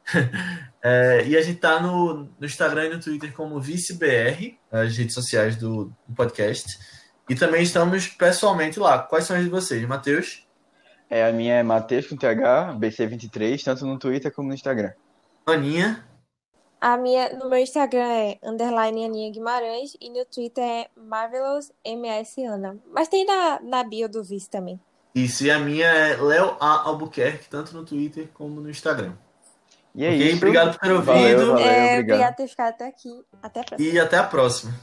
É, 0.89 1.27
e 1.27 1.35
a 1.35 1.41
gente 1.41 1.59
tá 1.59 1.81
no, 1.81 2.29
no 2.39 2.45
Instagram 2.45 2.85
e 2.85 2.89
no 2.91 2.99
Twitter 3.01 3.33
como 3.33 3.59
ViceBR, 3.59 4.57
as 4.71 4.95
redes 4.95 5.13
sociais 5.13 5.57
do, 5.57 5.91
do 6.07 6.15
podcast. 6.15 6.79
E 7.27 7.35
também 7.35 7.61
estamos 7.61 8.07
pessoalmente 8.07 8.79
lá. 8.79 8.99
Quais 8.99 9.25
são 9.25 9.35
as 9.35 9.43
de 9.43 9.49
vocês, 9.49 9.85
Matheus? 9.85 10.47
É, 11.09 11.27
a 11.27 11.33
minha 11.33 11.55
é 11.55 11.63
Matheus 11.63 12.07
com 12.07 12.15
TH, 12.15 12.77
BC23, 12.79 13.61
tanto 13.61 13.85
no 13.85 13.99
Twitter 13.99 14.31
como 14.31 14.47
no 14.47 14.53
Instagram. 14.53 14.93
Aninha? 15.45 16.07
A 16.79 16.95
minha, 16.95 17.33
no 17.33 17.49
meu 17.49 17.59
Instagram 17.59 18.07
é 18.07 18.39
underline 18.41 19.03
Aninha 19.03 19.31
Guimarães 19.31 19.97
e 19.99 20.09
no 20.09 20.23
Twitter 20.23 20.63
é 20.63 20.89
Marvelous 20.95 21.69
MS 21.83 22.45
Ana. 22.45 22.77
Mas 22.93 23.09
tem 23.09 23.25
na, 23.25 23.59
na 23.61 23.83
bio 23.83 24.07
do 24.07 24.23
Vice 24.23 24.49
também. 24.49 24.79
Isso, 25.23 25.45
e 25.45 25.51
a 25.51 25.57
minha 25.57 25.87
é 25.87 26.15
Léo 26.15 26.55
A. 26.59 26.87
Albuquerque, 26.87 27.49
tanto 27.49 27.75
no 27.75 27.83
Twitter 27.83 28.27
como 28.33 28.61
no 28.61 28.69
Instagram. 28.69 29.13
E 29.95 30.05
é 30.05 30.09
Ok, 30.09 30.27
isso. 30.27 30.37
obrigado 30.37 30.71
por 30.73 30.79
ter 30.79 30.91
ouvido. 30.91 31.11
Valeu, 31.11 31.37
valeu, 31.37 31.57
é, 31.57 31.71
obrigado. 31.71 31.99
obrigada 32.01 32.31
por 32.33 32.37
ter 32.37 32.47
ficado 32.47 32.69
até 32.69 32.87
aqui. 32.87 33.25
Até 33.41 33.59
a 33.59 33.63
próxima. 33.63 33.89
E 33.89 33.99
até 33.99 34.17
a 34.17 34.23
próxima. 34.23 34.73